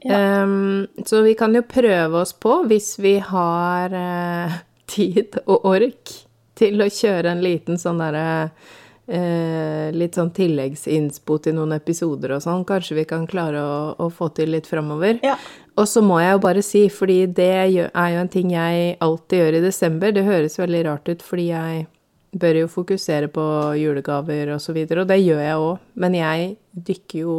Ehm, 0.04 0.88
så 1.06 1.22
vi 1.22 1.36
kan 1.40 1.56
jo 1.56 1.64
prøve 1.68 2.22
oss 2.22 2.34
på, 2.34 2.62
hvis 2.68 2.98
vi 3.00 3.18
har 3.24 3.96
uh, 3.96 4.60
tid 4.94 5.40
og 5.46 5.66
ork, 5.68 6.12
til 6.60 6.84
å 6.84 6.90
kjøre 6.92 7.32
en 7.32 7.44
liten 7.44 7.80
sånn 7.80 8.02
derre 8.04 8.24
uh, 8.52 9.88
litt 9.96 10.18
sånn 10.20 10.34
tilleggsinnspo 10.36 11.38
til 11.44 11.56
noen 11.56 11.78
episoder 11.78 12.34
og 12.36 12.44
sånn, 12.44 12.66
kanskje 12.68 12.98
vi 13.00 13.06
kan 13.08 13.24
klare 13.32 13.62
å, 13.64 13.78
å 13.96 14.10
få 14.12 14.28
til 14.36 14.52
litt 14.56 14.68
framover. 14.68 15.22
Ja. 15.24 15.38
Og 15.80 15.88
så 15.88 16.04
må 16.04 16.20
jeg 16.20 16.36
jo 16.36 16.44
bare 16.44 16.64
si, 16.66 16.84
fordi 16.92 17.22
det 17.32 17.54
er 17.56 17.70
jo 17.72 17.88
en 17.96 18.32
ting 18.32 18.52
jeg 18.56 18.98
alltid 19.04 19.44
gjør 19.44 19.60
i 19.60 19.64
desember, 19.70 20.12
det 20.12 20.28
høres 20.28 20.60
veldig 20.60 20.84
rart 20.90 21.12
ut, 21.12 21.24
fordi 21.24 21.48
jeg 21.54 21.88
bør 22.32 22.62
jo 22.64 22.70
fokusere 22.70 23.30
på 23.34 23.44
julegaver 23.80 24.54
og 24.54 24.62
så 24.62 24.76
videre, 24.76 25.04
og 25.04 25.10
det 25.10 25.20
gjør 25.22 25.42
jeg 25.44 25.66
òg, 25.66 25.90
men 26.04 26.18
jeg 26.18 26.54
dykker 26.90 27.24
jo 27.24 27.36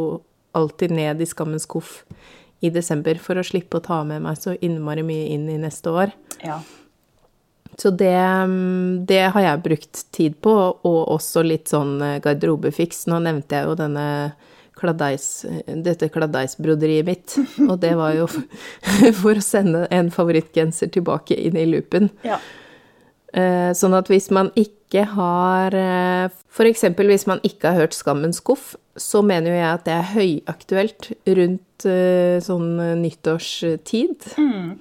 alltid 0.57 0.91
ned 0.97 1.21
i 1.23 1.29
skammens 1.29 1.67
skuff 1.67 2.01
i 2.61 2.69
desember 2.69 3.17
for 3.21 3.39
å 3.39 3.45
slippe 3.45 3.79
å 3.79 3.85
ta 3.85 4.01
med 4.07 4.21
meg 4.25 4.37
så 4.37 4.53
innmari 4.59 5.03
mye 5.05 5.31
inn 5.33 5.49
i 5.49 5.57
neste 5.61 5.93
år. 5.95 6.15
ja. 6.43 6.61
Så 7.79 7.89
det, 7.89 8.13
mm, 8.13 9.05
det 9.07 9.31
har 9.33 9.41
jeg 9.41 9.61
brukt 9.63 10.01
tid 10.11 10.35
på, 10.43 10.51
og 10.83 10.99
også 11.15 11.41
litt 11.41 11.71
sånn 11.71 11.95
eh, 12.03 12.17
garderobefiks. 12.21 13.05
Nå 13.09 13.21
nevnte 13.23 13.57
jeg 13.57 13.69
jo 13.69 13.77
denne 13.79 14.05
kladdeis, 14.77 15.45
dette 15.65 16.09
kladdeisbroderiet 16.13 17.07
mitt, 17.07 17.37
og 17.69 17.77
det 17.81 17.93
var 17.97 18.15
jo 18.19 18.27
for 19.21 19.39
å 19.39 19.45
sende 19.45 19.85
en 19.93 20.11
favorittgenser 20.13 20.91
tilbake 20.93 21.37
inn 21.37 21.57
i 21.57 21.69
loopen. 21.69 22.11
ja. 22.27 22.41
Eh, 23.33 23.71
Sånn 23.77 23.93
at 23.95 24.07
hvis 24.11 24.29
man 24.31 24.49
ikke 24.59 25.05
har 25.13 25.71
eh, 25.73 26.29
For 26.51 26.65
hvis 26.65 27.27
man 27.27 27.39
ikke 27.47 27.71
har 27.71 27.79
hørt 27.79 27.93
Skammens 27.95 28.41
skuff, 28.41 28.75
så 28.99 29.21
mener 29.23 29.51
jo 29.53 29.55
jeg 29.55 29.73
at 29.73 29.85
det 29.85 29.93
er 29.93 30.09
høyaktuelt 30.15 31.11
rundt 31.27 31.85
eh, 31.87 32.39
sånn 32.43 32.73
nyttårstid. 33.01 34.27
nyttårstid. 34.35 34.79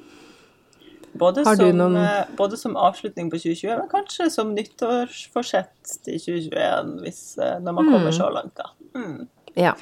Både, 1.20 1.42
som, 1.44 1.59
noen- 1.76 2.36
både 2.38 2.57
som 2.57 2.76
avslutning 2.78 3.30
på 3.32 3.38
2020, 3.42 3.78
men 3.80 3.88
kanskje 3.90 4.28
som 4.30 4.53
nyttårsforsett 4.55 5.96
til 6.05 6.18
2021, 6.22 7.01
hvis, 7.03 7.22
når 7.38 7.72
man 7.74 7.84
Mm. 7.86 7.92
kommer 7.92 8.11
så 8.14 8.28
langt, 8.32 8.55
da. 8.57 8.68
Mm. 8.94 9.28
Ja, 9.59 9.72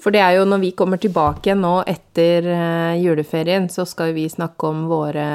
for 0.00 0.10
det 0.14 0.20
er 0.24 0.38
jo 0.38 0.44
når 0.48 0.60
vi 0.62 0.70
kommer 0.72 0.96
tilbake 1.00 1.52
nå 1.54 1.82
etter 1.86 2.46
eh, 2.48 2.94
juleferien, 3.02 3.66
så 3.70 3.84
skal 3.86 4.14
vi 4.16 4.24
snakke 4.32 4.70
om 4.70 4.86
våre 4.88 5.26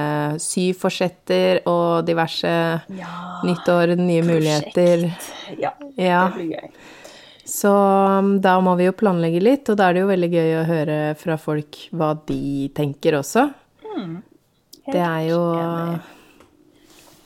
syforsetter 0.41 1.61
og 1.69 2.05
diverse 2.07 2.49
Ja, 2.97 3.13
nyttår, 3.45 3.93
nye 3.99 4.23
muligheter. 4.25 5.05
Ja, 5.61 5.73
Ja. 5.97 6.23
det 6.33 6.39
blir 6.39 6.55
gøy. 6.57 6.69
Så 7.45 7.69
um, 8.19 8.37
da 8.41 8.55
må 8.63 8.73
vi 8.79 8.85
jo 8.87 8.93
planlegge 8.97 9.41
litt, 9.43 9.69
og 9.69 9.77
da 9.77 9.89
er 9.89 9.93
det 9.97 10.01
jo 10.05 10.09
veldig 10.09 10.29
gøy 10.31 10.51
å 10.61 10.65
høre 10.65 10.97
fra 11.19 11.35
folk 11.37 11.77
hva 11.91 12.13
de 12.27 12.69
tenker 12.73 13.17
også. 13.19 13.49
Det 14.87 14.99
er 14.99 15.27
jo 15.29 15.39
enig. 15.59 15.99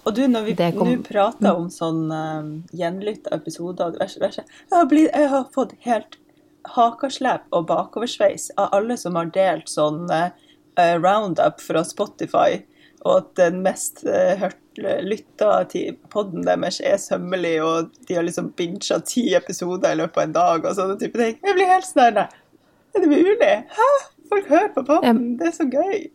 Og 0.08 0.16
du, 0.16 0.22
når 0.32 0.44
vi 0.48 0.54
kom- 0.56 1.04
prater 1.04 1.52
om 1.56 1.68
sånn 1.70 2.06
uh, 2.12 2.48
gjenlytta 2.76 3.34
episoder 3.36 3.90
og 3.90 3.98
diverse, 3.98 4.44
jeg, 4.44 5.10
jeg 5.14 5.30
har 5.34 5.46
fått 5.54 5.74
helt 5.86 6.18
hakaslep 6.76 7.48
og 7.56 7.68
bakoversveis 7.70 8.50
av 8.58 8.74
alle 8.78 8.98
som 9.00 9.18
har 9.20 9.32
delt 9.36 9.70
sånn 9.72 10.06
uh, 10.12 10.30
roundup 11.02 11.62
fra 11.64 11.84
Spotify, 11.88 12.62
og 13.06 13.14
at 13.22 13.30
den 13.40 13.62
mest 13.66 14.04
uh, 14.08 14.48
lytta 14.78 15.52
til 15.72 15.98
podden 16.14 16.46
deres 16.46 16.80
er 16.86 17.00
sømmelig, 17.02 17.56
og 17.64 17.92
de 18.08 18.18
har 18.18 18.28
liksom 18.28 18.52
bincha 18.58 19.00
ti 19.06 19.30
episoder 19.38 19.96
i 19.96 20.02
løpet 20.02 20.22
av 20.22 20.28
en 20.28 20.38
dag 20.38 20.68
og 20.68 20.78
sånne 20.78 21.00
type 21.02 21.20
ting. 21.20 21.38
Jeg 21.42 21.58
blir 21.58 21.72
helt 21.72 21.90
sånn 21.90 22.24
Er 22.24 23.04
det 23.04 23.10
mulig? 23.12 23.54
Hæ? 23.78 23.92
Folk 24.28 24.50
hører 24.52 24.74
på 24.76 24.84
podden, 24.88 25.38
det 25.40 25.52
er 25.52 25.56
så 25.56 25.68
gøy. 25.72 26.10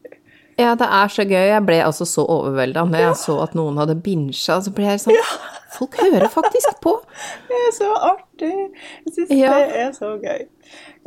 Ja, 0.59 0.74
det 0.76 0.86
er 0.86 1.09
så 1.09 1.24
gøy. 1.24 1.46
Jeg 1.48 1.64
ble 1.66 1.78
altså 1.84 2.05
så 2.07 2.26
overvelda 2.28 2.84
når 2.88 2.98
jeg 3.07 3.14
så 3.22 3.38
at 3.42 3.55
noen 3.57 3.78
hadde 3.80 3.94
binsja, 4.05 4.59
så 4.62 4.72
ble 4.74 4.84
jeg 4.90 5.00
sånn 5.00 5.16
Folk 5.72 5.96
hører 5.96 6.28
faktisk 6.28 6.80
på! 6.84 6.98
Det 7.48 7.57
er 7.68 7.70
så 7.72 7.88
artig. 7.96 8.53
Jeg 9.07 9.14
syns 9.14 9.30
Ja. 9.38 9.53
det 9.57 9.76
er 9.86 9.92
så 9.96 10.11
gøy. 10.20 10.46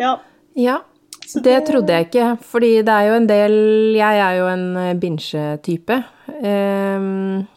Ja. 0.01 0.15
Ja. 0.57 0.79
Så 1.25 1.41
Det 1.41 1.43
det- 1.59 1.67
trodde 1.67 1.89
jeg 1.93 2.05
ikke, 2.09 2.37
fordi 2.41 2.71
det 2.85 2.89
er 2.93 3.07
jo 3.07 3.13
en 3.15 3.27
del 3.27 3.93
Jeg 3.95 4.19
er 4.19 4.37
jo 4.39 4.47
en 4.47 4.99
binsjetype. 4.99 5.85
binge-type. 5.85 6.03
ehm, 6.43 7.47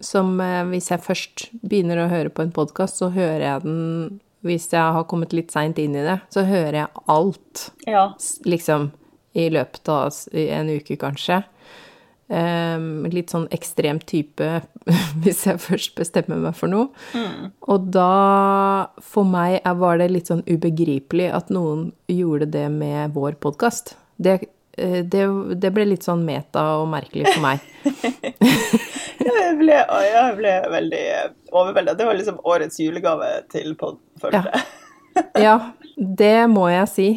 som 0.00 0.40
eh, 0.40 0.62
hvis 0.64 0.90
jeg 0.90 1.00
først 1.02 1.48
begynner 1.66 2.04
å 2.04 2.08
høre 2.10 2.28
på 2.30 2.42
en 2.42 2.52
podkast, 2.52 2.98
så 2.98 3.10
hører 3.12 3.40
jeg 3.40 3.62
den 3.62 4.20
Hvis 4.44 4.68
jeg 4.70 4.80
har 4.94 5.02
kommet 5.04 5.32
litt 5.32 5.50
seint 5.50 5.78
inn 5.78 5.96
i 5.96 6.04
det, 6.04 6.20
så 6.30 6.44
hører 6.46 6.72
jeg 6.72 6.88
alt, 7.08 7.70
ja. 7.88 8.12
liksom, 8.46 8.92
i 9.36 9.48
løpet 9.52 9.88
av 9.92 10.12
en 10.32 10.70
uke, 10.78 10.96
kanskje. 11.00 11.42
Ehm, 12.28 13.06
litt 13.08 13.32
sånn 13.32 13.46
ekstrem 13.56 14.02
type 14.04 14.44
hvis 15.24 15.46
jeg 15.46 15.62
først 15.64 15.94
bestemmer 15.96 16.40
meg 16.42 16.56
for 16.58 16.68
noe. 16.68 16.90
Og 17.68 17.88
da, 17.94 18.90
for 19.00 19.28
meg, 19.28 19.62
var 19.80 20.00
det 20.00 20.10
litt 20.12 20.28
sånn 20.28 20.44
ubegripelig 20.48 21.30
at 21.32 21.52
noen 21.54 21.88
gjorde 22.12 22.50
det 22.52 22.66
med 22.74 23.16
vår 23.16 23.38
podkast. 23.40 23.96
Det, 24.20 24.40
eh, 24.76 25.00
det, 25.04 25.24
det 25.56 25.72
ble 25.72 25.88
litt 25.94 26.04
sånn 26.04 26.26
meta 26.28 26.66
og 26.82 26.90
merkelig 26.92 27.32
for 27.32 27.44
meg. 27.44 27.64
Jeg 29.28 29.56
ble, 29.58 29.74
jeg 29.74 30.34
ble 30.38 30.52
veldig 30.70 31.00
overvelda. 31.50 31.94
Det 31.98 32.04
var 32.06 32.16
liksom 32.16 32.36
årets 32.48 32.78
julegave 32.80 33.26
til 33.52 33.74
podden, 33.76 34.00
følte 34.20 34.44
jeg. 34.44 34.62
Ja, 35.42 35.54
det 35.96 36.46
må 36.52 36.68
jeg 36.70 36.88
si. 36.92 37.08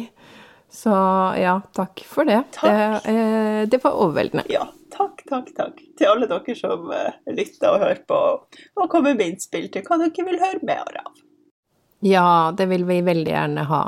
Så 0.72 0.92
ja, 1.36 1.58
takk 1.76 2.00
for 2.08 2.24
det. 2.28 2.40
Takk. 2.56 2.64
Det, 2.64 3.12
eh, 3.12 3.62
det 3.68 3.82
var 3.82 3.98
overveldende. 4.00 4.46
Ja, 4.48 4.64
takk, 4.94 5.20
takk, 5.28 5.50
takk 5.56 5.82
til 5.98 6.08
alle 6.08 6.28
dere 6.30 6.54
som 6.56 6.88
eh, 6.96 7.18
lytter 7.28 7.74
og 7.74 7.84
hører 7.84 8.00
på, 8.08 8.22
og 8.80 8.88
kommer 8.92 9.12
med 9.12 9.34
innspill 9.34 9.68
til 9.72 9.84
hva 9.84 10.00
dere 10.00 10.26
vil 10.30 10.40
høre 10.40 10.62
mer 10.64 11.02
av. 11.02 11.12
Ja, 12.02 12.54
det 12.56 12.66
vil 12.72 12.88
vi 12.88 12.98
veldig 13.04 13.30
gjerne 13.30 13.66
ha. 13.68 13.82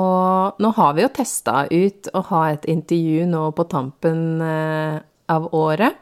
Og 0.00 0.62
nå 0.62 0.72
har 0.74 0.96
vi 0.96 1.04
jo 1.04 1.12
testa 1.14 1.66
ut 1.70 2.10
å 2.14 2.24
ha 2.30 2.42
et 2.54 2.66
intervju 2.70 3.28
nå 3.30 3.44
på 3.54 3.66
tampen 3.70 4.42
eh, 4.42 4.98
av 5.30 5.46
året. 5.54 6.00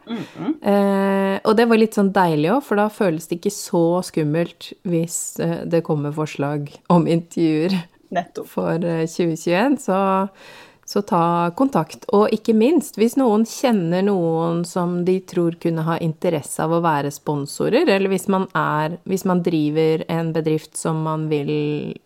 eh, 0.62 1.36
og 1.42 1.52
det 1.58 1.66
var 1.68 1.80
litt 1.82 1.98
sånn 1.98 2.14
deilig 2.14 2.54
òg, 2.54 2.62
for 2.64 2.80
da 2.80 2.88
føles 2.92 3.28
det 3.28 3.40
ikke 3.40 3.52
så 3.52 3.84
skummelt 4.06 4.72
hvis 4.88 5.18
eh, 5.44 5.60
det 5.68 5.84
kommer 5.84 6.14
forslag 6.16 6.70
om 6.94 7.08
intervjuer 7.10 7.76
Nettopp. 8.08 8.48
for 8.48 8.84
eh, 8.84 9.06
2021. 9.06 9.76
Så, 9.80 10.28
så 10.84 11.02
ta 11.02 11.50
kontakt. 11.56 12.06
Og 12.16 12.32
ikke 12.32 12.54
minst, 12.56 12.96
hvis 12.98 13.18
noen 13.20 13.44
kjenner 13.48 14.04
noen 14.06 14.62
som 14.68 15.02
de 15.04 15.18
tror 15.28 15.58
kunne 15.60 15.84
ha 15.84 15.98
interesse 16.04 16.62
av 16.64 16.72
å 16.72 16.82
være 16.84 17.12
sponsorer, 17.12 17.84
eller 17.84 18.08
hvis 18.12 18.28
man, 18.32 18.46
er, 18.56 18.96
hvis 19.08 19.26
man 19.28 19.42
driver 19.44 20.04
en 20.08 20.32
bedrift 20.36 20.78
som 20.80 21.02
man 21.04 21.26
vil 21.32 21.50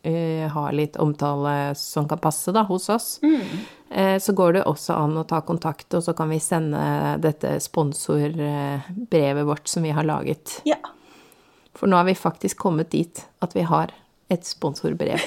eh, 0.03 0.49
ha 0.51 0.65
litt 0.75 0.99
omtale 1.03 1.77
som 1.79 2.09
kan 2.11 2.23
passe 2.23 2.55
da, 2.55 2.65
hos 2.67 2.89
oss, 2.91 3.13
eh, 3.23 4.19
så 4.19 4.35
går 4.35 4.59
det 4.59 4.67
også 4.67 4.99
an 4.99 5.21
å 5.23 5.27
ta 5.31 5.45
kontakt, 5.47 5.87
og 5.95 6.03
så 6.03 6.17
kan 6.19 6.33
vi 6.35 6.41
sende 6.43 6.83
dette 7.23 7.55
sponsorbrevet 7.63 9.47
vårt 9.47 9.71
som 9.71 9.87
vi 9.87 9.95
har 9.95 10.09
laget. 10.09 10.59
Ja. 10.67 10.81
For 11.79 11.89
nå 11.89 11.97
har 11.97 12.05
vi 12.11 12.19
faktisk 12.19 12.59
kommet 12.67 12.91
dit 12.93 13.25
at 13.41 13.55
vi 13.57 13.63
har 13.67 13.95
et 14.33 14.45
sponsorbrev. 14.47 15.23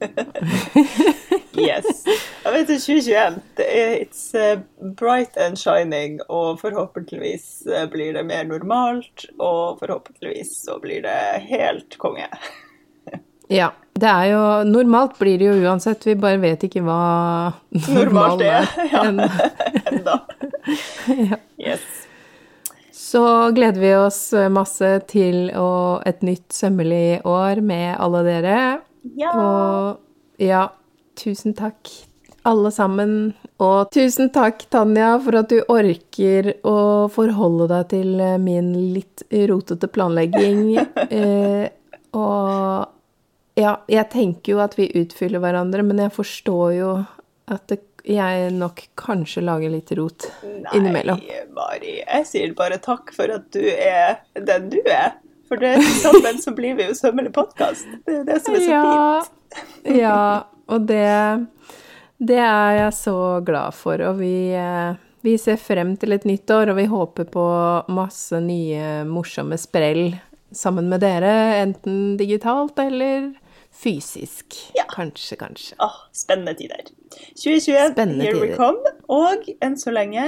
Yes. 1.60 2.04
Jeg 2.44 2.52
vet 2.54 2.68
det, 2.70 2.78
2021. 2.80 3.34
Det 3.58 3.66
It's 4.00 4.22
uh, 4.34 4.60
bright 4.96 5.36
and 5.36 5.58
shining, 5.58 6.20
og 6.28 6.60
forhåpentligvis 6.62 7.66
uh, 7.68 7.84
blir 7.90 8.14
det 8.16 8.24
mer 8.24 8.46
normalt, 8.48 9.26
og 9.38 9.78
forhåpentligvis 9.82 10.54
så 10.64 10.78
blir 10.80 11.02
det 11.04 11.44
helt 11.50 11.98
konge. 11.98 12.28
Ja. 13.50 13.72
Det 14.00 14.06
er 14.06 14.28
jo 14.30 14.42
Normalt 14.64 15.16
blir 15.18 15.38
det 15.40 15.48
jo 15.48 15.56
uansett, 15.66 16.06
vi 16.06 16.14
bare 16.14 16.38
vet 16.38 16.62
ikke 16.68 16.84
hva 16.86 17.00
Normalt 17.90 18.44
er. 18.46 18.68
Ja. 18.94 19.02
ennå. 19.10 20.14
ja. 21.18 21.40
Yes. 21.58 21.82
Så 23.10 23.22
gleder 23.56 23.80
vi 23.82 23.94
oss 23.98 24.20
masse 24.54 24.90
til 25.10 25.48
å, 25.58 25.98
et 26.06 26.20
nytt 26.22 26.54
sømmelig 26.54 27.24
år 27.26 27.58
med 27.66 27.96
alle 27.98 28.20
dere. 28.26 28.60
Ja. 29.18 29.32
Og 29.34 30.44
ja, 30.44 30.68
tusen 31.18 31.56
takk 31.58 31.90
alle 32.48 32.70
sammen. 32.72 33.32
Og 33.60 33.90
tusen 33.92 34.30
takk, 34.32 34.62
Tanja, 34.72 35.12
for 35.24 35.40
at 35.42 35.50
du 35.52 35.58
orker 35.72 36.52
å 36.66 37.08
forholde 37.12 37.68
deg 37.72 37.90
til 37.92 38.14
min 38.42 38.72
litt 38.94 39.26
rotete 39.50 39.90
planlegging. 39.90 40.78
Eh, 41.10 41.66
og 42.14 43.58
ja, 43.58 43.72
jeg 43.90 44.06
tenker 44.12 44.54
jo 44.54 44.60
at 44.62 44.76
vi 44.78 44.88
utfyller 44.98 45.42
hverandre, 45.42 45.82
men 45.86 46.00
jeg 46.04 46.12
forstår 46.14 46.68
jo 46.76 46.90
at 47.50 47.64
det, 47.70 47.80
jeg 48.10 48.52
nok 48.56 48.82
kanskje 48.98 49.42
lager 49.44 49.72
litt 49.72 49.92
rot 49.98 50.28
innimellom. 50.74 51.20
Nei, 51.22 51.40
Mari. 51.54 51.96
Jeg 52.00 52.28
sier 52.28 52.54
bare 52.58 52.80
takk 52.82 53.12
for 53.16 53.32
at 53.34 53.48
du 53.54 53.62
er 53.62 54.20
den 54.34 54.70
du 54.72 54.80
er. 54.84 55.18
For 55.50 55.58
det 55.58 55.76
sammen 55.98 56.38
så 56.38 56.54
blir 56.54 56.76
vi 56.78 56.86
jo 56.86 56.94
sømmelig 56.94 57.32
podkast. 57.34 57.88
Det 58.06 58.20
er 58.20 58.26
det 58.28 58.38
som 58.44 58.54
er 58.54 58.66
så 58.66 58.80
fint. 58.86 59.96
Ja, 59.98 60.46
og 60.70 60.86
det, 60.86 61.06
det 62.22 62.38
er 62.38 62.76
jeg 62.84 62.96
så 63.00 63.18
glad 63.46 63.74
for. 63.74 63.98
Og 64.12 64.20
vi, 64.22 64.52
eh, 64.54 64.94
vi 65.26 65.34
ser 65.42 65.58
frem 65.58 65.96
til 65.98 66.14
et 66.14 66.26
nytt 66.28 66.50
år, 66.54 66.70
og 66.70 66.78
vi 66.78 66.86
håper 66.90 67.26
på 67.34 67.46
masse 67.90 68.38
nye 68.44 69.02
morsomme 69.10 69.58
sprell 69.58 70.12
sammen 70.54 70.86
med 70.90 71.02
dere, 71.02 71.34
enten 71.62 72.16
digitalt 72.18 72.78
eller 72.82 73.32
fysisk. 73.72 74.56
Ja. 74.74 74.84
Kanskje, 74.88 75.36
kanskje. 75.40 75.76
Åh, 75.78 75.98
spennende 76.12 76.54
tider. 76.54 76.82
2021, 77.34 77.92
Spennende 77.92 78.24
here 78.24 78.40
we 78.40 78.56
come. 78.56 78.94
Og 79.08 79.46
enn 79.62 79.76
så 79.80 79.92
lenge, 79.94 80.26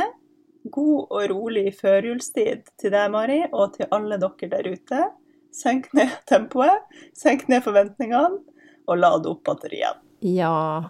god 0.70 1.11
og 1.11 1.26
rolig 1.32 1.72
førjulstid 1.80 2.70
til 2.80 2.95
deg, 2.95 3.11
Mari, 3.12 3.43
og 3.53 3.76
til 3.76 3.90
alle 3.93 4.18
dere 4.22 4.53
der 4.55 4.70
ute. 4.72 5.03
Senk 5.53 5.90
ned 5.97 6.14
tempoet, 6.30 6.86
senk 7.18 7.49
ned 7.53 7.64
forventningene, 7.66 8.40
og 8.88 8.99
lad 8.99 9.28
opp 9.30 9.45
batteriene. 9.47 10.01
Ja. 10.22 10.88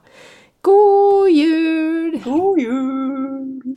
God 0.63 1.31
jul! 1.33 2.19
God 2.23 2.61
jul! 2.63 3.77